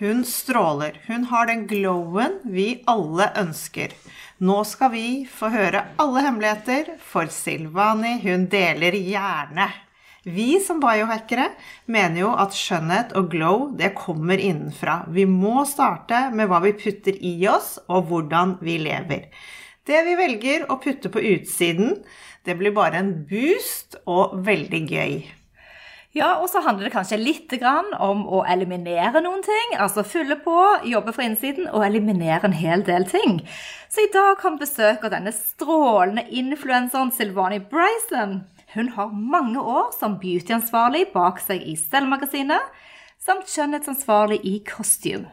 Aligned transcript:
hun 0.00 0.24
stråler. 0.24 0.96
Hun 1.06 1.24
har 1.28 1.46
den 1.46 1.66
glowen 1.68 2.38
vi 2.44 2.82
alle 2.88 3.28
ønsker. 3.36 3.92
Nå 4.40 4.62
skal 4.64 4.94
vi 4.94 5.06
få 5.28 5.50
høre 5.52 5.84
alle 6.00 6.24
hemmeligheter, 6.24 6.94
for 7.04 7.28
Silvani, 7.28 8.16
hun 8.24 8.46
deler 8.48 8.96
gjerne. 8.96 9.68
Vi 10.24 10.58
som 10.60 10.80
biohackere 10.80 11.50
mener 11.88 12.22
jo 12.22 12.30
at 12.36 12.56
skjønnhet 12.56 13.12
og 13.16 13.28
glow, 13.32 13.66
det 13.76 13.94
kommer 13.96 14.40
innenfra. 14.40 15.02
Vi 15.12 15.26
må 15.28 15.66
starte 15.68 16.26
med 16.36 16.48
hva 16.48 16.60
vi 16.64 16.72
putter 16.80 17.16
i 17.20 17.34
oss, 17.48 17.78
og 17.88 18.08
hvordan 18.08 18.56
vi 18.64 18.78
lever. 18.80 19.28
Det 19.84 20.00
vi 20.08 20.16
velger 20.16 20.64
å 20.72 20.78
putte 20.80 21.12
på 21.12 21.20
utsiden, 21.34 21.98
det 22.44 22.56
blir 22.56 22.72
bare 22.76 23.00
en 23.00 23.12
boost 23.28 24.00
og 24.08 24.40
veldig 24.48 24.82
gøy. 24.88 25.20
Ja, 26.10 26.40
og 26.42 26.48
så 26.50 26.58
handler 26.64 26.88
det 26.88 26.94
kanskje 26.96 27.20
litt 27.22 27.52
om 27.62 28.24
å 28.26 28.42
eliminere 28.50 29.20
noen 29.22 29.44
ting. 29.46 29.76
Altså 29.78 30.02
fylle 30.02 30.40
på, 30.42 30.56
jobbe 30.82 31.14
fra 31.14 31.28
innsiden 31.28 31.68
og 31.70 31.84
eliminere 31.86 32.48
en 32.48 32.56
hel 32.58 32.82
del 32.82 33.06
ting. 33.06 33.38
Så 33.86 34.02
i 34.02 34.10
dag 34.10 34.34
kan 34.42 34.56
vi 34.56 34.64
besøk 34.64 35.04
av 35.06 35.14
denne 35.14 35.30
strålende 35.30 36.26
influenseren 36.34 37.14
Silvani 37.14 37.60
Bryson. 37.62 38.40
Hun 38.74 38.90
har 38.96 39.14
mange 39.14 39.62
år 39.62 39.92
som 39.94 40.18
beautyansvarlig 40.18 41.12
bak 41.14 41.38
seg 41.42 41.62
i 41.62 41.76
Stell-magasinet, 41.78 42.74
samt 43.22 43.46
skjønnhetsansvarlig 43.50 44.42
i 44.42 44.58
Costume. 44.66 45.30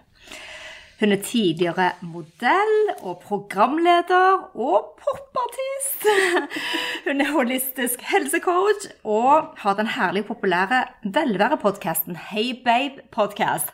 Hun 1.00 1.12
er 1.12 1.22
tidligere 1.22 1.92
modell 2.02 2.78
og 3.06 3.20
programleder 3.20 4.50
og 4.56 5.00
popartist. 5.02 6.06
Hun 7.08 7.22
er 7.22 7.32
holistisk 7.32 8.02
helsecoach 8.02 8.88
og 9.04 9.54
har 9.58 9.74
den 9.78 9.88
herlig 9.88 10.26
populære 10.26 10.84
velværepodkasten 11.04 12.18
Hey 12.32 12.64
Babe 12.66 13.06
Podcast. 13.12 13.70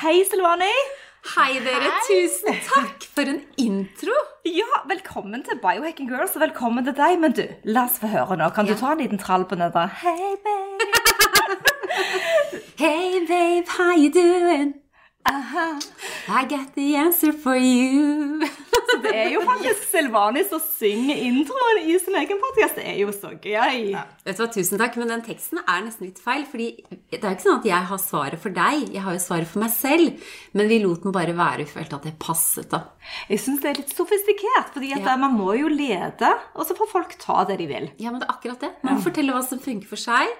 Hei, 0.00 0.24
Silvani. 0.30 0.74
Hei, 1.36 1.52
dere. 1.62 1.86
Hei. 1.86 2.00
Tusen 2.08 2.58
takk 2.66 3.06
for 3.14 3.30
en 3.30 3.38
intro. 3.62 4.16
Ja, 4.46 4.82
velkommen 4.90 5.44
til 5.46 5.60
Biohacking 5.62 6.10
Girls, 6.10 6.34
og 6.34 6.42
velkommen 6.48 6.84
til 6.84 6.96
deg. 6.98 7.14
Men 7.22 7.36
du, 7.38 7.44
la 7.64 7.84
oss 7.86 8.00
få 8.02 8.10
høre 8.10 8.40
nå. 8.42 8.50
Kan 8.58 8.66
du 8.66 8.74
ta 8.74 8.96
en 8.96 9.04
liten 9.04 9.22
trall 9.22 9.46
på 9.46 9.54
det 9.54 9.70
der? 9.74 9.94
Hey, 10.02 10.34
babe. 10.48 10.90
hey, 12.82 13.22
babe, 13.30 13.70
how 13.78 13.94
you 13.94 14.10
doing? 14.10 14.74
Aha. 15.26 15.66
I 16.28 16.44
got 16.48 16.74
the 16.74 16.94
answer 16.96 17.32
for 17.32 17.56
you. 17.56 18.46
Så 18.86 18.98
det 19.02 19.12
er 19.18 19.32
jo 19.34 19.40
faktisk 19.42 19.88
Silvani 19.90 20.44
som 20.46 20.60
synger 20.62 21.18
introen 21.26 21.80
i 21.82 21.96
sin 21.98 22.14
egen 22.20 22.38
podkast. 22.42 22.78
Det 22.78 22.84
er 22.86 23.00
jo 23.00 23.10
så 23.14 23.32
gøy. 23.34 23.90
Ja. 23.92 24.04
Vet 24.26 24.38
du 24.38 24.44
hva, 24.44 24.48
Tusen 24.54 24.80
takk, 24.80 24.98
men 25.00 25.10
den 25.10 25.24
teksten 25.26 25.60
er 25.62 25.82
nesten 25.84 26.06
litt 26.08 26.20
feil. 26.22 26.44
fordi 26.50 26.68
det 27.10 27.18
er 27.18 27.32
jo 27.32 27.34
ikke 27.34 27.46
sånn 27.48 27.58
at 27.60 27.68
jeg 27.70 27.88
har 27.90 28.02
svaret 28.02 28.42
for 28.42 28.54
deg. 28.54 28.86
Jeg 28.94 29.02
har 29.02 29.16
jo 29.16 29.24
svaret 29.24 29.50
for 29.50 29.64
meg 29.64 29.72
selv. 29.74 30.28
Men 30.56 30.70
vi 30.70 30.78
lot 30.84 31.02
den 31.02 31.16
bare 31.16 31.34
være. 31.36 31.64
Vi 31.64 31.74
følte 31.74 31.98
at 31.98 32.06
det 32.06 32.14
passet. 32.22 32.70
da. 32.70 32.84
Jeg 33.32 33.42
syns 33.42 33.64
det 33.64 33.72
er 33.72 33.80
litt 33.82 33.96
sofistikert. 33.96 34.70
fordi 34.76 34.92
at 34.94 35.02
ja. 35.02 35.16
man 35.18 35.34
må 35.34 35.56
jo 35.58 35.72
lede, 35.72 36.30
og 36.54 36.68
så 36.68 36.78
får 36.78 36.92
folk 36.92 37.18
ta 37.22 37.42
det 37.50 37.58
de 37.62 37.66
vil. 37.70 37.90
Ja, 37.98 38.12
men 38.12 38.22
det 38.22 38.30
er 38.30 38.36
akkurat 38.36 38.62
det. 38.62 38.72
Man 38.86 39.02
forteller 39.02 39.06
fortelle 39.06 39.36
hva 39.36 39.42
som 39.46 39.60
funker 39.62 39.88
for 39.88 40.00
seg. 40.00 40.30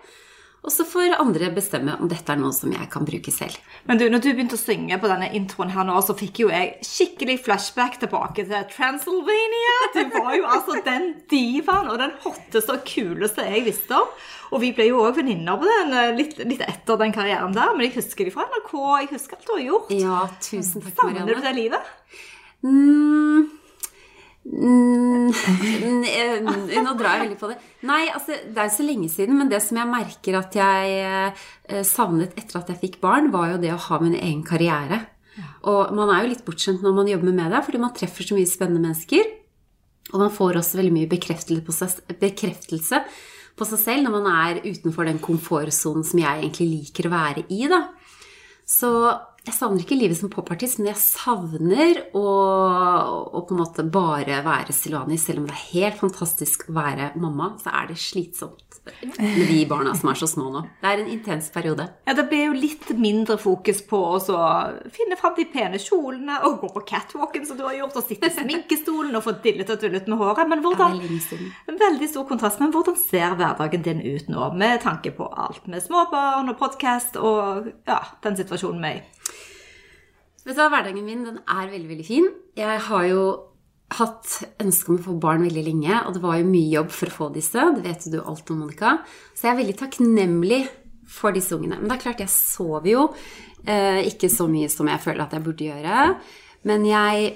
Og 0.67 0.73
så 0.75 0.83
får 0.89 1.15
andre 1.21 1.53
bestemme 1.55 1.95
om 2.03 2.09
dette 2.11 2.33
er 2.33 2.41
noe 2.41 2.51
som 2.55 2.73
jeg 2.75 2.89
kan 2.91 3.05
bruke 3.07 3.31
selv. 3.31 3.55
Men 3.87 4.01
du, 4.01 4.09
når 4.11 4.23
du 4.25 4.29
begynte 4.33 4.57
å 4.59 4.61
synge 4.61 4.97
på 4.99 5.11
denne 5.11 5.29
introen 5.39 5.71
her 5.71 5.87
nå, 5.87 5.95
så 6.03 6.17
fikk 6.19 6.41
jo 6.43 6.49
jeg 6.51 6.73
skikkelig 6.87 7.37
flashback 7.45 8.01
tilbake 8.03 8.43
til 8.49 8.65
Transylvania. 8.73 9.77
Du 9.95 10.01
var 10.17 10.33
jo 10.35 10.49
altså 10.57 10.81
den 10.87 11.13
divaen 11.31 11.93
og 11.93 12.01
den 12.03 12.17
hotteste 12.25 12.75
og 12.75 12.83
kuleste 12.89 13.47
jeg 13.47 13.63
visste 13.69 14.01
om. 14.01 14.11
Og 14.55 14.63
vi 14.63 14.73
ble 14.75 14.89
jo 14.89 15.05
òg 15.07 15.21
venninner 15.21 15.59
på 15.61 15.69
den 15.71 15.95
eh, 15.95 16.15
litt, 16.19 16.41
litt, 16.43 16.65
etter 16.67 16.99
den 16.99 17.15
karrieren 17.15 17.55
der. 17.55 17.71
Men 17.77 17.87
jeg 17.87 17.97
husker 18.01 18.27
de 18.27 18.35
fra 18.35 18.49
NRK. 18.51 18.73
Jeg 19.05 19.13
husker 19.15 19.39
alt 19.39 19.47
du 19.47 19.55
har 19.55 19.65
gjort. 19.69 19.95
Ja, 19.95 20.25
tusen 20.41 20.83
takk, 20.83 20.99
Marianne. 21.05 21.23
Savner 21.23 21.31
du 21.31 21.47
det 21.47 21.55
livet? 21.61 21.95
Mm. 22.67 23.66
Mm, 24.47 25.33
nå 26.87 26.93
drar 26.95 27.17
jeg 27.17 27.23
veldig 27.25 27.39
på 27.41 27.51
det. 27.51 27.57
Nei, 27.89 28.05
altså, 28.15 28.37
det 28.47 28.61
er 28.63 28.69
jo 28.69 28.77
så 28.77 28.87
lenge 28.87 29.11
siden. 29.13 29.39
Men 29.41 29.51
det 29.51 29.61
som 29.65 29.81
jeg 29.81 29.91
merker 29.91 30.39
at 30.39 30.57
jeg 30.59 30.97
eh, 31.03 31.83
savnet 31.87 32.37
etter 32.39 32.61
at 32.61 32.71
jeg 32.73 32.83
fikk 32.85 33.01
barn, 33.03 33.33
var 33.35 33.55
jo 33.55 33.63
det 33.63 33.75
å 33.75 33.83
ha 33.89 34.01
min 34.03 34.17
egen 34.19 34.45
karriere. 34.47 35.03
Og 35.69 35.93
man 35.97 36.13
er 36.15 36.25
jo 36.25 36.33
litt 36.33 36.45
bortskjemt 36.47 36.85
når 36.85 36.95
man 36.97 37.11
jobber 37.11 37.29
med 37.29 37.41
media, 37.43 37.63
fordi 37.65 37.83
man 37.83 37.95
treffer 37.97 38.25
så 38.25 38.37
mye 38.39 38.49
spennende 38.49 38.87
mennesker. 38.87 39.33
Og 40.15 40.21
man 40.23 40.33
får 40.33 40.61
også 40.61 40.79
veldig 40.79 40.95
mye 40.95 41.11
bekreftelse 41.11 41.65
på 41.67 41.75
seg, 41.75 41.97
bekreftelse 42.21 43.03
på 43.57 43.67
seg 43.67 43.81
selv 43.81 44.07
når 44.07 44.15
man 44.15 44.29
er 44.31 44.61
utenfor 44.67 45.09
den 45.09 45.19
komfortsonen 45.23 46.05
som 46.07 46.21
jeg 46.21 46.43
egentlig 46.43 46.69
liker 46.71 47.09
å 47.09 47.15
være 47.17 47.47
i. 47.51 47.65
da. 47.73 47.83
Så 48.67 48.91
jeg 49.47 49.55
savner 49.55 49.83
ikke 49.85 49.97
livet 49.99 50.19
som 50.19 50.31
popartist, 50.31 50.81
men 50.81 50.91
jeg 50.91 50.99
savner 50.99 52.01
å, 52.19 52.23
å, 52.27 53.43
på 53.47 53.55
en 53.55 53.61
måte 53.61 53.85
bare 53.87 54.41
være 54.43 54.75
Silvani. 54.75 55.19
Selv 55.23 55.45
om 55.45 55.47
det 55.47 55.55
er 55.55 55.67
helt 55.71 56.01
fantastisk 56.01 56.67
å 56.67 56.75
være 56.75 57.13
mamma, 57.23 57.53
så 57.63 57.71
er 57.71 57.93
det 57.93 57.99
slitsomt 58.03 58.81
med 58.87 59.47
de 59.49 59.61
barna 59.71 59.95
som 59.99 60.11
er 60.11 60.19
så 60.19 60.29
små 60.31 60.49
nå. 60.51 60.63
Det 60.83 60.91
er 60.91 61.03
en 61.03 61.11
intens 61.11 61.51
periode. 61.55 61.87
Ja, 62.07 62.15
Det 62.19 62.27
blir 62.31 62.49
jo 62.49 62.59
litt 62.59 62.91
mindre 62.99 63.39
fokus 63.39 63.85
på 63.87 64.01
å 64.19 64.43
finne 64.95 65.19
fram 65.19 65.35
de 65.39 65.47
pene 65.51 65.79
kjolene 65.83 66.41
og 66.47 66.61
gå 66.65 66.73
på 66.75 66.85
catwalken 66.91 67.47
som 67.47 67.59
du 67.59 67.65
har 67.67 67.79
gjort, 67.79 67.99
og 67.99 68.07
sitte 68.11 68.31
i 68.31 68.35
sminkestolen 68.35 69.15
og 69.15 69.27
få 69.27 69.37
dillet 69.47 69.71
og 69.71 69.83
dullet 69.83 70.11
med 70.11 70.23
håret. 70.23 70.51
Men 70.51 70.63
hvordan, 70.67 70.99
en 71.71 71.83
veldig 71.87 72.11
stor 72.11 72.27
kontrast, 72.27 72.63
men 72.63 72.75
hvordan 72.75 72.99
ser 72.99 73.39
hverdagen 73.39 73.87
din 73.87 74.03
ut 74.03 74.31
nå, 74.33 74.51
med 74.59 74.83
tanke 74.83 75.15
på 75.15 75.31
alt 75.31 75.71
med 75.71 75.87
småbarn 75.87 76.51
og 76.51 76.59
podkast 76.59 77.19
og 77.23 77.71
ja, 77.87 78.03
den 78.27 78.43
situasjonen 78.43 78.83
vi 78.83 78.97
er 78.97 79.05
i? 79.05 79.16
Vet 80.47 80.55
du 80.55 80.63
Hverdagen 80.63 81.03
min 81.03 81.25
den 81.27 81.39
er 81.43 81.71
veldig 81.73 81.89
veldig 81.91 82.05
fin. 82.07 82.27
Jeg 82.55 82.83
har 82.87 83.07
jo 83.09 83.23
hatt 83.97 84.37
ønske 84.63 84.93
om 84.93 84.99
å 85.01 85.03
få 85.03 85.15
barn 85.23 85.43
veldig 85.43 85.65
lenge, 85.67 85.97
og 86.07 86.15
det 86.15 86.23
var 86.23 86.37
jo 86.39 86.47
mye 86.47 86.71
jobb 86.71 86.93
for 86.95 87.11
å 87.11 87.15
få 87.17 87.27
disse. 87.35 87.65
Det 87.75 87.83
vet 87.83 88.07
du 88.13 88.21
alt 88.21 88.53
om, 88.55 88.61
Monica. 88.63 88.93
Så 89.35 89.49
jeg 89.49 89.53
er 89.53 89.59
veldig 89.59 89.75
takknemlig 89.81 90.61
for 91.11 91.35
disse 91.35 91.55
ungene. 91.57 91.81
Men 91.81 91.91
det 91.91 91.97
er 91.97 92.05
klart, 92.05 92.23
jeg 92.23 92.31
sover 92.31 92.93
jo 92.93 93.03
eh, 93.67 94.07
ikke 94.07 94.31
så 94.31 94.47
mye 94.51 94.71
som 94.71 94.87
jeg 94.91 95.03
føler 95.03 95.27
at 95.27 95.35
jeg 95.35 95.47
burde 95.49 95.67
gjøre. 95.67 96.07
Men 96.71 96.87
jeg 96.87 97.29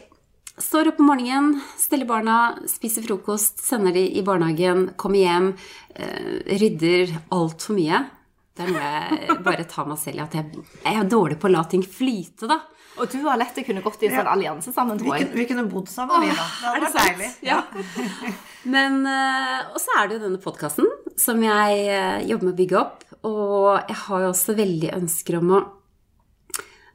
står 0.62 0.92
opp 0.92 1.02
om 1.02 1.10
morgenen, 1.10 1.60
steller 1.82 2.06
barna, 2.06 2.38
spiser 2.70 3.06
frokost, 3.10 3.58
sender 3.66 3.98
de 3.98 4.06
i 4.06 4.22
barnehagen, 4.26 4.92
kommer 4.94 5.18
hjem, 5.18 5.52
eh, 5.98 6.34
rydder 6.62 7.16
altfor 7.34 7.78
mye. 7.78 8.04
Det 8.54 8.68
er 8.68 8.74
noe 8.74 8.90
jeg 8.94 9.42
bare 9.46 9.66
tar 9.66 9.90
meg 9.90 9.98
selv 9.98 10.22
i 10.22 10.28
at 10.28 10.36
jeg, 10.38 10.66
jeg 10.84 11.00
er 11.00 11.10
dårlig 11.10 11.42
på 11.42 11.50
å 11.50 11.58
la 11.58 11.66
ting 11.66 11.82
flyte, 11.82 12.46
da. 12.50 12.62
Og 12.98 13.08
du 13.12 13.20
har 13.24 13.38
lett 13.38 13.58
kunne 13.66 13.82
gått 13.84 14.02
i 14.02 14.08
en 14.08 14.16
sånn 14.18 14.28
allianse 14.28 14.72
sammen, 14.74 14.98
tror 15.00 15.16
jeg. 15.16 15.30
Vi, 15.32 15.46
kunne 15.48 15.64
bodd 15.70 15.88
sammen, 15.90 16.24
vi, 16.24 16.32
da. 16.34 16.46
Det 16.46 16.70
hadde 16.70 16.86
vært 16.86 16.96
deilig. 16.98 17.28
Ja. 17.46 17.60
Men 18.74 18.98
uh, 19.06 19.70
Og 19.72 19.78
så 19.80 19.94
er 19.96 20.08
det 20.08 20.18
jo 20.18 20.24
denne 20.26 20.40
podkasten 20.42 20.88
som 21.20 21.40
jeg 21.44 21.84
uh, 21.88 22.18
jobber 22.28 22.50
med 22.50 22.54
å 22.54 22.58
bygge 22.58 22.80
opp. 22.80 23.04
Og 23.28 23.68
jeg 23.78 23.98
har 24.04 24.24
jo 24.24 24.32
også 24.32 24.56
veldig 24.58 24.94
ønsker 24.96 25.38
om 25.38 25.54
å 25.54 25.60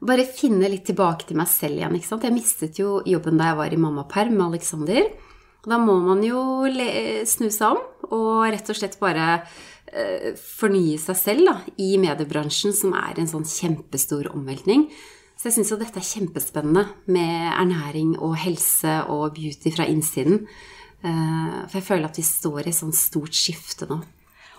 bare 0.06 0.27
finne 0.27 0.69
litt 0.69 0.86
tilbake 0.89 1.25
til 1.30 1.39
meg 1.39 1.50
selv 1.50 1.80
igjen. 1.80 1.95
ikke 1.98 2.12
sant? 2.12 2.27
Jeg 2.27 2.36
mistet 2.36 2.81
jo 2.81 3.00
jobben 3.07 3.39
da 3.39 3.50
jeg 3.50 3.59
var 3.62 3.74
i 3.74 3.81
mammaperm 3.81 4.36
med 4.36 4.45
Alexander. 4.51 5.07
Og 5.63 5.71
da 5.71 5.80
må 5.81 5.95
man 6.03 6.21
jo 6.25 6.68
snu 7.25 7.48
seg 7.50 7.71
om 7.71 8.12
og 8.13 8.44
rett 8.53 8.68
og 8.69 8.77
slett 8.77 9.00
bare 9.01 9.39
uh, 9.41 10.31
fornye 10.38 11.00
seg 11.01 11.18
selv 11.18 11.50
da, 11.50 11.57
i 11.81 11.95
mediebransjen, 12.01 12.75
som 12.75 12.94
er 13.00 13.18
en 13.18 13.31
sånn 13.31 13.48
kjempestor 13.50 14.30
omveltning. 14.36 14.91
Så 15.36 15.50
jeg 15.50 15.58
syns 15.58 15.72
jo 15.74 15.78
dette 15.80 16.00
er 16.00 16.08
kjempespennende 16.08 16.86
med 17.12 17.50
ernæring 17.52 18.16
og 18.24 18.38
helse 18.40 19.02
og 19.12 19.36
beauty 19.36 19.74
fra 19.76 19.88
innsiden. 19.92 20.46
Eh, 21.06 21.58
for 21.68 21.80
jeg 21.80 21.88
føler 21.90 22.10
at 22.10 22.18
vi 22.18 22.26
står 22.26 22.64
i 22.64 22.72
et 22.72 22.78
sånt 22.78 22.98
stort 22.98 23.36
skifte 23.36 23.88
nå. 23.90 24.00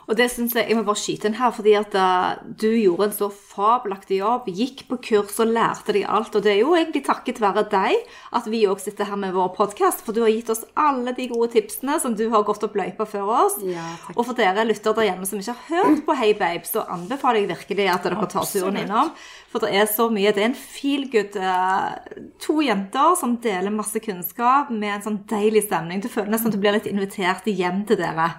Og 0.07 0.15
det 0.19 0.29
synes 0.31 0.55
jeg, 0.55 0.69
jeg 0.71 0.79
må 0.79 0.85
bare 0.87 1.01
skyte 1.01 1.27
inn 1.27 1.39
her, 1.39 1.51
fordi 1.55 1.73
at 1.79 1.95
uh, 1.99 2.39
du 2.47 2.69
gjorde 2.71 3.09
en 3.09 3.15
så 3.17 3.27
fabelaktig 3.35 4.21
jobb, 4.21 4.47
gikk 4.55 4.85
på 4.91 4.99
kurs 5.03 5.41
og 5.43 5.51
lærte 5.51 5.97
deg 5.97 6.07
alt. 6.07 6.35
Og 6.39 6.45
det 6.45 6.53
er 6.53 6.61
jo 6.61 6.77
egentlig 6.79 7.03
takket 7.09 7.41
være 7.43 7.65
deg 7.73 7.97
at 8.37 8.47
vi 8.51 8.63
òg 8.71 8.83
sitter 8.83 9.11
her 9.11 9.19
med 9.19 9.35
vår 9.35 9.51
podkast, 9.57 10.05
for 10.07 10.15
du 10.15 10.23
har 10.23 10.31
gitt 10.31 10.53
oss 10.55 10.63
alle 10.79 11.15
de 11.17 11.27
gode 11.33 11.51
tipsene 11.57 11.99
som 12.03 12.15
du 12.15 12.29
har 12.31 12.47
gått 12.47 12.63
opp 12.67 12.79
løypa 12.79 13.09
før 13.09 13.33
oss. 13.41 13.59
Ja, 13.67 13.89
og 14.15 14.23
for 14.23 14.39
dere 14.39 14.67
lyttere 14.69 14.95
der 15.01 15.11
hjemme 15.11 15.27
som 15.27 15.43
ikke 15.43 15.57
har 15.57 15.75
hørt 15.75 16.05
på 16.07 16.19
Hey 16.21 16.37
Babe, 16.39 16.63
så 16.69 16.87
anbefaler 16.87 17.43
jeg 17.43 17.51
virkelig 17.57 17.91
at 17.91 18.07
dere 18.07 18.31
tar 18.31 18.47
turen 18.47 18.79
innom. 18.85 19.11
For 19.51 19.65
det 19.65 19.73
er 19.79 19.87
så 19.91 20.09
mye. 20.13 20.31
Det 20.37 20.43
er 20.43 20.51
en 20.51 20.59
feel 20.59 21.07
good 21.11 21.37
uh, 21.41 21.97
To 22.45 22.59
jenter 22.61 23.15
som 23.19 23.37
deler 23.43 23.73
masse 23.73 24.01
kunnskap 24.05 24.69
med 24.75 24.99
en 24.99 25.05
sånn 25.07 25.21
deilig 25.31 25.65
stemning. 25.67 26.03
Du 26.05 26.11
føler 26.13 26.35
nesten 26.35 26.51
at 26.51 26.57
du 26.57 26.61
blir 26.61 26.77
litt 26.77 26.89
invitert 26.91 27.47
hjem 27.49 27.85
til 27.89 27.99
dere. 28.01 28.35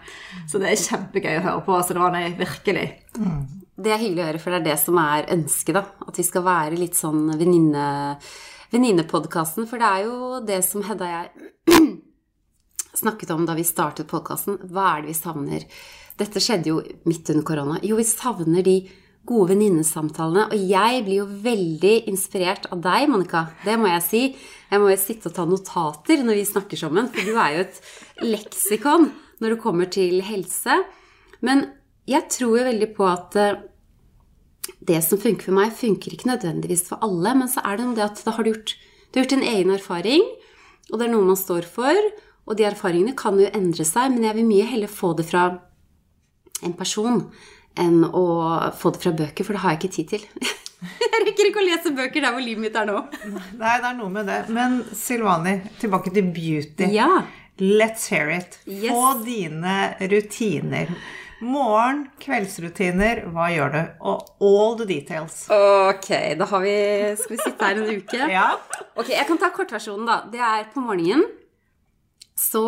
Så 0.48 0.62
det 0.62 0.70
er 0.70 0.84
kjempegøy 0.84 1.40
å 1.40 1.46
høre 1.48 1.57
på. 1.66 1.78
Det 1.88 1.98
var 1.98 2.14
nei, 2.16 2.28
virkelig. 2.38 2.88
Det 3.78 3.94
er 3.94 4.02
hyggelig 4.02 4.24
å 4.24 4.28
høre, 4.32 4.42
for 4.42 4.54
det 4.54 4.60
er 4.60 4.68
det 4.72 4.78
som 4.82 5.00
er 5.02 5.30
ønsket, 5.36 5.78
da. 5.78 5.84
At 6.10 6.20
vi 6.20 6.26
skal 6.28 6.46
være 6.48 6.84
litt 6.84 7.00
sånn 7.00 7.26
venninne... 7.38 7.88
Venninnepodkasten, 8.68 9.64
for 9.64 9.80
det 9.80 9.88
er 9.88 10.02
jo 10.10 10.40
det 10.44 10.58
som 10.68 10.82
Hedda 10.84 11.06
og 11.08 11.14
jeg 11.14 11.78
snakket 13.02 13.30
om 13.32 13.46
da 13.48 13.54
vi 13.56 13.64
startet 13.64 14.10
podkasten. 14.12 14.58
Hva 14.68 14.90
er 14.90 15.06
det 15.06 15.14
vi 15.14 15.16
savner? 15.16 15.64
Dette 16.20 16.42
skjedde 16.44 16.74
jo 16.74 16.82
midt 17.08 17.32
under 17.32 17.46
korona. 17.48 17.78
Jo, 17.86 17.96
vi 17.96 18.04
savner 18.04 18.66
de 18.66 18.82
gode 19.28 19.52
venninnesamtalene. 19.52 20.48
Og 20.52 20.68
jeg 20.72 21.04
blir 21.06 21.22
jo 21.22 21.30
veldig 21.46 21.96
inspirert 22.12 22.68
av 22.74 22.82
deg, 22.84 23.08
Monica. 23.12 23.46
Det 23.66 23.78
må 23.80 23.92
jeg 23.92 24.06
si. 24.08 24.24
Jeg 24.72 24.84
må 24.84 24.92
jo 24.92 25.00
sitte 25.00 25.32
og 25.32 25.38
ta 25.38 25.48
notater 25.48 26.24
når 26.26 26.42
vi 26.42 26.48
snakker 26.52 26.82
sammen, 26.82 27.10
for 27.14 27.28
du 27.28 27.38
er 27.38 27.56
jo 27.56 27.66
et 27.66 27.82
leksikon 28.26 29.12
når 29.44 29.54
det 29.54 29.62
kommer 29.64 29.92
til 29.94 30.22
helse. 30.26 30.82
Men 31.46 31.68
jeg 32.08 32.30
tror 32.34 32.60
jo 32.60 32.68
veldig 32.68 32.90
på 32.98 33.08
at 33.10 33.36
eh, 33.40 33.60
det 34.88 35.02
som 35.06 35.20
funker 35.22 35.50
for 35.50 35.58
meg, 35.58 35.76
funker 35.76 36.14
ikke 36.14 36.30
nødvendigvis 36.32 36.86
for 36.90 37.04
alle, 37.06 37.34
men 37.38 37.52
så 37.52 37.64
er 37.66 37.78
det 37.78 37.88
noe 37.88 37.98
det 37.98 38.06
at 38.08 38.24
da 38.26 38.36
har 38.36 38.46
du 38.46 38.52
gjort, 38.54 38.76
du 39.12 39.20
har 39.20 39.26
gjort 39.26 39.38
en 39.38 39.50
egen 39.52 39.74
erfaring, 39.76 40.26
og 40.92 41.00
det 41.00 41.08
er 41.08 41.14
noe 41.14 41.28
man 41.28 41.40
står 41.40 41.68
for, 41.72 42.00
og 42.48 42.56
de 42.60 42.68
erfaringene 42.68 43.16
kan 43.18 43.40
jo 43.40 43.50
endre 43.52 43.86
seg, 43.88 44.14
men 44.14 44.28
jeg 44.28 44.38
vil 44.38 44.48
mye 44.48 44.68
heller 44.70 44.92
få 44.92 45.12
det 45.18 45.28
fra 45.28 45.50
en 46.64 46.76
person 46.78 47.26
enn 47.78 48.06
å 48.08 48.24
få 48.78 48.94
det 48.96 49.04
fra 49.04 49.14
bøker, 49.14 49.46
for 49.46 49.56
det 49.56 49.64
har 49.64 49.76
jeg 49.76 49.82
ikke 49.82 49.96
tid 49.98 50.16
til. 50.16 50.30
Jeg 50.78 51.24
rekker 51.24 51.48
ikke 51.50 51.58
å 51.58 51.66
lese 51.66 51.92
bøker 51.98 52.22
der 52.22 52.34
hvor 52.36 52.44
livet 52.44 52.62
mitt 52.62 52.76
er 52.78 52.86
nå. 52.86 53.00
Nei, 53.58 53.72
det 53.82 53.88
er 53.90 53.96
noe 53.98 54.12
med 54.14 54.28
det. 54.30 54.36
Men 54.54 54.76
Silvani, 54.94 55.56
tilbake 55.82 56.12
til 56.14 56.28
beauty. 56.30 56.86
Ja. 56.94 57.24
Let's 57.58 58.06
hear 58.14 58.30
it. 58.30 58.60
Yes. 58.70 58.94
Få 58.94 59.16
dine 59.26 59.96
rutiner. 60.12 60.92
Morgen, 61.38 62.08
kveldsrutiner, 62.18 63.20
hva 63.30 63.48
gjør 63.54 63.74
du? 63.76 63.82
Og 64.10 64.30
all 64.42 64.78
the 64.80 64.88
details. 64.90 65.44
Ok, 65.54 66.10
da 66.40 66.48
har 66.50 66.64
vi 66.64 66.78
Skal 67.20 67.36
vi 67.36 67.42
sitte 67.44 67.68
her 67.68 67.78
en 67.78 67.92
uke? 68.00 68.22
Ja. 68.34 68.48
Ok, 68.98 69.12
jeg 69.14 69.28
kan 69.30 69.38
ta 69.42 69.52
kortversjonen, 69.54 70.08
da. 70.10 70.22
Det 70.34 70.42
er 70.42 70.70
på 70.74 70.82
morgenen. 70.82 71.28
Så 72.38 72.64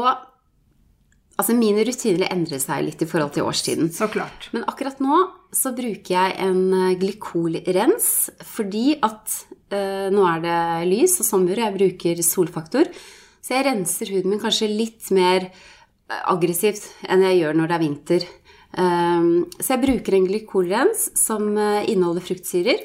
Altså, 1.39 1.53
mine 1.55 1.85
rutiner 1.87 2.27
endrer 2.33 2.59
seg 2.59 2.83
litt 2.83 2.99
i 2.99 3.07
forhold 3.07 3.31
til 3.31 3.45
årstiden. 3.47 3.87
Så 3.95 4.09
klart. 4.11 4.49
Men 4.51 4.65
akkurat 4.67 4.97
nå 4.99 5.21
så 5.55 5.71
bruker 5.71 6.11
jeg 6.11 6.33
en 6.43 6.65
eh, 6.75 6.97
glykolrens 6.99 8.09
fordi 8.43 8.97
at 8.99 9.37
eh, 9.71 10.09
nå 10.11 10.25
er 10.27 10.43
det 10.43 10.57
lys 10.91 11.15
og 11.23 11.29
sommer, 11.29 11.55
og 11.55 11.63
jeg 11.63 11.77
bruker 11.77 12.21
solfaktor. 12.27 12.91
Så 13.39 13.55
jeg 13.55 13.69
renser 13.69 14.11
huden 14.11 14.33
min 14.35 14.43
kanskje 14.43 14.67
litt 14.67 15.07
mer 15.15 15.47
eh, 15.47 16.19
aggressivt 16.27 16.89
enn 17.07 17.23
jeg 17.29 17.39
gjør 17.39 17.55
når 17.61 17.71
det 17.71 17.77
er 17.77 17.85
vinter. 17.85 18.27
Um, 18.69 19.47
så 19.57 19.73
jeg 19.73 19.83
bruker 19.87 20.15
en 20.15 20.27
glykolrens 20.29 21.07
som 21.17 21.55
eh, 21.57 21.89
inneholder 21.89 22.21
fruktsyrer, 22.21 22.83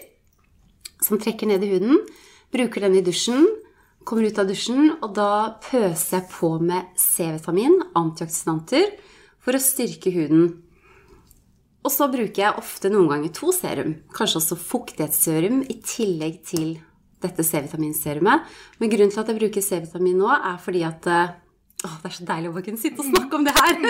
som 1.04 1.20
trekker 1.20 1.50
ned 1.50 1.64
i 1.66 1.74
huden. 1.74 2.00
Bruker 2.54 2.86
den 2.86 2.96
i 2.96 3.04
dusjen. 3.04 3.44
Kommer 4.04 4.28
ut 4.28 4.38
av 4.40 4.48
dusjen, 4.48 4.94
og 5.00 5.14
da 5.16 5.56
pøser 5.64 6.18
jeg 6.18 6.28
på 6.32 6.50
med 6.60 6.90
C-vitamin, 7.00 7.78
antioksidanter, 7.96 8.90
for 9.40 9.56
å 9.56 9.60
styrke 9.60 10.12
huden. 10.12 10.50
Og 11.84 11.92
så 11.92 12.08
bruker 12.12 12.42
jeg 12.42 12.60
ofte 12.60 12.90
noen 12.92 13.10
ganger 13.12 13.32
to 13.36 13.52
serum, 13.52 13.94
kanskje 14.12 14.40
også 14.40 14.60
fuktighetsserum 14.60 15.62
i 15.68 15.78
tillegg 15.84 16.40
til 16.48 16.76
dette 17.24 17.44
C-vitaminserumet. 17.44 18.44
Men 18.80 18.92
grunnen 18.92 19.12
til 19.12 19.22
at 19.24 19.32
jeg 19.32 19.40
bruker 19.40 19.64
C-vitamin 19.64 20.20
nå, 20.20 20.30
er 20.32 20.60
fordi 20.64 20.84
at 20.88 21.08
eh, 21.12 21.34
Åh, 21.84 21.96
det 22.00 22.08
er 22.08 22.14
så 22.16 22.24
deilig 22.28 22.48
å 22.48 22.54
bare 22.54 22.64
kunne 22.68 22.80
sitte 22.80 23.02
og 23.02 23.10
snakke 23.10 23.38
om 23.38 23.44
det 23.48 23.54
her! 23.58 23.74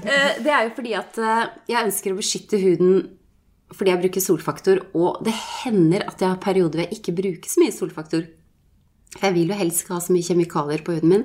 Eh, 0.00 0.36
det 0.40 0.48
er 0.54 0.62
jo 0.64 0.70
fordi 0.76 0.92
at 0.96 1.16
eh, 1.20 1.48
jeg 1.68 1.86
ønsker 1.88 2.12
å 2.14 2.18
beskytte 2.20 2.58
huden 2.62 3.00
fordi 3.74 3.90
jeg 3.92 4.00
bruker 4.00 4.22
solfaktor, 4.22 4.78
og 4.96 5.18
det 5.26 5.34
hender 5.34 6.04
at 6.08 6.22
jeg 6.22 6.30
har 6.30 6.38
perioder 6.42 6.80
hvor 6.80 6.86
jeg 6.86 6.96
ikke 6.98 7.14
bruker 7.18 7.50
så 7.52 7.60
mye 7.62 7.74
solfaktor. 7.74 8.24
For 9.16 9.26
jeg 9.28 9.36
vil 9.36 9.52
jo 9.52 9.58
helst 9.58 9.82
ikke 9.84 9.94
ha 9.96 10.00
så 10.02 10.14
mye 10.14 10.26
kjemikalier 10.26 10.82
på 10.86 10.94
huden 10.96 11.12
min. 11.12 11.24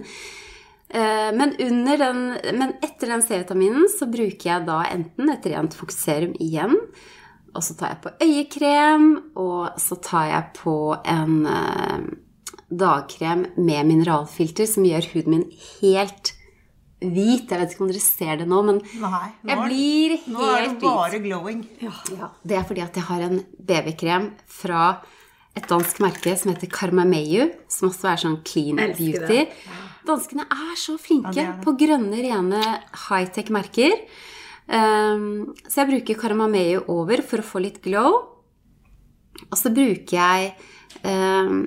Eh, 0.90 1.30
Men, 1.38 1.56
under 1.62 2.02
den, 2.04 2.20
men 2.60 2.76
etter 2.86 3.14
den 3.14 3.24
C-vitaminen 3.26 3.88
så 3.94 4.10
bruker 4.12 4.50
jeg 4.52 4.68
da 4.68 4.82
enten 4.90 5.32
et 5.34 5.48
rent 5.54 5.78
fokuserum 5.78 6.36
igjen, 6.42 6.76
og 7.56 7.64
så 7.64 7.78
tar 7.80 7.94
jeg 7.94 8.04
på 8.04 8.14
øyekrem, 8.28 9.08
og 9.40 9.80
så 9.82 9.98
tar 10.04 10.30
jeg 10.34 10.52
på 10.60 10.78
en 11.06 11.38
dagkrem 12.72 13.46
med 13.58 13.86
mineralfilter 13.92 14.68
som 14.70 14.86
gjør 14.88 15.06
huden 15.14 15.32
min 15.36 15.46
helt 15.82 16.32
hvit. 17.06 17.50
Jeg 17.52 17.60
vet 17.60 17.74
ikke 17.76 17.84
om 17.86 17.92
dere 17.92 18.02
ser 18.02 18.38
det 18.42 18.48
nå, 18.50 18.62
men 18.66 18.80
Nei. 19.02 19.28
Nå 19.44 19.52
jeg 19.52 19.60
blir 19.66 20.16
helt 20.16 20.26
hvit. 20.26 20.34
nå 20.34 20.46
er 20.50 20.62
det 20.64 20.70
hvit. 20.72 20.86
bare 20.88 21.20
glowing. 21.26 21.60
Ja, 21.84 22.30
det 22.44 22.58
er 22.58 22.64
fordi 22.66 22.82
at 22.82 22.96
jeg 22.98 23.04
har 23.10 23.26
en 23.28 23.44
BB-krem 23.60 24.30
fra 24.50 24.86
et 25.56 25.68
dansk 25.70 26.00
merke 26.04 26.34
som 26.38 26.52
heter 26.52 26.68
Karmameyu, 26.74 27.52
som 27.72 27.90
også 27.92 28.10
er 28.12 28.18
sånn 28.24 28.40
clean 28.44 28.76
beauty. 28.76 29.14
det. 29.30 29.46
Danskene 30.06 30.44
er 30.52 30.76
så 30.78 30.98
flinke 31.02 31.32
Ja, 31.32 31.34
det 31.34 31.44
er 31.46 31.54
det. 31.54 31.64
på 31.66 31.76
grønne, 31.80 32.18
rene 32.22 32.64
high-tech 33.08 33.50
merker. 33.54 33.94
Um, 34.68 35.54
så 35.70 35.84
jeg 35.84 35.92
bruker 35.94 36.20
Karmameyu 36.20 36.84
over 36.90 37.22
for 37.22 37.40
å 37.42 37.46
få 37.46 37.62
litt 37.64 37.80
glow. 37.86 38.18
Og 39.52 39.58
så 39.60 39.70
bruker 39.74 40.18
jeg 40.18 40.54
um, 41.06 41.66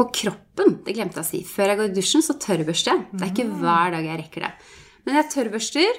På 0.00 0.06
kroppen, 0.16 0.78
det 0.86 0.94
glemte 0.96 1.20
jeg 1.20 1.26
å 1.26 1.28
si. 1.28 1.40
Før 1.44 1.72
jeg 1.74 1.80
går 1.80 1.90
i 1.90 1.96
dusjen, 1.98 2.24
så 2.24 2.38
tørrbørster 2.40 2.94
jeg. 2.94 3.02
Det 3.12 3.26
er 3.26 3.34
ikke 3.34 3.50
hver 3.60 3.96
dag 3.96 4.06
jeg 4.08 4.20
rekker 4.22 4.46
det. 4.46 4.52
Men 5.04 5.18
jeg 5.18 5.28
tørrbørster, 5.34 5.98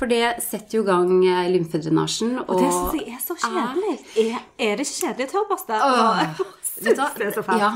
for 0.00 0.08
det 0.08 0.22
setter 0.40 0.78
jo 0.78 0.84
i 0.86 0.88
gang 0.88 1.10
eh, 1.28 1.50
lymfedrenasjen. 1.52 2.38
Og, 2.40 2.54
Og 2.54 2.62
det 2.62 2.70
syns 2.72 2.96
jeg 2.96 3.18
er 3.18 3.22
så 3.26 3.36
kjedelig. 3.42 3.96
Er, 4.24 4.38
er 4.70 4.80
det 4.80 4.86
ikke 4.86 5.00
kjedelig 5.02 5.28
å 5.28 5.32
tørrbaste? 5.34 5.80
Du 6.80 6.88
det 6.90 7.26
er 7.28 7.34
så 7.36 7.42
fælt. 7.44 7.60
Ja, 7.60 7.70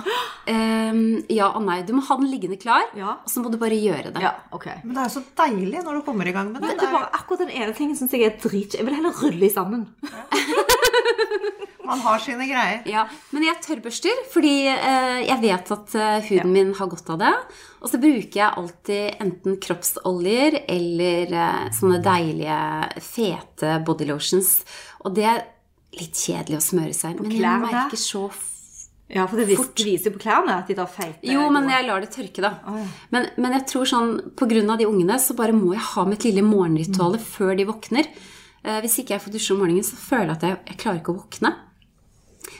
Um, 0.44 0.98
ja 1.32 1.46
og 1.56 1.62
nei. 1.64 1.78
Du 1.88 1.94
må 1.96 2.02
ha 2.04 2.16
den 2.20 2.26
liggende 2.28 2.58
klar, 2.60 2.82
Ja. 2.96 3.14
og 3.24 3.30
så 3.32 3.40
må 3.40 3.50
du 3.52 3.56
bare 3.60 3.76
gjøre 3.80 4.10
det. 4.12 4.20
Ja, 4.20 4.34
okay. 4.52 4.74
Men 4.84 4.94
det 4.96 5.02
er 5.04 5.08
jo 5.08 5.14
så 5.20 5.22
deilig 5.40 5.80
når 5.84 5.98
du 5.98 6.02
kommer 6.04 6.28
i 6.28 6.32
gang 6.36 6.50
med 6.52 6.60
det. 6.60 6.68
Men 6.68 6.76
det 6.80 6.88
er 6.88 6.92
bare 6.92 7.08
akkurat 7.16 7.40
den 7.46 7.52
ene 7.56 7.72
tingen 7.76 7.96
syns 7.96 8.12
jeg 8.12 8.26
er 8.28 8.36
dritkjedelig. 8.42 8.80
Jeg 8.80 8.86
vil 8.90 8.98
heller 8.98 9.16
rulle 9.22 9.48
i 9.48 9.52
sammen. 9.54 9.86
man 11.84 11.98
har 12.00 12.18
sine 12.22 12.46
greier. 12.48 12.80
Ja, 12.88 13.04
men 13.34 13.44
jeg 13.44 13.58
tørrbørster 13.64 14.22
fordi 14.32 14.54
eh, 14.72 15.18
jeg 15.28 15.40
vet 15.42 15.72
at 15.76 15.96
eh, 16.00 16.28
huden 16.30 16.52
min 16.54 16.72
har 16.78 16.88
godt 16.92 17.10
av 17.12 17.20
det. 17.20 17.32
Og 17.84 17.90
så 17.92 18.00
bruker 18.00 18.38
jeg 18.40 18.56
alltid 18.62 19.20
enten 19.24 19.58
kroppsoljer 19.64 20.62
eller 20.72 21.34
eh, 21.44 21.66
sånne 21.76 22.00
deilige, 22.04 22.60
fete 23.04 23.76
body 23.84 24.08
lotions. 24.08 24.58
Og 25.04 25.12
det 25.18 25.28
er 25.28 25.44
litt 26.00 26.16
kjedelig 26.18 26.58
å 26.58 26.64
smøre 26.64 26.96
seg 26.96 27.14
inn, 27.14 27.28
men 27.28 27.36
jeg 27.38 27.64
merker 27.68 28.00
så 28.00 28.24
f- 28.32 28.50
Ja, 29.12 29.26
for 29.28 29.36
det 29.36 29.44
vis, 29.50 29.60
det 29.76 29.84
viser 29.84 30.08
jo 30.08 30.14
på 30.16 30.22
klærne 30.22 30.54
at 30.62 30.70
de 30.70 30.76
tar 30.78 30.88
feite 30.88 31.28
Jo, 31.28 31.42
men 31.52 31.68
jeg 31.68 31.84
lar 31.84 32.00
det 32.00 32.08
tørke, 32.14 32.40
da. 32.40 32.54
Ja. 32.64 32.84
men, 33.12 33.26
men 33.36 33.52
jeg 33.58 33.66
tror 33.68 33.88
sånn 33.90 34.14
av 34.24 34.78
de 34.80 34.88
ungene, 34.88 35.18
så 35.20 35.36
bare 35.36 35.52
må 35.56 35.74
jeg 35.74 35.84
ha 35.90 36.06
mitt 36.08 36.24
lille 36.24 36.44
morgenrituale 36.46 37.20
før 37.20 37.52
de 37.58 37.68
våkner. 37.68 38.08
Eh, 38.64 38.80
hvis 38.80 38.96
ikke 39.02 39.14
jeg 39.14 39.24
får 39.26 39.36
dusje 39.36 39.54
om 39.54 39.60
morgenen, 39.60 39.84
så 39.84 40.00
føler 40.00 40.32
jeg 40.32 40.38
at 40.38 40.48
jeg, 40.48 40.58
jeg 40.72 40.80
klarer 40.80 41.02
ikke 41.02 41.12
å 41.12 41.20
våkne. 41.20 41.52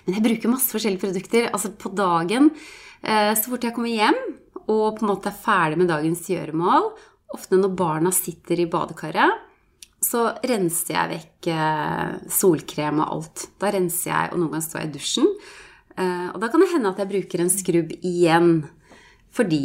Men 0.04 0.18
jeg 0.18 0.26
bruker 0.26 0.52
masse 0.52 0.72
forskjellige 0.74 1.04
produkter. 1.06 1.48
Altså 1.48 1.72
på 1.80 1.92
dagen, 1.96 2.50
eh, 3.00 3.32
så 3.32 3.48
fort 3.48 3.64
jeg 3.64 3.76
kommer 3.76 3.92
hjem 3.92 4.20
og 4.64 4.98
på 4.98 5.04
en 5.04 5.10
måte 5.10 5.30
er 5.30 5.40
ferdig 5.40 5.80
med 5.80 5.90
dagens 5.92 6.22
gjøremål, 6.30 6.92
ofte 7.34 7.58
når 7.58 7.74
barna 7.76 8.12
sitter 8.14 8.62
i 8.62 8.68
badekaret, 8.70 9.42
så 10.04 10.26
renser 10.44 10.94
jeg 10.94 11.10
vekk 11.14 11.48
eh, 11.52 12.14
solkrem 12.32 13.00
og 13.00 13.12
alt. 13.16 13.46
Da 13.60 13.72
renser 13.72 14.10
jeg, 14.10 14.32
og 14.32 14.40
noen 14.40 14.54
ganger 14.54 14.66
står 14.68 14.82
jeg 14.82 14.90
i 14.90 14.94
dusjen. 14.98 15.30
Eh, 16.00 16.28
og 16.32 16.40
da 16.42 16.50
kan 16.50 16.62
det 16.62 16.72
hende 16.72 16.90
at 16.90 17.00
jeg 17.02 17.10
bruker 17.12 17.44
en 17.44 17.52
skrubb 17.52 17.94
igjen. 18.00 18.52
Fordi 19.34 19.62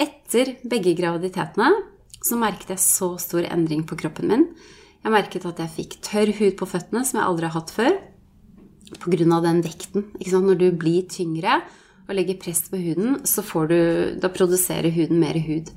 etter 0.00 0.54
begge 0.68 0.94
graviditetene 0.98 1.70
så 2.20 2.36
merket 2.40 2.74
jeg 2.74 2.84
så 2.84 3.14
stor 3.20 3.46
endring 3.48 3.86
på 3.88 3.96
kroppen 4.00 4.28
min. 4.28 4.46
Jeg 5.00 5.14
merket 5.14 5.46
at 5.48 5.60
jeg 5.62 5.74
fikk 5.78 5.98
tørr 6.04 6.32
hud 6.36 6.56
på 6.60 6.68
føttene, 6.68 7.04
som 7.08 7.20
jeg 7.20 7.26
aldri 7.26 7.48
har 7.48 7.56
hatt 7.56 7.72
før. 7.72 7.98
Pga. 9.00 9.40
den 9.40 9.62
vekten. 9.64 10.10
Når 10.18 10.58
du 10.58 10.70
blir 10.76 11.06
tyngre 11.08 11.60
og 12.08 12.16
legger 12.16 12.40
press 12.42 12.68
på 12.68 12.76
huden, 12.76 13.20
så 13.24 13.42
du, 13.68 14.18
da 14.20 14.28
produserer 14.28 14.90
huden 14.90 15.20
mer 15.20 15.38
hud. 15.38 15.70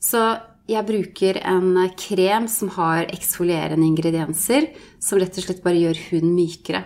Så 0.00 0.38
jeg 0.66 0.86
bruker 0.86 1.40
en 1.44 1.74
krem 1.98 2.46
som 2.48 2.70
har 2.74 3.06
eksfolierende 3.12 3.86
ingredienser, 3.86 4.70
som 4.98 5.18
rett 5.18 5.36
og 5.36 5.44
slett 5.44 5.62
bare 5.62 5.82
gjør 5.82 6.00
huden 6.10 6.32
mykere. 6.34 6.84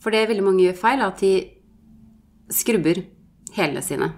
For 0.00 0.14
det 0.14 0.28
veldig 0.30 0.44
mange 0.46 0.64
gjør 0.64 0.78
feil, 0.80 1.02
er 1.02 1.12
at 1.12 1.20
de 1.20 1.32
skrubber 2.50 3.02
hælene 3.56 3.82
sine. 3.84 4.12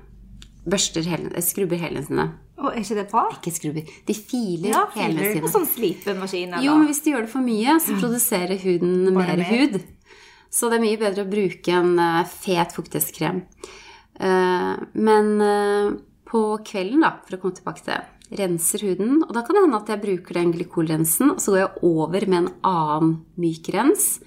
Børster 0.69 1.03
hælene, 1.03 1.33
eh, 1.37 1.43
skrubber 1.43 1.81
hælene 1.81 2.05
sine. 2.07 2.29
Og 2.63 2.71
er 2.71 2.79
ikke 2.85 2.95
det 3.01 3.09
bra? 3.11 3.25
Ikke 3.35 3.51
skrubber, 3.57 3.83
de 4.07 4.15
filer 4.15 4.69
Ja, 4.71 4.85
hælene 4.95 5.19
filer. 5.19 5.33
sine. 5.33 5.43
På 5.43 5.51
sånn 5.51 5.67
slipemaskin 5.67 6.53
eller 6.53 6.63
Jo, 6.63 6.77
men 6.79 6.87
hvis 6.87 7.03
de 7.03 7.11
gjør 7.11 7.27
det 7.27 7.33
for 7.33 7.43
mye, 7.43 7.81
så 7.81 7.99
produserer 7.99 8.63
huden 8.63 8.95
mm. 9.09 9.15
mer 9.19 9.37
med. 9.37 9.51
hud. 9.51 9.83
Så 10.53 10.69
det 10.71 10.79
er 10.79 10.85
mye 10.85 11.01
bedre 11.01 11.25
å 11.25 11.31
bruke 11.33 11.73
en 11.73 11.99
eh, 11.99 12.25
fet 12.31 12.73
fuktighetskrem. 12.77 13.43
Eh, 14.21 14.77
men 14.95 15.99
på 16.29 16.43
kvelden, 16.65 17.03
da, 17.03 17.17
for 17.27 17.37
å 17.37 17.41
komme 17.41 17.57
tilbake 17.59 17.83
til 17.83 17.93
det, 17.97 18.05
renser 18.39 18.87
huden. 18.87 19.23
Og 19.27 19.35
da 19.35 19.43
kan 19.43 19.57
det 19.57 19.65
hende 19.67 19.81
at 19.83 19.91
jeg 19.93 20.01
bruker 20.01 20.39
den 20.39 20.53
glykolrensen, 20.55 21.35
og 21.35 21.41
så 21.43 21.53
går 21.53 21.59
jeg 21.59 21.83
over 21.83 22.27
med 22.29 22.39
en 22.39 22.53
annen 22.63 23.11
myk 23.37 23.69
rens. 23.75 24.21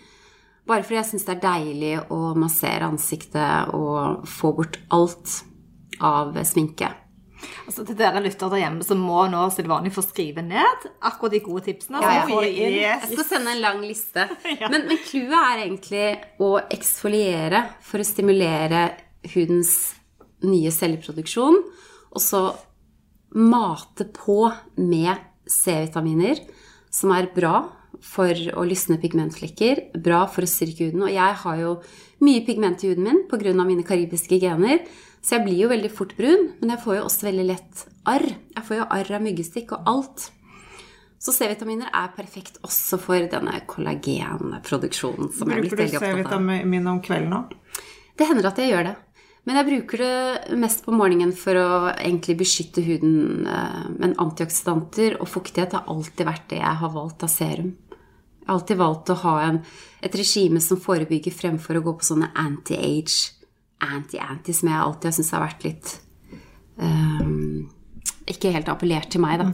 Bare 0.65 0.85
fordi 0.85 0.97
jeg 0.97 1.09
syns 1.11 1.25
det 1.27 1.35
er 1.35 1.43
deilig 1.43 1.95
å 2.13 2.19
massere 2.39 2.87
ansiktet 2.89 3.73
og 3.77 4.25
få 4.29 4.53
bort 4.57 4.79
alt 4.95 5.41
av 6.01 6.37
sminke. 6.47 6.89
Altså, 7.65 7.83
til 7.85 7.97
dere 7.99 8.21
lytter 8.23 8.49
der 8.49 8.61
hjemme, 8.63 8.85
så 8.85 8.95
må 8.97 9.25
nå 9.29 9.43
Silvani 9.53 9.91
få 9.93 10.03
skrive 10.05 10.41
ned 10.45 10.87
akkurat 11.05 11.35
de 11.35 11.41
gode 11.45 11.65
tipsene. 11.67 12.01
Ja, 12.01 12.13
ja. 12.19 12.23
så 12.25 12.33
får 12.33 12.47
inn. 12.49 12.77
Yes. 12.79 13.05
Jeg 13.05 13.19
skal 13.19 13.27
sende 13.29 13.53
en 13.53 13.63
lang 13.63 13.81
liste. 13.85 14.27
Men, 14.71 14.87
men 14.89 15.01
clouet 15.05 15.35
er 15.39 15.63
egentlig 15.65 16.05
å 16.41 16.51
eksfoliere 16.73 17.61
for 17.85 18.01
å 18.01 18.07
stimulere 18.07 18.87
hudens 19.33 19.75
nye 20.45 20.71
celleproduksjon. 20.73 21.61
Og 22.15 22.23
så 22.23 22.47
mate 23.35 24.07
på 24.15 24.39
med 24.79 25.25
C-vitaminer, 25.51 26.39
som 26.93 27.11
er 27.13 27.29
bra 27.35 27.59
for 28.05 28.31
å 28.55 28.63
lysne 28.67 28.99
pigmentflekker, 29.01 29.87
bra 30.03 30.23
for 30.31 30.45
å 30.45 30.49
styrke 30.49 30.87
huden. 30.87 31.03
Og 31.07 31.11
jeg 31.13 31.39
har 31.41 31.57
jo 31.59 31.73
mye 32.23 32.45
pigment 32.45 32.83
i 32.85 32.91
huden 32.93 33.07
min 33.09 33.23
pga. 33.31 33.53
mine 33.65 33.83
karibiske 33.83 34.39
gener. 34.39 34.85
Så 35.25 35.35
jeg 35.35 35.45
blir 35.47 35.63
jo 35.63 35.71
veldig 35.71 35.89
fort 35.91 36.13
brun, 36.17 36.51
men 36.61 36.69
jeg 36.69 36.83
får 36.83 36.95
jo 36.99 37.03
også 37.07 37.25
veldig 37.25 37.45
lett 37.49 37.85
arr. 38.05 38.27
Jeg 38.55 38.63
får 38.67 38.77
jo 38.77 38.85
arr 38.93 39.15
av 39.17 39.23
myggstikk 39.25 39.71
og 39.73 39.89
alt. 39.89 40.29
Så 41.17 41.33
C-vitaminer 41.33 41.89
er 41.89 42.11
perfekt 42.13 42.59
også 42.61 42.99
for 43.01 43.25
denne 43.31 43.57
kollagenproduksjonen 43.65 45.31
som 45.33 45.49
jeg 45.49 45.57
er 45.57 45.63
blitt 45.63 45.73
Bruker 45.73 45.81
du 45.81 45.83
veldig 45.83 45.97
opptatt 45.97 46.35
av. 46.35 46.45
C-vitamin 46.45 46.91
om 46.91 47.01
kvelden 47.01 47.33
òg? 47.33 47.55
Det 48.15 48.27
hender 48.29 48.47
at 48.51 48.61
jeg 48.61 48.69
gjør 48.71 48.87
det. 48.91 48.95
Men 49.45 49.59
jeg 49.59 49.67
bruker 49.67 50.01
det 50.01 50.57
mest 50.57 50.81
på 50.85 50.93
morgenen 50.93 51.33
for 51.37 51.57
å 51.57 51.69
egentlig 51.93 52.37
beskytte 52.39 52.81
huden. 52.85 53.45
eh, 53.47 53.89
Men 53.97 54.15
antioksidanter 54.21 55.19
og 55.19 55.27
fuktighet 55.29 55.73
har 55.73 55.85
alltid 55.87 56.25
vært 56.25 56.47
det 56.49 56.61
jeg 56.61 56.75
har 56.81 56.93
valgt 56.93 57.23
av 57.23 57.29
serum. 57.29 57.75
Jeg 58.45 58.51
har 58.51 58.59
alltid 58.59 58.77
valgt 58.77 59.09
å 59.09 59.17
ha 59.23 59.31
en, 59.47 59.55
et 60.05 60.15
regime 60.15 60.59
som 60.61 60.77
forebygger 60.77 61.33
fremfor 61.33 61.79
å 61.79 61.85
gå 61.87 61.95
på 61.97 62.05
sånne 62.05 62.27
anti-age, 62.37 63.31
anti-anti, 63.81 64.53
som 64.53 64.69
jeg 64.69 64.81
alltid 64.83 65.09
har 65.09 65.15
syntes 65.17 65.31
har 65.33 65.41
vært 65.41 65.65
litt 65.65 65.93
um, 66.77 67.65
Ikke 68.29 68.53
helt 68.53 68.69
appellert 68.69 69.09
til 69.09 69.23
meg, 69.25 69.41
da. 69.41 69.49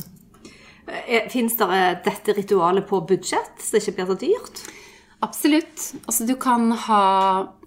Fins 1.31 1.55
det 1.55 1.69
eh, 1.71 1.93
dette 2.03 2.35
ritualet 2.35 2.83
på 2.89 2.99
budsjett, 3.07 3.55
så 3.63 3.77
det 3.77 3.83
ikke 3.85 3.95
blir 4.01 4.11
så 4.11 4.19
dyrt? 4.25 4.61
Absolutt. 5.23 5.87
Altså 6.03 6.27
du 6.27 6.35
kan 6.41 6.67
ha 6.87 7.01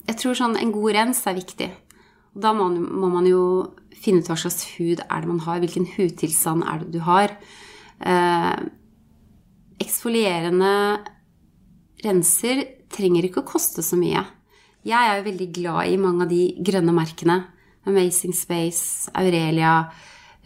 Jeg 0.05 0.21
tror 0.21 0.37
sånn 0.37 0.61
en 0.61 0.77
god 0.77 0.93
rens 0.99 1.25
er 1.25 1.39
viktig. 1.41 1.71
Da 2.37 2.53
må, 2.53 2.69
må 2.69 3.09
man 3.09 3.25
jo 3.31 3.45
finne 3.97 4.21
ut 4.21 4.29
hva 4.29 4.37
slags 4.37 4.67
hud 4.75 5.01
er 5.07 5.25
det 5.25 5.31
man 5.31 5.41
har. 5.47 5.65
Hvilken 5.65 5.89
hudtilstand 5.95 6.69
er 6.69 6.85
det 6.85 6.93
du 6.93 7.01
har. 7.07 7.33
Eh, 8.05 8.57
eksfolierende 9.81 10.75
renser 12.05 12.63
trenger 12.95 13.27
ikke 13.27 13.43
å 13.43 13.49
koste 13.49 13.83
så 13.85 13.99
mye. 13.99 14.23
Jeg 14.85 15.01
er 15.01 15.19
jo 15.19 15.29
veldig 15.31 15.49
glad 15.57 15.91
i 15.91 16.01
mange 16.01 16.27
av 16.27 16.33
de 16.33 16.43
grønne 16.65 16.95
merkene. 16.95 17.39
Amazing 17.89 18.35
Space, 18.37 19.11
Aurelia, 19.17 19.91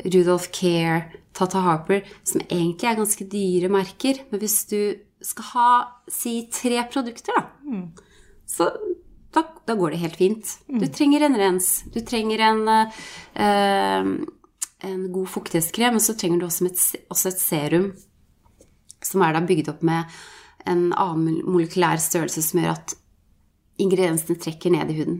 Rudolph 0.04 0.50
Care, 0.54 1.20
Tata 1.34 1.62
Harper, 1.62 2.06
som 2.26 2.42
egentlig 2.46 2.88
er 2.88 2.98
ganske 2.98 3.26
dyre 3.30 3.70
merker. 3.70 4.22
Men 4.30 4.42
hvis 4.42 4.62
du 4.70 4.80
skal 5.24 5.50
ha 5.52 5.68
si 6.10 6.40
tre 6.54 6.82
produkter, 6.90 7.34
da, 7.34 7.82
så 8.48 8.70
da, 9.34 9.44
da 9.66 9.76
går 9.78 9.94
det 9.94 10.02
helt 10.02 10.18
fint. 10.18 10.56
Du 10.70 10.86
trenger 10.90 11.26
en 11.26 11.38
rens, 11.38 11.70
du 11.92 12.00
trenger 12.06 12.42
en, 12.46 12.62
eh, 13.34 14.10
en 14.88 15.02
god 15.12 15.30
fuktighetskrem, 15.34 15.98
men 15.98 16.04
så 16.04 16.16
trenger 16.18 16.40
du 16.40 16.48
også 16.48 16.70
et, 16.70 16.84
også 17.12 17.32
et 17.32 17.42
serum 17.42 17.90
som 19.04 19.22
er 19.22 19.36
da 19.36 19.42
bygd 19.46 19.70
opp 19.70 19.84
med 19.86 20.18
en 20.68 20.88
annen 20.92 21.40
molekylær 21.48 22.00
størrelse 22.02 22.42
som 22.44 22.60
gjør 22.62 22.76
at 22.76 22.94
ingrediensene 23.82 24.38
trekker 24.42 24.74
ned 24.74 24.90
i 24.92 24.98
huden. 25.00 25.18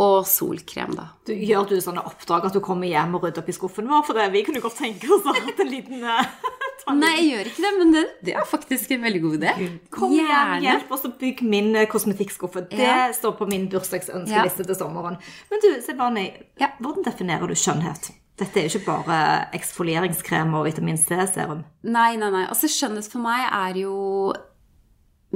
Og 0.00 0.22
solkrem, 0.24 0.94
da. 0.96 1.10
Du, 1.28 1.34
gjør 1.34 1.66
du 1.68 1.74
sånne 1.82 2.00
oppdrag 2.08 2.46
at 2.48 2.54
du 2.56 2.60
kommer 2.64 2.88
hjem 2.88 3.18
og 3.18 3.24
rydder 3.26 3.42
opp 3.42 3.50
i 3.52 3.54
skuffen 3.56 3.90
vår? 3.90 4.04
For 4.06 4.16
det, 4.16 4.30
vi 4.32 4.44
kunne 4.46 4.62
godt 4.64 4.78
tenke 4.80 5.10
oss 5.12 5.26
ha 5.28 5.34
en 5.36 5.68
liten 5.68 6.06
eh, 6.08 6.30
Nei, 6.96 7.10
jeg 7.18 7.26
gjør 7.26 7.48
ikke 7.50 7.64
det, 7.66 7.72
men 7.76 7.90
det, 7.92 8.04
det 8.24 8.32
er 8.40 8.46
faktisk 8.48 8.94
en 8.96 9.02
veldig 9.04 9.20
god 9.26 9.34
idé. 9.36 9.50
Kom 9.92 10.14
hjem, 10.16 10.54
hjelp 10.64 10.94
oss 10.96 11.04
å 11.06 11.10
bygge 11.20 11.44
min 11.52 11.68
eh, 11.76 11.84
kosmetikkskuffe. 11.90 12.64
Det 12.72 12.80
Ja. 12.80 13.10
står 13.14 13.36
på 13.38 13.46
min 13.50 13.68
bursdagsønskeliste 13.70 14.64
til 14.70 14.78
sommeren. 14.78 15.18
Men 15.52 15.62
du, 15.66 15.68
Silvani, 15.84 16.24
Ja. 16.62 16.70
hvordan 16.80 17.04
definerer 17.06 17.46
du 17.52 17.54
skjønnhet? 17.58 18.10
Dette 18.40 18.56
er 18.56 18.66
jo 18.66 18.78
ikke 18.78 18.86
bare 18.86 19.18
eksfolieringskrem 19.58 20.54
og 20.56 20.64
vitamin 20.64 20.98
C-serum. 21.00 21.60
Nei, 21.84 22.14
nei, 22.16 22.30
nei. 22.32 22.46
Altså, 22.48 22.70
skjønnhet 22.72 23.10
for 23.12 23.20
meg 23.24 23.44
er 23.44 23.82
jo 23.82 23.94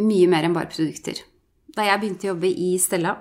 mye 0.01 0.31
mer 0.31 0.47
enn 0.47 0.57
bare 0.57 0.73
produkter. 0.73 1.21
Da 1.75 1.85
jeg 1.85 2.01
begynte 2.01 2.29
å 2.29 2.33
jobbe 2.33 2.49
i 2.49 2.75
Stella, 2.81 3.17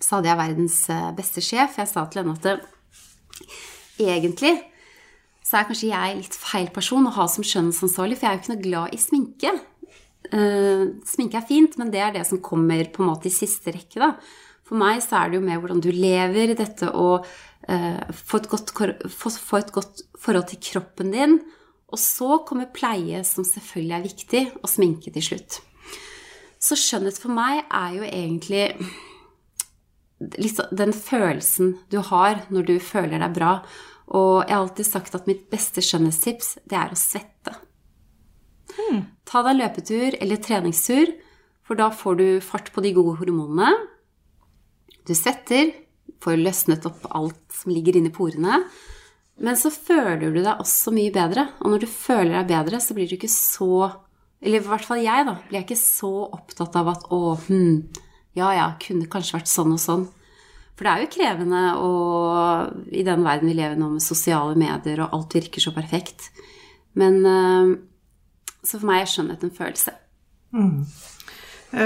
så 0.00 0.16
hadde 0.16 0.30
jeg 0.30 0.40
verdens 0.40 0.80
eh, 0.92 1.10
beste 1.16 1.44
sjef. 1.44 1.76
Jeg 1.76 1.90
sa 1.90 2.06
til 2.08 2.22
henne 2.22 2.36
at 2.38 2.64
egentlig 4.00 4.54
så 5.44 5.58
er 5.58 5.66
kanskje 5.68 5.90
jeg 5.90 6.18
litt 6.20 6.36
feil 6.38 6.68
person 6.72 7.08
å 7.08 7.14
ha 7.16 7.26
som 7.28 7.44
skjønnhetsansvarlig, 7.46 8.16
for 8.18 8.28
jeg 8.28 8.30
er 8.30 8.38
jo 8.38 8.42
ikke 8.44 8.52
noe 8.52 8.64
glad 8.64 8.94
i 8.94 9.00
sminke. 9.02 9.54
Eh, 10.30 10.84
sminke 11.10 11.40
er 11.40 11.48
fint, 11.48 11.74
men 11.80 11.90
det 11.92 12.04
er 12.04 12.14
det 12.14 12.22
som 12.28 12.42
kommer 12.44 12.86
på 12.92 13.02
en 13.02 13.10
måte 13.10 13.28
i 13.28 13.34
siste 13.34 13.74
rekke, 13.74 13.98
da. 14.00 14.12
For 14.68 14.78
meg 14.78 15.00
så 15.02 15.18
er 15.18 15.30
det 15.30 15.40
jo 15.40 15.46
mer 15.48 15.58
hvordan 15.58 15.82
du 15.82 15.90
lever, 15.90 16.54
dette 16.54 16.86
eh, 16.92 17.32
få, 17.70 18.40
et 18.40 18.48
godt, 18.50 18.72
få, 18.74 19.60
et 19.60 19.72
godt 19.72 20.02
forhold 20.18 20.48
til 20.50 20.62
kroppen 20.70 21.12
din. 21.14 21.38
Og 21.90 21.98
så 21.98 22.40
kommer 22.46 22.70
pleie, 22.74 23.22
som 23.26 23.46
selvfølgelig 23.46 23.96
er 23.96 24.06
viktig, 24.06 24.42
og 24.62 24.70
sminke 24.70 25.12
til 25.14 25.26
slutt. 25.30 25.60
Så 26.60 26.76
skjønnhet 26.78 27.18
for 27.18 27.32
meg 27.32 27.64
er 27.66 27.94
jo 27.96 28.04
egentlig 28.04 28.66
liksom 30.36 30.74
den 30.76 30.92
følelsen 30.92 31.78
du 31.90 32.00
har 32.04 32.44
når 32.52 32.68
du 32.68 32.74
føler 32.84 33.22
deg 33.22 33.34
bra. 33.38 33.54
Og 34.10 34.42
jeg 34.44 34.54
har 34.54 34.62
alltid 34.64 34.86
sagt 34.86 35.16
at 35.16 35.28
mitt 35.30 35.46
beste 35.52 35.82
skjønnhetstips, 35.84 36.58
det 36.68 36.78
er 36.78 36.92
å 36.92 36.98
svette. 36.98 37.56
Ta 39.26 39.42
deg 39.44 39.52
en 39.52 39.60
løpetur 39.60 40.16
eller 40.18 40.42
treningstur, 40.42 41.12
for 41.66 41.78
da 41.78 41.90
får 41.94 42.18
du 42.18 42.26
fart 42.42 42.72
på 42.74 42.82
de 42.84 42.92
gode 42.96 43.16
hormonene. 43.20 43.70
Du 45.06 45.14
svetter, 45.16 45.70
får 46.20 46.40
løsnet 46.40 46.86
opp 46.88 47.06
alt 47.16 47.40
som 47.54 47.72
ligger 47.72 47.98
inni 47.98 48.12
porene. 48.12 48.60
Men 49.40 49.56
så 49.56 49.72
føler 49.72 50.28
du 50.28 50.42
deg 50.42 50.60
også 50.60 50.92
mye 50.92 51.12
bedre. 51.14 51.46
Og 51.64 51.72
når 51.72 51.84
du 51.84 51.88
føler 51.90 52.36
deg 52.36 52.50
bedre, 52.52 52.80
så 52.82 52.96
blir 52.96 53.08
du 53.08 53.16
ikke 53.16 53.32
så 53.32 53.90
Eller 54.40 54.62
i 54.62 54.64
hvert 54.64 54.86
fall 54.88 55.02
jeg, 55.04 55.24
da. 55.28 55.34
Blir 55.48 55.58
jeg 55.58 55.66
ikke 55.66 55.76
så 55.76 56.10
opptatt 56.32 56.76
av 56.80 56.86
at 56.88 57.02
å, 57.12 57.34
hm, 57.36 57.74
ja 58.38 58.54
ja, 58.56 58.70
kunne 58.80 59.08
kanskje 59.12 59.36
vært 59.36 59.50
sånn 59.52 59.74
og 59.74 59.82
sånn. 59.82 60.06
For 60.80 60.88
det 60.88 60.92
er 60.94 61.02
jo 61.04 61.10
krevende 61.12 61.60
og, 61.76 62.78
i 62.88 63.02
den 63.04 63.20
verden 63.20 63.50
vi 63.50 63.58
lever 63.58 63.76
nå 63.76 63.90
med 63.98 64.00
sosiale 64.00 64.56
medier, 64.56 65.02
og 65.04 65.12
alt 65.12 65.36
virker 65.36 65.60
så 65.60 65.74
perfekt. 65.76 66.30
Men 66.96 67.20
eh, 67.28 67.74
Så 68.64 68.78
for 68.78 68.88
meg 68.88 69.02
er 69.02 69.12
skjønnhet 69.12 69.44
en 69.44 69.52
følelse. 69.58 69.92
Eh, 70.56 70.96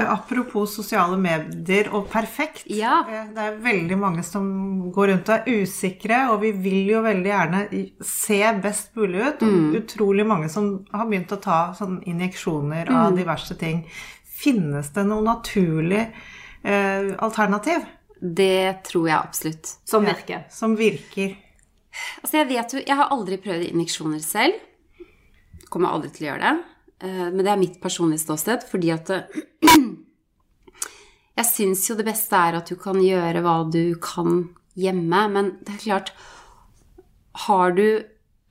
apropos 0.09 0.67
sosiale 0.75 1.17
medier 1.21 1.91
og 1.95 2.07
perfekt. 2.11 2.63
Ja. 2.73 3.03
Eh, 3.09 3.27
det 3.35 3.43
er 3.45 3.59
veldig 3.61 3.99
mange 4.01 4.23
som 4.25 4.91
går 4.95 5.09
rundt 5.13 5.29
og 5.29 5.35
er 5.49 5.61
usikre, 5.63 6.23
og 6.33 6.41
vi 6.41 6.53
vil 6.53 6.89
jo 6.95 7.03
veldig 7.05 7.31
gjerne 7.33 7.61
se 8.05 8.41
best 8.65 8.95
mulig 8.97 9.21
ut. 9.27 9.41
Mm. 9.45 9.75
utrolig 9.83 10.27
mange 10.27 10.49
som 10.49 10.85
har 10.93 11.07
begynt 11.07 11.33
å 11.37 11.41
ta 11.41 11.75
injeksjoner 12.07 12.89
Mm. 12.89 12.97
av 12.97 13.17
diverse 13.17 13.55
ting. 13.59 13.85
Finnes 14.25 14.91
det 14.93 15.05
noe 15.07 15.23
naturlig 15.23 16.11
eh, 16.65 17.15
alternativ 17.19 17.85
Det 18.21 18.83
tror 18.85 19.09
jeg 19.09 19.19
absolutt. 19.19 19.67
Som 19.85 20.05
virker. 20.05 20.45
som 20.51 20.77
virker? 20.77 21.37
Altså 22.23 22.39
jeg 22.39 22.49
vet 22.49 22.73
jo, 22.73 22.79
jeg 22.87 22.97
har 22.97 23.09
aldri 23.11 23.37
prøvd 23.37 23.69
injeksjoner 23.73 24.21
selv. 24.21 24.55
Kommer 25.71 25.91
aldri 25.93 26.11
til 26.11 26.27
å 26.27 26.31
gjøre 26.33 26.41
det. 26.41 26.65
Eh, 27.01 27.31
Men 27.31 27.43
det 27.43 27.53
er 27.53 27.61
mitt 27.61 27.81
personlige 27.83 28.25
ståsted, 28.25 28.67
fordi 28.71 28.91
at 28.95 29.11
eh, 29.11 29.23
Jeg 31.35 31.47
syns 31.51 31.89
jo 31.91 31.97
det 31.99 32.07
beste 32.07 32.39
er 32.39 32.55
at 32.61 32.69
du 32.71 32.77
kan 32.79 33.01
gjøre 33.03 33.41
hva 33.43 33.65
du 33.67 33.97
kan 33.99 34.51
hjemme, 34.79 35.23
men 35.35 35.49
det 35.67 35.75
er 35.75 35.83
klart 35.83 36.13
Har 37.47 37.75
du 37.75 38.05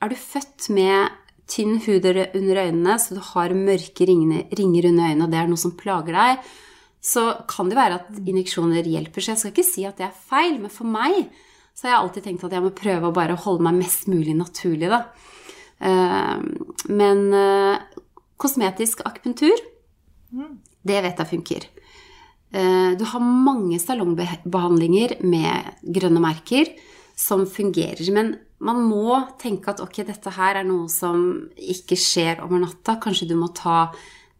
er 0.04 0.12
du 0.12 0.18
født 0.20 0.68
med 0.76 1.14
tynn 1.48 1.78
hud 1.86 2.04
under 2.04 2.58
øynene, 2.60 2.98
så 3.00 3.16
du 3.16 3.22
har 3.24 3.54
mørke 3.56 4.04
ringer 4.04 4.44
under 4.60 4.84
øynene, 4.84 5.24
og 5.24 5.32
det 5.32 5.40
er 5.40 5.48
noe 5.48 5.60
som 5.60 5.72
plager 5.80 6.12
deg, 6.12 6.42
så 7.00 7.24
kan 7.48 7.70
det 7.72 7.78
være 7.80 8.02
at 8.02 8.20
injeksjoner 8.20 8.84
hjelper. 8.84 9.24
Så 9.24 9.32
jeg 9.32 9.40
skal 9.40 9.54
ikke 9.54 9.68
si 9.68 9.86
at 9.88 9.96
det 10.00 10.10
er 10.10 10.22
feil, 10.28 10.58
men 10.60 10.72
for 10.72 10.88
meg 10.88 11.30
så 11.72 11.88
har 11.88 11.94
jeg 11.94 12.02
alltid 12.02 12.28
tenkt 12.28 12.44
at 12.48 12.56
jeg 12.58 12.64
må 12.64 12.74
prøve 12.76 13.10
å 13.10 13.16
bare 13.16 13.40
holde 13.46 13.64
meg 13.64 13.80
mest 13.80 14.10
mulig 14.12 14.36
naturlig, 14.36 14.92
da. 14.92 15.02
Eh, 15.80 16.44
Men 16.92 17.24
kosmetisk 18.44 19.02
akupunktur, 19.08 19.56
det 20.84 21.00
vet 21.06 21.20
jeg 21.22 21.30
funker. 21.32 21.68
Eh, 22.54 22.96
Du 23.00 23.06
har 23.10 23.20
mange 23.24 23.80
salongbehandlinger 23.82 25.18
med 25.24 25.78
grønne 25.96 26.22
merker 26.22 26.70
som 27.16 27.46
fungerer. 27.46 28.02
Men 28.14 28.36
man 28.60 28.82
må 28.88 29.20
tenke 29.42 29.70
at 29.74 29.82
ok, 29.84 30.04
dette 30.08 30.32
her 30.34 30.60
er 30.62 30.68
noe 30.68 30.90
som 30.90 31.48
ikke 31.58 31.98
skjer 32.00 32.42
over 32.44 32.60
natta. 32.64 32.98
Kanskje 33.02 33.28
du 33.30 33.36
må 33.40 33.50
ta 33.54 33.92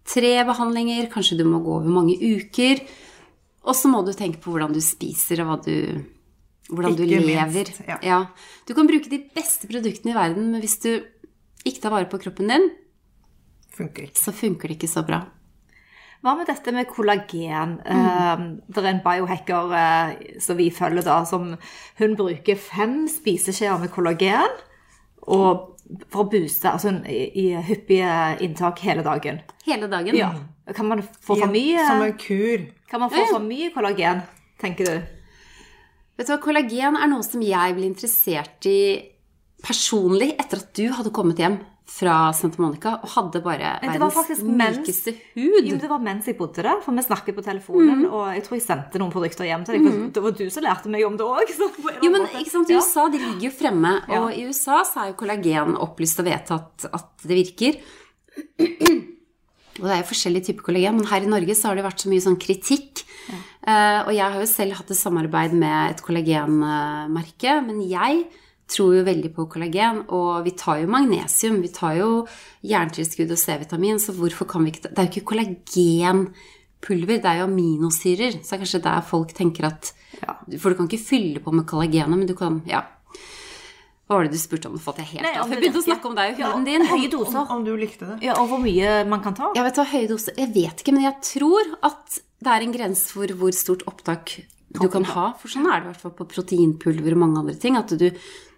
tre 0.06 0.44
behandlinger, 0.44 1.10
kanskje 1.12 1.38
du 1.40 1.46
må 1.48 1.62
gå 1.64 1.78
over 1.80 1.90
mange 1.90 2.18
uker. 2.20 2.82
Og 3.64 3.76
så 3.78 3.88
må 3.92 4.04
du 4.06 4.12
tenke 4.14 4.42
på 4.44 4.52
hvordan 4.52 4.74
du 4.76 4.82
spiser, 4.84 5.40
og 5.44 5.48
hva 5.48 5.58
du, 5.64 6.04
hvordan 6.70 6.96
du 6.98 7.04
lever. 7.06 7.46
minst, 7.48 7.82
ja. 7.88 7.98
Ja. 8.04 8.20
Du 8.68 8.74
kan 8.76 8.88
bruke 8.90 9.10
de 9.10 9.22
beste 9.36 9.70
produktene 9.70 10.12
i 10.12 10.18
verden, 10.18 10.50
men 10.52 10.62
hvis 10.64 10.80
du 10.84 10.90
ikke 11.64 11.80
tar 11.86 11.94
vare 11.96 12.10
på 12.12 12.20
kroppen 12.20 12.52
din, 12.52 12.70
Funker 13.74 14.06
ikke. 14.08 14.20
så 14.20 14.34
funker 14.36 14.70
det 14.70 14.78
ikke 14.78 14.92
så 14.92 15.02
bra. 15.08 15.24
Hva 16.24 16.38
med 16.40 16.48
dette 16.48 16.72
med 16.72 16.88
kollagen? 16.88 17.74
Eh, 17.84 18.44
det 18.72 18.80
er 18.84 18.90
en 18.94 19.02
biohacker 19.04 19.74
eh, 19.76 20.38
som 20.40 20.56
vi 20.60 20.70
følger 20.72 21.04
da, 21.04 21.18
som 21.28 21.50
hun 22.00 22.14
bruker 22.20 22.56
fem 22.56 23.02
spiseskjeer 23.12 23.82
med 23.82 23.92
kollagen 23.92 24.54
og 25.28 25.74
for 26.08 26.24
å 26.24 26.30
booste 26.32 26.72
altså 26.72 26.94
i, 27.12 27.26
i 27.44 27.48
hyppige 27.68 28.14
inntak 28.46 28.80
hele 28.86 29.04
dagen. 29.04 29.42
Hele 29.68 29.90
dagen. 29.92 30.16
Ja. 30.16 30.32
Kan 30.72 30.88
man 30.88 31.04
få 31.04 31.36
for 31.36 31.52
mye, 31.52 31.84
Som 31.90 32.06
en 32.06 32.16
kur. 32.18 32.64
kan 32.88 33.04
man 33.04 33.12
få 33.12 33.26
for 33.34 33.44
mye 33.44 33.74
kollagen, 33.76 34.24
tenker 34.64 34.88
du? 34.88 35.20
Vet 36.14 36.30
du 36.30 36.32
hva, 36.32 36.40
Kollagen 36.40 36.96
er 36.96 37.10
noe 37.10 37.26
som 37.26 37.42
jeg 37.44 37.76
ble 37.76 37.88
interessert 37.90 38.68
i 38.70 38.80
personlig 39.64 40.36
etter 40.38 40.62
at 40.62 40.72
du 40.78 40.86
hadde 40.94 41.12
kommet 41.16 41.40
hjem 41.42 41.58
fra 41.94 42.14
Santa 42.34 42.58
Monica 42.64 42.96
og 43.06 43.12
hadde 43.14 43.42
bare 43.46 43.76
verdens 43.86 44.40
mykeste 44.42 45.14
hud. 45.36 45.60
men 45.70 45.78
det 45.84 45.90
var 45.92 46.02
mens 46.02 46.26
jeg 46.26 46.38
bodde 46.40 46.64
der, 46.66 46.80
for 46.82 46.96
vi 46.98 47.04
snakket 47.06 47.38
på 47.38 47.44
telefonen, 47.46 48.06
og 48.10 48.32
jeg 48.34 48.44
tror 48.48 48.58
jeg 48.58 48.66
sendte 48.66 49.02
noen 49.02 49.14
produkter 49.14 49.46
hjem 49.46 49.66
til 49.68 49.78
deg, 49.78 49.86
for 49.86 50.08
det 50.16 50.24
var 50.26 50.36
du 50.40 50.46
som 50.56 50.66
lærte 50.66 50.90
meg 50.90 51.06
om 51.06 51.18
det 51.20 51.28
òg. 51.28 51.54
Jo, 52.02 52.10
men 52.16 52.26
ikke 52.42 52.50
sant, 52.50 52.72
I 52.74 52.80
USA 52.82 53.06
de 53.14 53.22
ligger 53.22 53.46
jo 53.50 53.54
fremme, 53.60 53.94
Ja. 54.10 54.24
og 54.24 54.34
i 54.34 54.48
USA 54.50 54.82
så 54.90 55.04
er 55.04 55.12
jo 55.14 55.20
kollagen 55.22 55.78
opplyst 55.78 56.20
og 56.24 56.26
vedtatt 56.32 56.90
at 56.90 57.28
det 57.30 57.38
virker. 57.44 57.78
Og 59.82 59.88
det 59.88 59.94
er 59.96 60.02
jo 60.04 60.10
forskjellige 60.12 60.46
typer 60.52 60.68
kollagen, 60.68 60.98
men 61.00 61.08
her 61.10 61.26
i 61.26 61.30
Norge 61.30 61.56
så 61.58 61.70
har 61.72 61.78
det 61.80 61.86
vært 61.86 62.04
så 62.04 62.10
mye 62.12 62.22
sånn 62.26 62.38
kritikk. 62.42 63.02
Eh, 63.66 64.00
og 64.04 64.12
jeg 64.14 64.26
har 64.34 64.40
jo 64.42 64.50
selv 64.50 64.76
hatt 64.78 64.92
et 64.92 65.00
samarbeid 65.00 65.54
med 65.58 65.94
et 65.96 66.02
kollagenmerke, 66.06 67.56
men 67.66 67.82
jeg 67.90 68.26
tror 68.68 68.94
jo 68.96 69.04
veldig 69.06 69.32
på 69.36 69.46
kollagen, 69.52 70.04
og 70.16 70.44
vi 70.46 70.52
tar 70.58 70.80
jo 70.82 70.88
magnesium, 70.92 71.60
vi 71.62 71.70
tar 71.74 71.98
jo 72.00 72.08
jerntilskudd 72.64 73.32
og 73.36 73.38
C-vitamin, 73.42 74.00
så 74.00 74.16
hvorfor 74.16 74.48
kan 74.50 74.64
vi 74.64 74.72
ikke 74.72 74.86
ta 74.88 74.90
Det 74.94 75.00
er 75.04 75.10
jo 75.10 75.14
ikke 75.14 75.30
kollagenpulver, 75.34 77.20
det 77.22 77.30
er 77.30 77.42
jo 77.42 77.48
aminosyrer, 77.50 78.40
så 78.40 78.50
det 78.50 78.58
er 78.58 78.64
kanskje 78.64 78.84
der 78.88 79.02
folk 79.08 79.34
tenker 79.38 79.70
at 79.72 79.94
Ja. 80.24 80.36
For 80.62 80.70
du 80.70 80.76
kan 80.78 80.88
ikke 80.88 81.02
fylle 81.04 81.40
på 81.44 81.52
med 81.52 81.66
kollagenet, 81.68 82.18
men 82.18 82.28
du 82.28 82.36
kan 82.36 82.62
Ja. 82.68 82.84
Hva 84.08 84.18
var 84.20 84.24
det 84.28 84.32
du 84.34 84.38
spurte 84.38 84.68
om? 84.70 84.78
Fått 84.78 84.98
jeg 85.00 85.06
helt 85.16 85.24
Nei, 85.24 85.34
av. 85.40 85.50
Jeg 85.50 85.60
begynte 85.62 85.80
å 85.80 85.86
snakke 85.88 86.06
om 86.06 86.16
deg 86.16 86.34
og 86.34 86.40
huden 86.44 86.66
din. 86.66 86.86
høye 86.86 87.10
doser. 87.10 87.38
Om, 87.40 87.48
om 87.56 87.64
du 87.66 87.76
likte 87.80 88.06
det. 88.06 88.18
Ja, 88.22 88.34
og 88.40 88.50
hvor 88.50 88.60
mye 88.60 89.06
man 89.08 89.22
kan 89.24 89.34
ta. 89.34 89.52
Jeg 89.56 89.64
vet 89.64 89.76
hva 89.80 89.86
høye 89.90 90.08
doser 90.12 90.34
Jeg 90.38 90.52
vet 90.54 90.84
ikke, 90.84 90.94
men 90.94 91.04
jeg 91.08 91.16
tror 91.24 91.64
at 91.82 92.20
det 92.44 92.52
er 92.52 92.62
en 92.66 92.74
grense 92.76 93.08
for 93.16 93.26
hvor 93.40 93.52
stort 93.56 93.84
opptak 93.88 94.42
du 94.74 94.88
kan 94.90 95.06
ha. 95.06 95.34
For 95.40 95.48
sånn 95.48 95.66
er 95.72 95.80
det 95.80 95.88
i 95.88 95.92
hvert 95.94 96.02
fall 96.04 96.16
på 96.20 96.28
proteinpulver 96.28 97.16
og 97.16 97.22
mange 97.24 97.40
andre 97.40 97.56
ting. 97.56 97.78
At 97.80 97.90
du, 97.98 98.10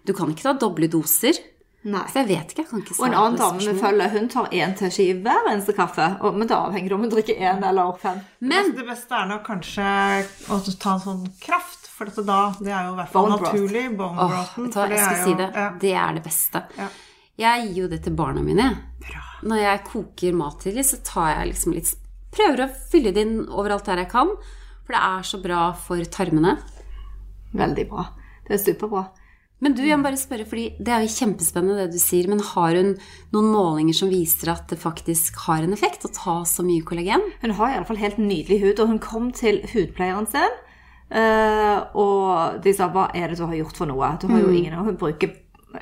du 0.06 0.14
kan 0.16 0.30
ikke 0.32 0.46
ta 0.46 0.54
doble 0.60 0.88
doser. 0.92 1.38
Nei. 1.86 2.02
Så 2.10 2.22
jeg 2.24 2.28
vet 2.32 2.52
ikke. 2.52 2.64
Jeg 2.64 2.70
kan 2.70 2.82
ikke 2.82 2.96
Og 2.98 3.06
en 3.06 3.14
annen 3.14 3.38
dame 3.38 3.62
vi 3.62 3.74
følger, 3.78 4.10
hun 4.16 4.28
tar 4.32 4.48
én 4.50 4.72
teskje 4.78 5.04
i 5.06 5.16
hver 5.22 5.50
eneste 5.52 5.74
kaffe. 5.76 6.06
Og, 6.18 6.34
men 6.34 6.48
det 6.50 6.56
avhenger 6.56 6.94
om 6.96 7.04
hun 7.06 7.12
drikker 7.12 7.38
én 7.38 7.62
eller 7.68 7.92
fem. 8.02 8.18
Men 8.40 8.58
Altså, 8.64 8.76
det 8.80 8.86
beste 8.88 9.18
er 9.18 9.28
nok 9.30 9.44
kanskje 9.46 9.90
å 10.50 10.58
ta 10.82 10.94
en 10.96 11.04
sånn 11.04 11.26
kraft, 11.42 11.86
for 11.96 12.10
dette 12.10 12.24
da, 12.26 12.40
det 12.58 12.72
er 12.74 12.88
jo 12.88 12.96
i 12.96 12.98
hvert 12.98 13.12
fall 13.12 13.28
Bone 13.30 13.36
naturlig. 13.40 13.84
Bone 13.96 14.24
oh, 14.26 14.40
for 14.56 14.90
det 14.90 14.98
jeg 14.98 15.04
er 15.04 15.20
jo, 15.20 15.28
si 15.28 15.36
det. 15.38 15.46
Ja. 15.54 15.68
Det 15.84 15.92
er 16.02 16.18
det 16.18 16.24
beste. 16.26 16.62
Ja. 16.76 16.88
Jeg 17.36 17.68
gir 17.68 17.78
jo 17.84 17.88
det 17.92 18.00
til 18.04 18.16
barna 18.18 18.42
mine. 18.44 18.66
Bra. 19.06 19.22
Når 19.46 19.62
jeg 19.62 19.84
koker 19.86 20.36
mat 20.36 20.58
til 20.64 20.76
dem, 20.80 20.86
så 20.88 20.98
tar 21.06 21.30
jeg 21.36 21.52
liksom 21.52 21.76
litt 21.76 21.94
Prøver 22.36 22.66
å 22.66 22.72
fylle 22.90 23.14
det 23.16 23.22
inn 23.24 23.36
overalt 23.48 23.86
der 23.88 24.02
jeg 24.02 24.10
kan. 24.12 24.34
For 24.84 24.92
det 24.92 24.98
er 25.00 25.22
så 25.24 25.38
bra 25.40 25.60
for 25.86 26.10
tarmene. 26.12 26.58
Veldig 27.56 27.84
bra. 27.88 28.04
Det 28.44 28.58
er 28.58 28.60
superbra. 28.60 29.06
Men 29.64 29.72
du, 29.72 29.80
jeg 29.86 29.96
må 29.96 30.04
bare 30.04 30.20
spørre, 30.20 30.44
fordi 30.44 30.66
det 30.84 30.92
er 30.92 31.04
jo 31.06 31.14
kjempespennende 31.14 31.86
det 31.86 31.96
du 31.96 32.00
sier, 32.00 32.28
men 32.28 32.42
har 32.44 32.76
hun 32.76 32.90
noen 33.32 33.48
målinger 33.54 33.96
som 33.96 34.10
viser 34.12 34.50
at 34.52 34.66
det 34.68 34.76
faktisk 34.82 35.38
har 35.46 35.64
en 35.64 35.72
effekt 35.72 36.04
å 36.04 36.12
ta 36.12 36.36
så 36.48 36.64
mye 36.66 36.84
kollagen? 36.84 37.24
Hun 37.40 37.54
har 37.56 37.72
i 37.72 37.78
alle 37.78 37.88
fall 37.88 38.02
helt 38.02 38.20
nydelig 38.20 38.60
hud, 38.60 38.82
og 38.82 38.92
hun 38.92 39.00
kom 39.00 39.30
til 39.32 39.62
hudpleieren 39.72 40.28
sin. 40.28 40.60
eh, 41.08 41.78
og 41.94 42.60
de 42.62 42.72
sa 42.74 42.88
'hva 42.88 43.10
er 43.14 43.28
det 43.28 43.38
du 43.38 43.46
har 43.46 43.54
gjort 43.54 43.76
for 43.76 43.86
noe'? 43.86 44.20
Du 44.20 44.26
har 44.28 44.40
jo 44.40 44.50
ingen, 44.50 44.74
og 44.74 44.84
hun 44.84 44.96
bruker 44.96 45.30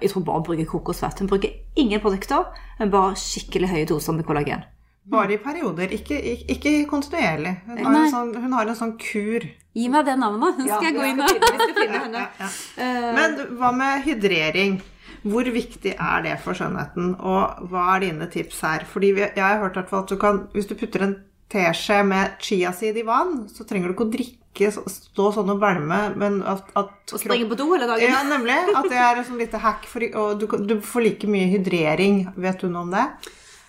jeg 0.00 0.10
tror 0.10 0.24
bare 0.24 0.40
hun 0.40 0.42
bruker 0.42 0.64
kokosfett. 0.64 1.18
Hun 1.18 1.28
bruker 1.28 1.50
ingen 1.76 2.00
produkter, 2.00 2.44
men 2.78 2.90
bare 2.90 3.14
skikkelig 3.14 3.68
høye 3.68 3.86
doser 3.86 4.12
med 4.12 4.26
kollagen. 4.26 4.64
Bare 5.04 5.34
i 5.36 5.40
perioder, 5.42 5.92
ikke, 5.92 6.16
ikke, 6.48 6.72
kontinuerlig. 6.88 7.52
Hun 7.66 7.82
har, 7.84 7.98
en 7.98 8.12
sånn, 8.12 8.30
hun 8.40 8.54
har 8.56 8.70
en 8.72 8.78
sånn 8.78 8.94
kur. 9.00 9.44
Gi 9.76 9.84
meg 9.92 10.06
det 10.08 10.14
navnet, 10.16 10.56
så 10.56 10.78
skal 10.78 10.86
jeg 10.88 10.96
gå 10.96 11.08
inn 11.10 11.20
og 11.20 12.16
ja. 12.16 12.48
Men 13.18 13.36
hva 13.58 13.72
med 13.76 14.04
hydrering? 14.06 14.78
Hvor 15.24 15.48
viktig 15.48 15.92
er 15.92 16.24
det 16.24 16.38
for 16.44 16.56
skjønnheten, 16.56 17.14
og 17.16 17.68
hva 17.70 17.84
er 17.94 18.02
dine 18.04 18.28
tips 18.32 18.58
her? 18.64 18.88
Fordi 18.88 19.12
vi, 19.16 19.22
jeg 19.24 19.44
har 19.44 19.60
hørt 19.60 19.76
at 19.80 19.92
du 20.08 20.16
kan, 20.20 20.42
hvis 20.56 20.68
du 20.68 20.74
putter 20.76 21.04
en 21.06 21.14
teskje 21.52 22.00
med 22.08 22.40
chiaseed 22.44 22.96
i 23.00 23.04
vann, 23.06 23.44
så 23.52 23.64
trenger 23.68 23.88
du 23.88 23.94
ikke 23.94 24.08
å 24.08 24.12
drikke, 24.12 24.72
stå 24.72 25.30
sånn 25.34 25.50
og 25.50 25.62
velme 25.62 26.00
men 26.20 26.36
at, 26.46 26.68
at 26.78 27.14
Og 27.14 27.20
springe 27.20 27.48
på 27.50 27.56
do 27.58 27.68
hele 27.72 27.88
dagen. 27.90 28.04
Ja, 28.08 28.20
nemlig. 28.28 28.56
At 28.72 28.88
det 28.88 29.00
er 29.00 29.20
et 29.20 29.28
sånn 29.28 29.40
lite 29.40 29.60
hack, 29.60 29.88
for, 29.90 30.04
og 30.20 30.40
du, 30.40 30.46
du 30.64 30.76
får 30.84 31.08
like 31.08 31.30
mye 31.30 31.48
hydrering. 31.52 32.20
Vet 32.36 32.62
du 32.62 32.68
noe 32.70 32.86
om 32.86 32.94
det? 32.94 33.08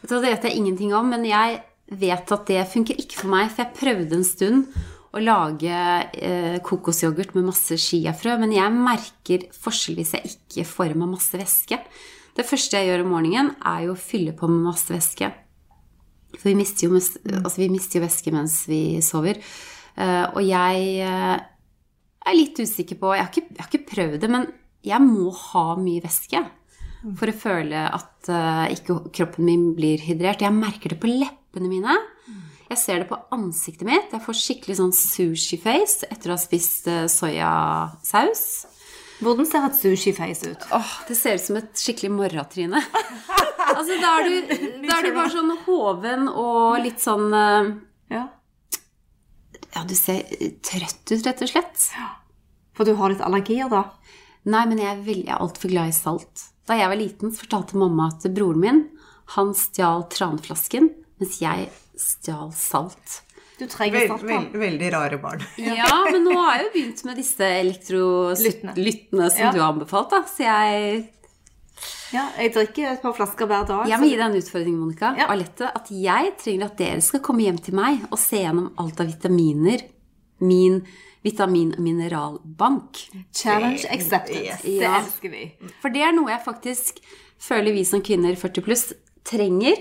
Det 0.06 0.22
vet 0.22 0.44
jeg 0.46 0.60
ingenting 0.60 0.94
om, 0.94 1.08
men 1.10 1.24
jeg 1.26 1.62
vet 1.90 2.34
at 2.36 2.50
det 2.50 2.66
funker 2.70 3.00
ikke 3.02 3.24
for 3.24 3.32
meg. 3.32 3.50
For 3.52 3.64
jeg 3.64 3.78
prøvde 3.80 4.20
en 4.20 4.28
stund 4.28 4.68
å 5.16 5.22
lage 5.24 5.72
eh, 5.72 6.58
kokosyoghurt 6.66 7.34
med 7.38 7.48
masse 7.48 7.78
chiafrø, 7.80 8.36
men 8.42 8.54
jeg 8.54 8.74
merker 8.76 9.48
forskjell 9.56 9.98
hvis 10.02 10.14
jeg 10.18 10.34
ikke 10.34 10.68
får 10.68 10.94
i 10.94 11.00
meg 11.00 11.14
masse 11.16 11.40
væske. 11.40 11.80
Det 12.36 12.46
første 12.46 12.78
jeg 12.78 12.92
gjør 12.92 13.06
om 13.06 13.14
morgenen, 13.16 13.54
er 13.64 13.86
jo 13.88 13.96
å 13.96 14.00
fylle 14.00 14.36
på 14.36 14.50
med 14.52 14.68
masse 14.68 14.92
væske. 14.92 15.32
For 16.36 16.52
vi 16.52 16.58
mister 16.60 16.90
jo, 16.90 17.00
altså 17.00 17.62
vi 17.62 17.72
mister 17.72 18.02
jo 18.02 18.06
væske 18.06 18.34
mens 18.36 18.60
vi 18.68 18.82
sover. 19.06 19.40
Eh, 19.96 20.26
og 20.36 20.42
jeg 20.44 20.90
eh, 21.08 21.38
er 22.26 22.36
litt 22.36 22.60
usikker 22.60 23.00
på 23.00 23.16
jeg 23.16 23.24
har, 23.24 23.32
ikke, 23.32 23.56
jeg 23.56 23.64
har 23.64 23.72
ikke 23.72 23.94
prøvd 23.94 24.22
det, 24.26 24.32
men 24.36 24.50
jeg 24.86 25.02
må 25.02 25.32
ha 25.32 25.68
mye 25.80 26.04
væske 26.04 26.44
for 27.20 27.30
å 27.30 27.36
føle 27.38 27.86
at 27.94 28.30
uh, 28.34 28.66
ikke 28.74 28.98
kroppen 29.14 29.46
min 29.46 29.66
blir 29.78 30.02
hydrert. 30.02 30.42
Jeg 30.42 30.56
merker 30.56 30.94
det 30.96 31.00
på 31.04 31.12
leppene 31.12 31.70
mine. 31.70 31.96
Jeg 32.66 32.80
ser 32.82 33.04
det 33.04 33.10
på 33.12 33.20
ansiktet 33.36 33.86
mitt. 33.86 34.10
Jeg 34.10 34.24
får 34.26 34.38
skikkelig 34.40 34.76
sånn 34.80 34.94
sushi-face 34.98 36.08
etter 36.10 36.32
å 36.32 36.34
ha 36.34 36.42
spist 36.42 36.88
eh, 36.90 37.04
soyasaus. 37.14 38.42
Hvordan 39.22 39.46
ser 39.48 39.68
et 39.68 39.78
sushi-face 39.78 40.50
ut? 40.50 40.66
Åh, 40.74 40.96
det 41.08 41.18
ser 41.20 41.38
ut 41.38 41.44
som 41.46 41.60
et 41.60 41.78
skikkelig 41.78 42.10
morratryne. 42.16 42.82
altså, 43.78 44.00
da 44.02 44.16
er, 44.18 44.26
du, 44.26 44.56
da 44.82 44.98
er 44.98 45.06
du 45.06 45.12
bare 45.14 45.30
sånn 45.36 45.54
hoven 45.68 46.26
og 46.34 46.80
litt 46.82 47.06
sånn 47.06 47.30
uh, 47.38 47.70
Ja. 48.12 48.26
Ja, 49.76 49.84
du 49.86 49.94
ser 50.00 50.26
trøtt 50.66 51.06
ut, 51.14 51.22
rett 51.28 51.46
og 51.46 51.50
slett. 51.54 51.86
For 52.76 52.88
du 52.88 52.96
har 52.98 53.14
litt 53.14 53.22
allergier, 53.24 53.70
da? 53.72 53.86
Nei, 54.50 54.66
men 54.72 54.80
jeg 54.82 54.90
er, 54.90 55.02
veldig- 55.06 55.30
jeg 55.30 55.36
er 55.38 55.46
altfor 55.46 55.72
glad 55.72 55.94
i 55.94 55.96
salt. 56.02 56.46
Da 56.66 56.74
jeg 56.80 56.90
var 56.90 56.98
liten, 56.98 57.32
så 57.32 57.44
fortalte 57.46 57.78
mamma 57.78 58.08
at 58.14 58.26
broren 58.34 58.60
min 58.64 58.84
han 59.36 59.54
stjal 59.58 60.04
tranflasken, 60.14 60.92
mens 61.20 61.40
jeg 61.42 61.70
stjal 61.98 62.52
salt. 62.54 63.22
Du 63.58 63.64
trenger 63.72 64.08
salt. 64.10 64.24
vel, 64.26 64.34
veld, 64.52 64.56
veldig 64.60 64.90
rare 64.94 65.18
barn. 65.22 65.42
Ja, 65.58 66.04
men 66.12 66.26
nå 66.28 66.34
har 66.36 66.58
jeg 66.60 66.66
jo 66.66 66.72
begynt 66.76 67.04
med 67.08 67.16
disse 67.22 67.48
elektrolyttene 67.62 69.30
som 69.32 69.42
Ja. 69.46 69.52
du 69.52 69.60
har 69.62 69.72
anbefalt, 69.74 70.10
da. 70.12 70.24
Så 70.28 70.44
jeg, 70.44 71.10
Ja, 72.14 72.30
jeg 72.38 72.54
drikker 72.54 72.92
et 72.94 73.02
par 73.02 73.14
flasker 73.18 73.48
hver 73.50 73.66
dag. 73.68 73.88
jeg 73.90 74.00
må 74.00 74.06
gi 74.08 74.16
deg 74.16 74.26
en 74.30 74.38
utfordring, 74.42 74.76
Monica. 74.80 75.14
Ja. 75.18 75.26
Alette, 75.34 75.72
at 75.76 75.90
jeg 75.92 76.36
trenger 76.38 76.66
at 76.70 76.78
dere 76.78 77.02
skal 77.02 77.20
komme 77.20 77.42
hjem 77.44 77.58
til 77.62 77.74
meg 77.76 78.06
og 78.12 78.20
se 78.20 78.38
gjennom 78.44 78.70
alt 78.78 79.00
av 79.02 79.08
vitaminer. 79.10 79.82
Min 80.40 80.82
vitamin- 81.26 81.74
og 81.76 81.82
mineralbank. 81.84 83.02
Challenge 83.34 83.86
accepted. 83.92 84.44
Yes. 84.46 84.62
Det 84.62 84.78
Ja. 84.82 85.00
elsker 85.02 85.32
vi. 85.32 85.52
For 85.82 85.90
det 85.90 86.02
er 86.06 86.12
noe 86.14 86.30
jeg 86.30 86.44
faktisk 86.46 87.00
føler 87.40 87.74
vi 87.74 87.84
som 87.84 88.02
kvinner 88.02 88.36
40 88.38 88.62
pluss 88.64 88.94
trenger. 89.26 89.76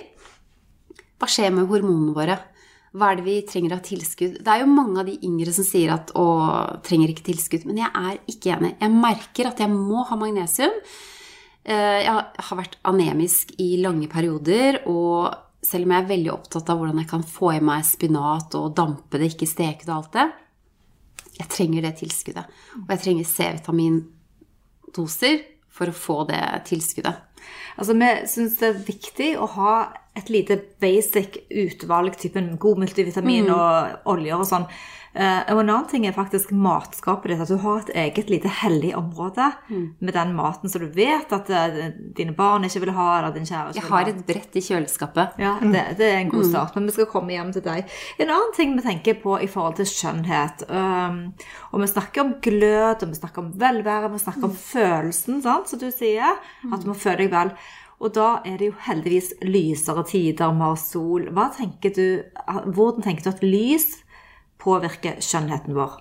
Hva 1.20 1.28
skjer 1.30 1.52
med 1.52 1.68
hormonene 1.68 2.14
våre? 2.16 2.38
Hva 2.94 3.10
er 3.12 3.16
det 3.16 3.24
vi 3.26 3.42
trenger 3.42 3.72
av 3.74 3.80
tilskudd? 3.82 4.36
Det 4.44 4.46
er 4.48 4.60
jo 4.62 4.66
mange 4.70 5.00
av 5.00 5.06
de 5.06 5.18
yngre 5.26 5.52
som 5.52 5.64
sier 5.66 5.92
at 5.92 6.12
å, 6.14 6.80
trenger 6.82 7.08
ikke 7.10 7.24
tilskudd. 7.26 7.64
Men 7.66 7.76
jeg 7.82 7.90
er 7.92 8.18
ikke 8.30 8.52
enig. 8.56 8.76
Jeg 8.80 8.90
merker 8.90 9.46
at 9.50 9.58
jeg 9.58 9.68
må 9.68 10.04
ha 10.06 10.16
magnesium. 10.16 10.70
Eh, 11.64 12.04
jeg 12.04 12.12
har 12.38 12.56
vært 12.58 12.76
anemisk 12.84 13.54
i 13.58 13.76
lange 13.82 14.06
perioder, 14.08 14.82
og 14.86 15.34
selv 15.64 15.86
om 15.86 15.90
jeg 15.96 16.04
er 16.04 16.08
veldig 16.16 16.32
opptatt 16.34 16.68
av 16.70 16.78
hvordan 16.78 16.98
jeg 17.00 17.08
kan 17.08 17.22
få 17.24 17.54
i 17.56 17.60
meg 17.64 17.82
spinat 17.88 18.54
og 18.54 18.74
dampe 18.76 19.18
det, 19.18 19.32
ikke 19.32 19.48
steke 19.48 19.86
det 19.86 19.88
og 19.88 19.96
alt 20.04 20.12
det, 20.12 20.26
jeg 21.38 21.48
trenger 21.50 21.82
det 21.84 21.94
tilskuddet. 22.00 22.46
Og 22.84 22.90
jeg 22.94 23.02
trenger 23.04 23.30
C-vitamindoser 23.30 25.36
for 25.74 25.86
å 25.90 25.98
få 25.98 26.16
det 26.30 26.44
tilskuddet. 26.70 27.16
Altså, 27.78 27.92
Vi 27.98 28.10
syns 28.30 28.58
det 28.60 28.68
er 28.68 28.86
viktig 28.86 29.30
å 29.38 29.46
ha 29.56 29.74
et 30.14 30.28
lite 30.30 30.58
basic 30.80 31.40
utvalg, 31.50 32.18
typen 32.20 32.54
god 32.62 32.84
multivitamin 32.84 33.50
og 33.50 34.12
oljer 34.14 34.38
og 34.38 34.46
sånn. 34.46 34.68
Eh, 35.14 35.52
og 35.52 35.60
en 35.60 35.68
annen 35.68 35.86
ting 35.86 36.04
er 36.08 36.14
faktisk 36.14 36.50
matskapet 36.58 37.30
ditt. 37.30 37.42
At 37.44 37.50
du 37.52 37.60
har 37.62 37.84
et 37.84 37.92
eget 38.02 38.30
lite 38.32 38.50
hellig 38.50 38.90
område 38.98 39.46
med 39.70 40.10
den 40.16 40.32
maten 40.34 40.70
som 40.70 40.82
du 40.82 40.88
vet 40.90 41.30
at 41.34 41.50
eh, 41.54 41.92
dine 42.18 42.34
barn 42.34 42.66
ikke 42.66 42.82
vil 42.82 42.94
ha, 42.96 43.20
eller 43.20 43.36
din 43.36 43.46
kjære 43.46 43.76
Jeg 43.76 43.86
har 43.92 44.10
et 44.10 44.24
brett 44.26 44.58
i 44.58 44.64
kjøleskapet. 44.64 45.38
ja, 45.38 45.54
det, 45.62 45.84
det 46.00 46.08
er 46.08 46.18
en 46.18 46.32
god 46.34 46.48
start, 46.50 46.74
men 46.74 46.90
vi 46.90 46.96
skal 46.96 47.10
komme 47.12 47.34
hjem 47.36 47.52
til 47.54 47.62
deg. 47.62 47.94
En 48.18 48.34
annen 48.34 48.56
ting 48.56 48.74
vi 48.74 48.86
tenker 48.88 49.20
på 49.22 49.38
i 49.38 49.50
forhold 49.50 49.78
til 49.78 49.86
skjønnhet 49.86 50.66
um, 50.68 51.20
Og 51.70 51.84
vi 51.84 51.90
snakker 51.94 52.24
om 52.24 52.34
glød, 52.42 53.06
og 53.06 53.14
vi 53.14 53.20
snakker 53.20 53.44
om 53.44 53.54
velvære, 53.62 54.10
vi 54.16 54.24
snakker 54.24 54.50
om 54.50 54.58
følelsen, 54.58 55.42
sant, 55.46 55.70
som 55.70 55.78
du 55.78 55.90
sier. 55.94 56.42
At 56.72 56.82
du 56.82 56.90
må 56.90 56.98
føle 56.98 57.22
deg 57.22 57.34
vel. 57.34 57.54
Og 58.04 58.12
da 58.12 58.28
er 58.44 58.58
det 58.60 58.68
jo 58.68 58.76
heldigvis 58.84 59.32
lysere 59.48 60.04
tider, 60.04 60.52
mer 60.52 60.76
sol. 60.76 61.30
Tenker 61.56 61.94
du, 61.96 62.06
hvordan 62.76 63.04
tenker 63.06 63.24
du 63.24 63.30
at 63.32 63.44
lys 63.44 63.86
påvirker 64.60 65.22
skjønnheten 65.24 65.76
vår? 65.76 65.96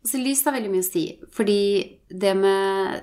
Altså, 0.00 0.20
lys 0.22 0.40
har 0.46 0.56
veldig 0.56 0.72
mye 0.72 0.84
å 0.84 0.88
si, 0.88 1.04
fordi 1.36 1.60
det 2.08 2.32
med 2.38 3.02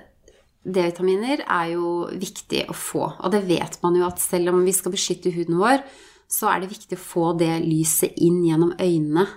D-vitaminer 0.66 1.44
er 1.44 1.70
jo 1.76 2.08
viktig 2.10 2.64
å 2.66 2.74
få. 2.74 3.04
Og 3.22 3.30
det 3.30 3.44
vet 3.46 3.78
man 3.84 3.94
jo 3.98 4.06
at 4.08 4.18
selv 4.22 4.50
om 4.50 4.64
vi 4.66 4.74
skal 4.74 4.94
beskytte 4.94 5.30
huden 5.36 5.60
vår, 5.60 5.84
så 6.26 6.50
er 6.50 6.64
det 6.64 6.72
viktig 6.72 6.98
å 6.98 7.04
få 7.04 7.28
det 7.38 7.52
lyset 7.62 8.18
inn 8.18 8.40
gjennom 8.42 8.74
øynene. 8.82 9.28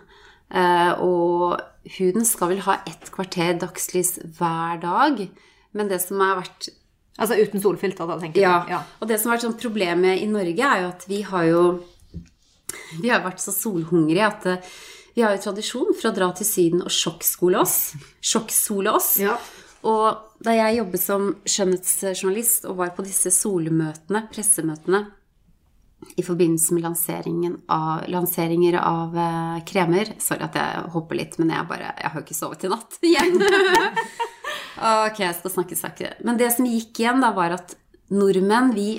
Eh, 0.50 0.94
og 1.06 1.60
huden 2.00 2.26
skal 2.26 2.56
vel 2.56 2.64
ha 2.66 2.80
ett 2.90 3.12
kvarter 3.14 3.60
dagslys 3.62 4.18
hver 4.40 4.82
dag. 4.82 5.22
Men 5.78 5.92
det 5.92 6.02
som 6.02 6.22
har 6.26 6.40
vært 6.42 6.72
Altså 7.20 7.36
uten 7.40 7.64
solfilter, 7.64 8.08
da, 8.08 8.18
tenker 8.22 8.42
ja, 8.44 8.54
du? 8.64 8.74
Ja. 8.74 8.84
Og 9.00 9.10
det 9.10 9.20
som 9.20 9.30
har 9.30 9.38
vært 9.38 9.48
sånn 9.48 9.60
problemet 9.60 10.22
i 10.24 10.28
Norge, 10.32 10.72
er 10.72 10.86
jo 10.86 10.92
at 10.94 11.06
vi 11.10 11.22
har 11.28 11.50
jo 11.50 11.64
Vi 13.02 13.10
har 13.10 13.24
vært 13.26 13.42
så 13.42 13.52
solhungrige 13.54 14.26
at 14.26 14.46
eh, 14.50 14.74
vi 15.16 15.24
har 15.26 15.34
jo 15.36 15.42
tradisjon 15.44 15.90
for 15.98 16.12
å 16.12 16.16
dra 16.16 16.30
til 16.38 16.48
Syden 16.48 16.84
og 16.86 16.94
sjokkskole 16.94 17.60
oss. 17.60 17.96
Sjokksole 18.24 18.94
oss. 18.94 19.16
Ja. 19.20 19.34
Og 19.90 20.44
da 20.46 20.54
jeg 20.56 20.78
jobbet 20.78 21.04
som 21.04 21.30
skjønnhetsjournalist 21.50 22.68
og 22.70 22.78
var 22.80 22.94
på 22.96 23.04
disse 23.08 23.32
solmøtene, 23.34 24.22
pressemøtene, 24.32 25.08
i 26.16 26.24
forbindelse 26.24 26.74
med 26.78 26.86
lanseringen 26.86 27.58
av, 27.68 28.06
lanseringer 28.08 28.78
av 28.80 29.18
eh, 29.20 29.58
kremer 29.68 30.14
Sorry 30.24 30.46
at 30.48 30.56
jeg 30.56 30.84
hopper 30.94 31.20
litt, 31.20 31.36
men 31.42 31.52
jeg, 31.52 31.68
bare, 31.68 31.92
jeg 32.00 32.14
har 32.14 32.22
jo 32.22 32.24
ikke 32.24 32.38
sovet 32.38 32.64
i 32.64 32.72
natt 32.72 33.00
igjen. 33.10 33.36
Ok, 34.80 35.20
jeg 35.24 35.36
skal 35.40 35.52
snakke 35.54 35.78
sakte. 35.78 36.14
Men 36.26 36.38
det 36.40 36.52
som 36.56 36.66
gikk 36.70 37.00
igjen, 37.04 37.22
da, 37.24 37.32
var 37.36 37.56
at 37.58 37.76
nordmenn, 38.10 38.74
vi 38.76 38.90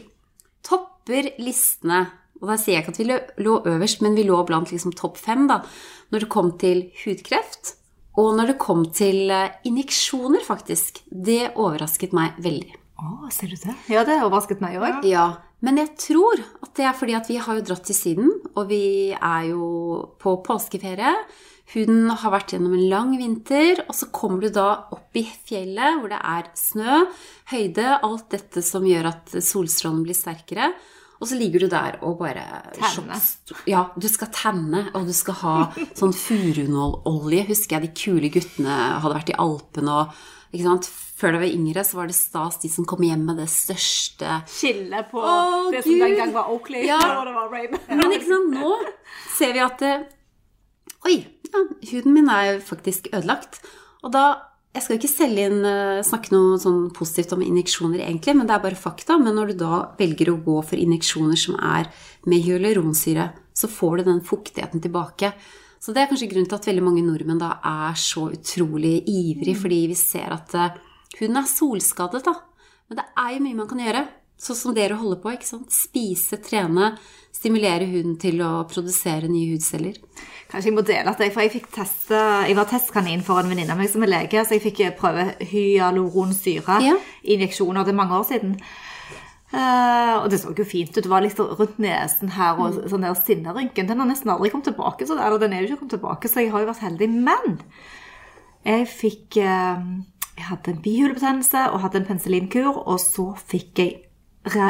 topper 0.66 1.30
listene. 1.42 2.06
Og 2.40 2.48
da 2.48 2.56
sier 2.60 2.78
jeg 2.78 2.84
ikke 2.86 2.94
at 2.94 3.00
vi 3.02 3.08
lå- 3.10 3.44
lå 3.44 3.54
øverst, 3.74 4.00
men 4.04 4.14
vi 4.16 4.24
lå 4.24 4.38
blant 4.48 4.70
liksom 4.72 4.94
topp 4.96 5.18
fem 5.20 5.46
da, 5.50 5.60
når 6.12 6.24
det 6.24 6.30
kom 6.32 6.52
til 6.60 6.86
hudkreft. 7.02 7.74
Og 8.18 8.32
når 8.36 8.52
det 8.52 8.58
kom 8.62 8.84
til 8.96 9.30
eh, 9.30 9.52
injeksjoner, 9.68 10.42
faktisk. 10.44 11.02
Det 11.10 11.52
overrasket 11.54 12.12
meg 12.16 12.38
veldig. 12.42 12.72
Å, 13.00 13.28
ser 13.32 13.52
du 13.52 13.56
det? 13.56 13.76
Ja, 13.92 14.02
det 14.04 14.18
overrasket 14.24 14.60
meg 14.60 14.76
òg. 14.80 15.04
Ja, 15.08 15.28
men 15.64 15.78
jeg 15.80 15.92
tror 16.00 16.40
at 16.64 16.74
det 16.76 16.84
er 16.88 16.96
fordi 16.96 17.14
at 17.16 17.28
vi 17.30 17.36
har 17.40 17.56
jo 17.60 17.64
dratt 17.68 17.84
til 17.88 17.96
Syden, 17.96 18.32
og 18.56 18.68
vi 18.72 19.12
er 19.14 19.46
jo 19.52 19.68
på 20.20 20.34
påskeferie. 20.44 21.12
Huden 21.70 22.08
har 22.10 22.32
vært 22.34 22.50
gjennom 22.54 22.72
en 22.74 22.88
lang 22.90 23.10
vinter, 23.18 23.84
og 23.86 23.94
så 23.94 24.08
kommer 24.10 24.42
du 24.42 24.48
da 24.56 24.68
opp 24.90 25.14
i 25.14 25.22
fjellet 25.46 26.00
hvor 26.00 26.10
det 26.10 26.18
er 26.18 26.48
snø, 26.58 26.96
høyde, 27.52 27.84
alt 28.02 28.26
dette 28.34 28.62
som 28.66 28.86
gjør 28.88 29.06
at 29.12 29.36
solstrålen 29.38 30.00
blir 30.06 30.18
sterkere. 30.18 30.72
Og 31.20 31.28
så 31.28 31.36
ligger 31.36 31.60
du 31.66 31.68
der 31.68 31.98
og 32.02 32.16
bare 32.22 32.42
Tenne. 32.74 33.18
Ja, 33.68 33.84
du 33.94 34.06
skal 34.08 34.30
tenne, 34.32 34.86
og 34.96 35.04
du 35.06 35.12
skal 35.14 35.36
ha 35.42 35.54
sånn 36.00 36.14
furunålolje. 36.16 37.44
Husker 37.50 37.76
jeg 37.78 37.86
de 37.90 37.94
kule 38.02 38.30
guttene 38.32 38.76
hadde 39.04 39.14
vært 39.18 39.32
i 39.34 39.38
Alpene 39.38 39.98
og 40.00 40.20
ikke 40.50 40.64
sant? 40.66 40.88
Før 41.20 41.34
det 41.36 41.40
var 41.42 41.52
yngre, 41.52 41.82
så 41.84 41.98
var 41.98 42.08
det 42.08 42.16
stas 42.16 42.56
de 42.62 42.70
som 42.72 42.86
kom 42.88 43.02
hjem 43.04 43.26
med 43.28 43.36
det 43.42 43.50
største 43.52 44.38
Skillet 44.48 45.10
på 45.12 45.20
Å, 45.20 45.34
det 45.74 45.82
som 45.84 45.98
den 46.00 46.14
gang 46.16 46.32
var 46.32 46.48
Oakley, 46.54 46.86
Ja. 46.88 46.96
og 47.20 47.28
det 47.28 47.34
var. 47.36 47.52
Men 47.92 48.14
ikke 48.16 48.30
sant, 48.30 48.54
nå 48.56 48.70
ser 49.36 49.52
vi 49.52 49.60
at 49.66 49.84
det... 49.84 49.92
Oi, 51.04 51.18
ja, 51.50 51.64
huden 51.92 52.14
min 52.14 52.30
er 52.32 52.60
faktisk 52.64 53.10
ødelagt. 53.12 53.60
Og 54.04 54.14
da 54.14 54.46
Jeg 54.70 54.84
skal 54.84 54.98
ikke 55.00 55.08
selge 55.10 55.44
inn, 55.50 55.64
eh, 55.66 56.00
snakke 56.06 56.30
noe 56.30 56.54
sånn 56.62 56.92
positivt 56.94 57.32
om 57.34 57.40
injeksjoner, 57.42 58.04
egentlig, 58.04 58.36
men 58.38 58.46
det 58.46 58.54
er 58.54 58.62
bare 58.62 58.78
fakta. 58.78 59.18
Men 59.18 59.34
når 59.34 59.48
du 59.48 59.54
da 59.64 59.96
velger 59.98 60.30
å 60.30 60.44
gå 60.44 60.62
for 60.62 60.78
injeksjoner 60.78 61.34
som 61.34 61.56
er 61.58 61.90
med 62.24 62.38
hyaluronsyre, 62.38 63.32
så 63.52 63.66
får 63.66 63.96
du 63.96 64.02
den 64.04 64.20
fuktigheten 64.20 64.80
tilbake. 64.80 65.32
Så 65.80 65.90
det 65.92 66.04
er 66.04 66.06
kanskje 66.06 66.30
grunnen 66.30 66.46
til 66.46 66.54
at 66.54 66.68
veldig 66.70 66.84
mange 66.86 67.02
nordmenn 67.02 67.40
da 67.40 67.58
er 67.64 67.98
så 67.98 68.28
utrolig 68.30 69.02
ivrig, 69.08 69.56
fordi 69.58 69.80
vi 69.90 69.98
ser 69.98 70.30
at 70.30 70.54
eh, 70.54 70.78
huden 71.18 71.36
er 71.40 71.50
solskadet, 71.50 72.22
da. 72.22 72.36
Men 72.86 73.00
det 73.00 73.06
er 73.18 73.34
jo 73.34 73.44
mye 73.48 73.58
man 73.58 73.70
kan 73.70 73.82
gjøre. 73.82 74.06
Sånn 74.40 74.56
som 74.56 74.74
dere 74.76 74.96
holder 74.96 75.18
på. 75.20 75.34
ikke 75.36 75.48
sant? 75.48 75.72
Spise, 75.74 76.38
trene, 76.40 76.94
stimulere 77.36 77.84
huden 77.90 78.14
til 78.20 78.40
å 78.40 78.64
produsere 78.68 79.28
nye 79.28 79.52
hudceller. 79.52 79.98
Kanskje 80.50 80.70
jeg 80.70 80.76
må 80.78 80.84
dele 80.86 81.12
at 81.12 81.20
jeg, 81.20 81.32
for 81.34 81.44
jeg 81.44 81.52
fikk 81.58 81.68
teste, 81.74 82.20
jeg 82.48 82.56
var 82.56 82.68
testkanin 82.70 83.22
for 83.26 83.38
en 83.42 83.50
venninne 83.52 83.74
av 83.76 83.78
meg 83.78 83.90
som 83.92 84.02
er 84.02 84.10
lege, 84.14 84.40
så 84.42 84.56
jeg 84.56 84.64
fikk 84.64 84.80
prøve 84.98 85.34
hyaluronsyre 85.52 86.80
Ja. 86.86 86.96
injeksjoner 87.22 87.84
det 87.84 87.92
er 87.92 88.00
mange 88.00 88.16
år 88.16 88.26
siden. 88.32 88.56
Uh, 89.52 90.22
og 90.22 90.28
det 90.30 90.38
så 90.40 90.52
jo 90.54 90.64
fint 90.64 90.92
ut. 90.94 91.02
Det 91.02 91.10
var 91.10 91.24
litt 91.24 91.38
rundt 91.38 91.78
nesen 91.82 92.30
her 92.36 92.58
og 92.62 92.84
sånn 92.90 93.02
der 93.02 93.16
sinnerynken. 93.18 93.88
Den 93.88 93.98
har 93.98 94.06
nesten 94.06 94.30
aldri 94.30 94.50
kommet 94.52 94.70
tilbake, 94.70 95.06
så, 95.06 95.18
eller 95.18 95.42
den 95.42 95.52
er 95.52 95.64
jo 95.64 95.72
ikke 95.72 95.80
kommet 95.82 95.96
tilbake, 95.98 96.30
så 96.30 96.44
jeg 96.44 96.52
har 96.52 96.62
jo 96.62 96.70
vært 96.70 96.84
heldig. 96.86 97.08
Men 97.10 97.58
jeg 98.64 98.86
fikk 98.88 99.40
uh, 99.42 99.82
Jeg 100.38 100.46
hadde 100.48 100.70
en 100.72 100.80
bihulebetennelse 100.84 101.66
og 101.74 101.82
hadde 101.82 102.00
en 102.00 102.06
penicillinkur, 102.08 102.78
og 102.86 103.00
så 103.02 103.34
fikk 103.36 103.82
jeg 103.82 103.98
re, 104.48 104.66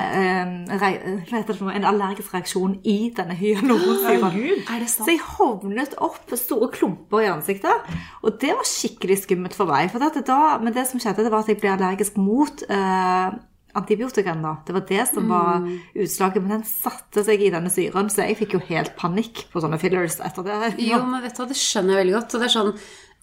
re, 1.30 1.42
noe? 1.60 1.74
en 1.74 1.86
allergisk 1.86 2.34
reaksjon 2.34 2.78
i 2.82 3.12
denne 3.16 3.36
hyaluronsyren. 3.38 4.64
Så 4.90 5.12
jeg 5.12 5.22
hovnet 5.36 5.94
opp 6.02 6.34
store 6.34 6.70
klumper 6.74 7.22
i 7.24 7.30
ansiktet. 7.30 7.92
Og 8.24 8.40
det 8.42 8.54
var 8.56 8.66
skikkelig 8.66 9.20
skummelt 9.24 9.54
for 9.56 9.70
meg. 9.70 9.92
For 9.92 10.02
det, 10.02 10.24
da, 10.26 10.58
men 10.62 10.74
det 10.74 10.88
som 10.90 11.02
skjedde, 11.02 11.26
det 11.26 11.32
var 11.32 11.44
at 11.44 11.52
jeg 11.52 11.60
ble 11.62 11.74
allergisk 11.76 12.18
mot 12.18 12.64
eh, 12.66 13.38
antibiotikaen. 13.78 14.42
da. 14.42 14.56
Det 14.66 14.74
var 14.74 14.86
det 14.88 15.06
som 15.12 15.30
var 15.30 15.68
utslaget. 15.94 16.42
Men 16.42 16.56
den 16.56 16.66
satte 16.66 17.24
seg 17.26 17.42
i 17.44 17.52
denne 17.54 17.70
syren, 17.72 18.10
så 18.10 18.26
jeg 18.26 18.40
fikk 18.42 18.58
jo 18.58 18.64
helt 18.72 18.96
panikk 18.98 19.46
på 19.52 19.62
sånne 19.62 19.78
fillers 19.82 20.18
etter 20.24 20.46
det. 20.46 20.74
Jo, 20.82 21.02
men 21.06 21.22
vet 21.22 21.36
du 21.36 21.44
hva, 21.44 21.48
det 21.50 21.60
skjønner 21.60 21.94
jeg 21.94 22.04
veldig 22.04 22.18
godt. 22.18 22.34
Og 22.34 22.42
det 22.42 22.50
er 22.50 22.56
sånn, 22.56 22.74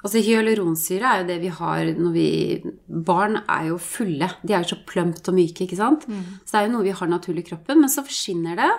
altså 0.03 0.21
Hyaluronsyre 0.23 1.09
er 1.09 1.21
jo 1.21 1.27
det 1.29 1.37
vi 1.41 1.51
har 1.57 1.91
når 1.97 2.13
vi 2.13 2.27
Barn 3.07 3.39
er 3.43 3.69
jo 3.71 3.79
fulle. 3.81 4.29
De 4.43 4.53
er 4.53 4.63
jo 4.63 4.71
så 4.75 4.79
plumpt 4.87 5.27
og 5.31 5.37
myke, 5.37 5.65
ikke 5.65 5.79
sant. 5.79 6.05
Så 6.45 6.53
det 6.53 6.59
er 6.59 6.67
jo 6.67 6.75
noe 6.75 6.85
vi 6.85 6.95
har 6.99 7.09
naturlig 7.11 7.45
i 7.45 7.49
kroppen. 7.49 7.81
Men 7.81 7.91
så 7.91 8.05
forsvinner 8.05 8.57
det. 8.59 8.69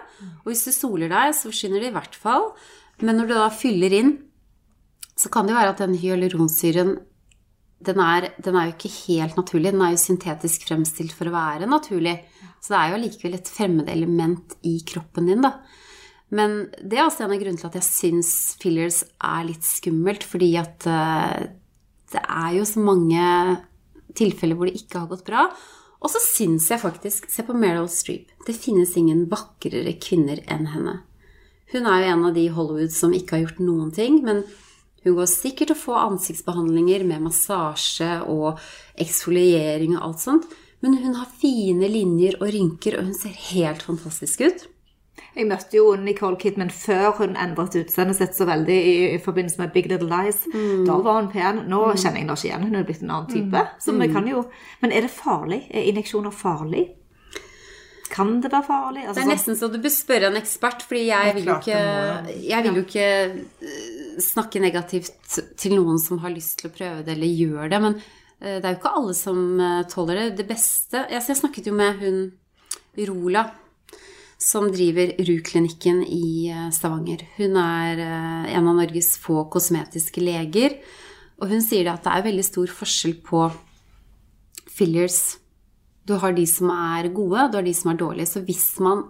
Og 0.44 0.52
hvis 0.52 0.64
du 0.68 0.72
soler 0.72 1.10
deg, 1.12 1.34
så 1.34 1.50
forsvinner 1.50 1.82
det 1.82 1.90
i 1.90 1.96
hvert 1.96 2.16
fall. 2.18 2.52
Men 3.02 3.18
når 3.18 3.28
du 3.28 3.34
da 3.36 3.50
fyller 3.54 3.94
inn, 3.94 4.16
så 5.18 5.30
kan 5.34 5.46
det 5.46 5.54
jo 5.54 5.58
være 5.58 5.74
at 5.74 5.82
den 5.82 5.98
hyaluronsyren 5.98 6.96
den 7.78 8.00
er, 8.02 8.32
den 8.42 8.56
er 8.58 8.68
jo 8.68 8.74
ikke 8.74 8.94
helt 9.06 9.36
naturlig. 9.38 9.72
Den 9.74 9.82
er 9.86 9.92
jo 9.94 10.02
syntetisk 10.02 10.66
fremstilt 10.66 11.14
for 11.14 11.30
å 11.30 11.34
være 11.34 11.68
naturlig. 11.70 12.16
Så 12.58 12.72
det 12.72 12.78
er 12.78 12.88
jo 12.90 12.96
allikevel 12.98 13.36
et 13.38 13.50
fremmed 13.54 13.90
element 13.92 14.56
i 14.66 14.80
kroppen 14.86 15.30
din, 15.30 15.44
da. 15.46 15.52
Men 16.34 16.68
det 16.84 16.98
er 16.98 17.06
også 17.06 17.24
en 17.24 17.32
av 17.32 17.40
grunnene 17.40 17.60
til 17.60 17.70
at 17.70 17.78
jeg 17.78 17.88
syns 17.88 18.32
fillers 18.60 19.00
er 19.24 19.46
litt 19.48 19.64
skummelt, 19.64 20.26
fordi 20.28 20.50
at 20.60 20.84
eh, 20.90 21.48
det 22.12 22.22
er 22.22 22.54
jo 22.58 22.68
så 22.68 22.84
mange 22.84 23.24
tilfeller 24.18 24.58
hvor 24.58 24.68
det 24.68 24.80
ikke 24.80 25.02
har 25.02 25.10
gått 25.10 25.26
bra. 25.28 25.48
Og 25.98 26.12
så 26.12 26.20
syns 26.22 26.68
jeg 26.70 26.82
faktisk 26.82 27.26
Se 27.32 27.42
på 27.46 27.56
Meryl 27.56 27.88
Streep. 27.90 28.30
Det 28.46 28.56
finnes 28.56 28.94
ingen 28.96 29.26
vakrere 29.30 29.96
kvinner 30.02 30.42
enn 30.46 30.68
henne. 30.74 31.00
Hun 31.72 31.88
er 31.90 32.04
jo 32.04 32.12
en 32.12 32.24
av 32.30 32.36
de 32.36 32.46
i 32.46 32.52
Hollywood 32.52 32.94
som 32.94 33.12
ikke 33.12 33.36
har 33.36 33.44
gjort 33.44 33.60
noen 33.60 33.90
ting, 33.92 34.22
men 34.24 34.44
hun 35.04 35.18
går 35.18 35.28
sikkert 35.30 35.70
til 35.70 35.76
å 35.76 35.80
få 35.82 35.98
ansiktsbehandlinger 36.00 37.04
med 37.08 37.26
massasje 37.26 38.08
og 38.28 38.62
eksfoliering 39.00 39.98
og 39.98 40.06
alt 40.06 40.22
sånt. 40.24 40.48
Men 40.84 40.96
hun 41.02 41.18
har 41.18 41.36
fine 41.40 41.90
linjer 41.90 42.38
og 42.38 42.52
rynker, 42.54 42.98
og 42.98 43.10
hun 43.10 43.16
ser 43.18 43.34
helt 43.50 43.84
fantastisk 43.84 44.46
ut. 44.46 44.64
Jeg 45.36 45.48
møtte 45.50 45.78
jo 45.78 45.94
Nicole 46.00 46.38
Kidman 46.40 46.70
før 46.74 47.12
hun 47.20 47.36
endret 47.38 47.76
utseendet 47.78 48.18
sitt 48.18 48.36
så 48.38 48.46
veldig 48.48 48.76
i, 48.76 48.94
i 49.14 49.18
forbindelse 49.22 49.60
med 49.62 49.72
Big 49.74 49.88
Little 49.90 50.08
Lies. 50.10 50.44
Da 50.86 51.00
var 51.04 51.20
hun 51.20 51.32
pen. 51.32 51.64
Nå 51.70 51.82
kjenner 51.94 52.20
jeg 52.20 52.24
henne 52.26 52.38
ikke 52.38 52.48
igjen. 52.50 52.68
Hun 52.68 52.78
er 52.80 52.86
blitt 52.88 53.04
en 53.04 53.12
annen 53.16 53.32
type. 53.32 53.64
Så 53.82 53.94
vi 53.98 54.10
kan 54.12 54.26
jo 54.30 54.46
Men 54.82 54.94
er 54.94 55.06
det 55.06 55.12
farlig? 55.14 55.64
Er 55.70 55.90
injeksjoner 55.90 56.34
farlig? 56.34 56.88
Kan 58.08 58.38
det 58.40 58.50
være 58.52 58.64
farlig? 58.66 59.02
Altså, 59.04 59.20
Det 59.20 59.26
er 59.26 59.34
nesten 59.34 59.58
så 59.58 59.68
du 59.70 59.78
bør 59.82 59.92
spørre 59.92 60.30
en 60.30 60.40
ekspert, 60.40 60.82
fordi 60.88 61.04
jeg 61.10 61.34
vil 61.36 61.50
jo 61.50 61.56
ikke, 61.58 61.80
jeg 62.48 62.64
vil 62.64 62.78
jo 62.78 62.84
ikke 62.86 63.08
eh, 63.28 64.20
snakke 64.24 64.62
negativt 64.64 65.38
til 65.60 65.76
noen 65.76 66.00
som 66.02 66.22
har 66.24 66.32
lyst 66.32 66.58
til 66.60 66.70
å 66.70 66.74
prøve 66.74 67.04
det 67.06 67.14
eller 67.14 67.36
gjør 67.42 67.72
det. 67.72 67.80
Men 67.84 67.98
eh, 67.98 68.58
det 68.58 68.64
er 68.64 68.74
jo 68.74 68.80
ikke 68.80 68.94
alle 69.00 69.16
som 69.18 69.42
eh, 69.60 69.82
tåler 69.92 70.22
det. 70.22 70.28
Det 70.40 70.48
beste 70.48 71.04
Jeg 71.12 71.40
snakket 71.42 71.68
jo 71.68 71.76
med 71.76 72.00
hun 72.02 72.20
Rola, 72.98 73.44
som 74.38 74.68
driver 74.70 75.12
RU-klinikken 75.18 76.04
i 76.06 76.48
eh, 76.52 76.68
Stavanger. 76.74 77.24
Hun 77.36 77.58
er 77.58 77.98
eh, 78.04 78.54
en 78.54 78.70
av 78.70 78.78
Norges 78.78 79.16
få 79.18 79.42
kosmetiske 79.50 80.22
leger. 80.22 80.78
Og 81.42 81.50
hun 81.50 81.62
sier 81.62 81.90
at 81.90 82.06
det 82.06 82.14
er 82.14 82.26
veldig 82.30 82.46
stor 82.46 82.70
forskjell 82.80 83.18
på 83.26 83.48
fillers. 84.70 85.38
Du 86.06 86.14
har 86.22 86.32
de 86.36 86.46
som 86.48 86.70
er 86.72 87.10
gode, 87.10 87.42
og 87.42 87.50
du 87.50 87.58
har 87.58 87.66
de 87.66 87.74
som 87.74 87.90
er 87.92 87.98
dårlige. 87.98 88.30
Så 88.30 88.44
hvis 88.46 88.70
man 88.82 89.04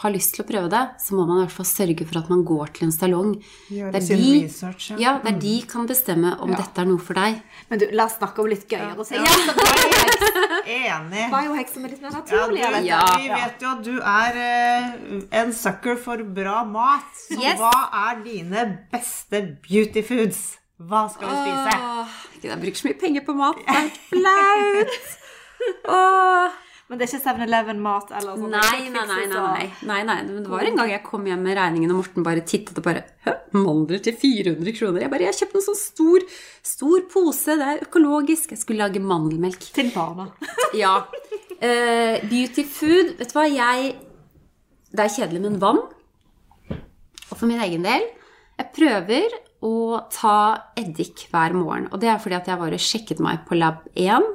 har 0.00 0.12
lyst 0.14 0.36
til 0.36 0.44
å 0.44 0.46
prøve 0.46 0.68
det, 0.70 0.80
så 1.02 1.16
må 1.18 1.24
man 1.26 1.40
i 1.40 1.44
hvert 1.44 1.54
fall 1.56 1.66
sørge 1.66 2.04
for 2.06 2.20
at 2.20 2.28
man 2.30 2.44
går 2.46 2.70
til 2.76 2.86
en 2.86 2.92
salong. 2.94 3.32
Gjør 3.74 3.90
Der 3.96 4.04
sin 4.06 4.20
de, 4.22 4.28
research, 4.44 4.90
ja. 4.92 4.96
ja, 5.02 5.12
der 5.24 5.34
de 5.42 5.54
kan 5.68 5.88
bestemme 5.90 6.30
om 6.40 6.52
dette 6.54 6.78
er 6.80 6.86
noe 6.86 7.02
for 7.02 7.18
deg. 7.18 7.40
Men 7.68 7.82
du, 7.82 7.86
la 7.92 8.06
oss 8.06 8.14
snakke 8.20 8.40
om 8.44 8.46
litt 8.52 8.68
gøyere 8.70 8.94
ting. 9.08 9.26
Enig. 10.70 11.26
Biohex 11.32 11.74
som 11.74 11.84
er 11.88 11.94
litt 11.94 12.02
mer 12.04 12.14
Ja, 12.14 12.20
naturlig. 12.20 12.62
du. 12.62 12.86
Ja. 12.86 13.00
Vi 13.18 13.28
vet 13.34 13.64
jo 13.66 13.72
at 13.74 13.82
du 13.84 13.92
er 13.98 14.40
eh, 14.44 14.88
en 15.42 15.52
sucker 15.56 15.98
for 16.00 16.22
bra 16.38 16.62
mat. 16.64 17.10
Så 17.26 17.40
Yes. 17.42 17.58
hva 17.58 17.74
er 18.10 18.22
dine 18.24 18.64
beste 18.92 19.42
beauty 19.66 20.02
foods? 20.06 20.56
Hva 20.80 21.04
skal 21.12 21.28
du 21.28 21.36
spise? 21.42 21.76
Åh, 21.76 22.18
jeg 22.46 22.60
bruker 22.62 22.78
så 22.80 22.88
mye 22.88 23.00
penger 23.02 23.26
på 23.26 23.34
mat. 23.36 23.58
Det 23.60 23.68
er 23.68 23.80
helt 23.84 24.00
flaut. 24.08 24.98
Åh. 25.98 26.58
Men 26.90 26.98
det 26.98 27.06
er 27.06 27.12
ikke 27.14 27.30
7-Eleven-mat 27.36 28.08
eller 28.18 28.34
sånn? 28.34 28.50
Nei, 28.50 28.88
nei, 28.90 29.02
nei, 29.06 29.26
nei, 29.30 29.66
nei, 29.86 29.98
nei. 30.08 30.16
Men 30.26 30.40
det 30.42 30.50
var 30.50 30.66
en 30.66 30.78
gang 30.80 30.88
jeg 30.90 31.02
kom 31.06 31.28
hjem 31.28 31.44
med 31.46 31.54
regningen, 31.54 31.92
og 31.94 32.00
Morten 32.00 32.24
bare 32.26 32.42
tittet 32.42 32.80
og 32.80 32.86
bare 32.88 33.04
Hø? 33.28 33.34
Mandler 33.54 34.02
til 34.02 34.16
400 34.18 34.74
kroner? 34.74 35.04
Jeg 35.04 35.12
bare, 35.12 35.28
jeg 35.28 35.38
kjøpte 35.38 35.60
en 35.60 35.64
sånn 35.68 35.78
stor, 35.78 36.24
stor 36.66 37.04
pose. 37.12 37.54
Det 37.60 37.68
er 37.68 37.84
økologisk. 37.86 38.56
Jeg 38.56 38.62
skulle 38.64 38.82
lage 38.82 39.02
mandelmelk. 39.02 39.70
Til 39.76 39.92
barna. 39.94 40.26
Ja. 40.82 40.96
Uh, 41.60 42.16
beauty 42.30 42.62
food 42.64 43.18
Vet 43.18 43.34
du 43.34 43.36
hva, 43.36 43.42
jeg 43.52 43.90
Det 44.88 45.02
er 45.02 45.10
kjedelig, 45.12 45.42
men 45.44 45.58
vann. 45.60 45.82
Og 46.70 47.34
for 47.34 47.44
min 47.50 47.60
egen 47.60 47.84
del 47.84 48.06
Jeg 48.56 48.70
prøver 48.78 49.34
å 49.66 50.00
ta 50.10 50.36
eddik 50.80 51.26
hver 51.30 51.54
morgen. 51.54 51.90
Og 51.92 52.00
det 52.02 52.10
er 52.10 52.22
fordi 52.22 52.38
at 52.38 52.48
jeg 52.48 52.62
bare 52.62 52.80
sjekket 52.80 53.20
meg 53.22 53.44
på 53.46 53.58
lab 53.60 53.84
1. 53.92 54.30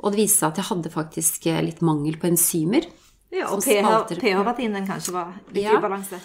Og 0.00 0.12
det 0.14 0.22
viste 0.22 0.38
seg 0.40 0.48
at 0.52 0.60
jeg 0.62 0.68
hadde 0.70 0.90
faktisk 0.94 1.46
eh, 1.50 1.60
litt 1.66 1.80
mangel 1.84 2.16
på 2.20 2.30
enzymer. 2.30 2.86
Ja, 3.30 3.46
og 3.54 3.60
pH-verdien 3.62 4.74
kanskje 4.88 5.12
var 5.14 5.28
litt 5.54 5.62
Ja. 5.62 5.76
ubalanse. 5.78 6.18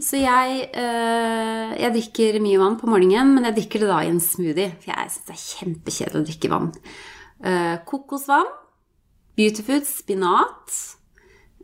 Så 0.00 0.20
jeg, 0.20 0.68
eh, 0.78 1.72
jeg 1.80 1.92
drikker 1.96 2.38
mye 2.44 2.58
vann 2.60 2.76
på 2.78 2.86
morgenen, 2.86 3.34
men 3.34 3.44
jeg 3.48 3.56
drikker 3.56 3.80
det 3.82 3.88
da 3.88 3.98
i 4.04 4.10
en 4.12 4.20
smoothie. 4.22 4.70
For 4.78 4.92
jeg 4.92 5.10
syns 5.10 5.26
det 5.26 5.34
er 5.34 5.46
kjempekjedelig 5.48 6.20
å 6.20 6.26
drikke 6.28 6.50
vann. 6.52 6.72
Eh, 7.42 7.78
kokosvann, 7.84 8.46
beautyfood, 9.36 9.82
spinat, 9.88 10.76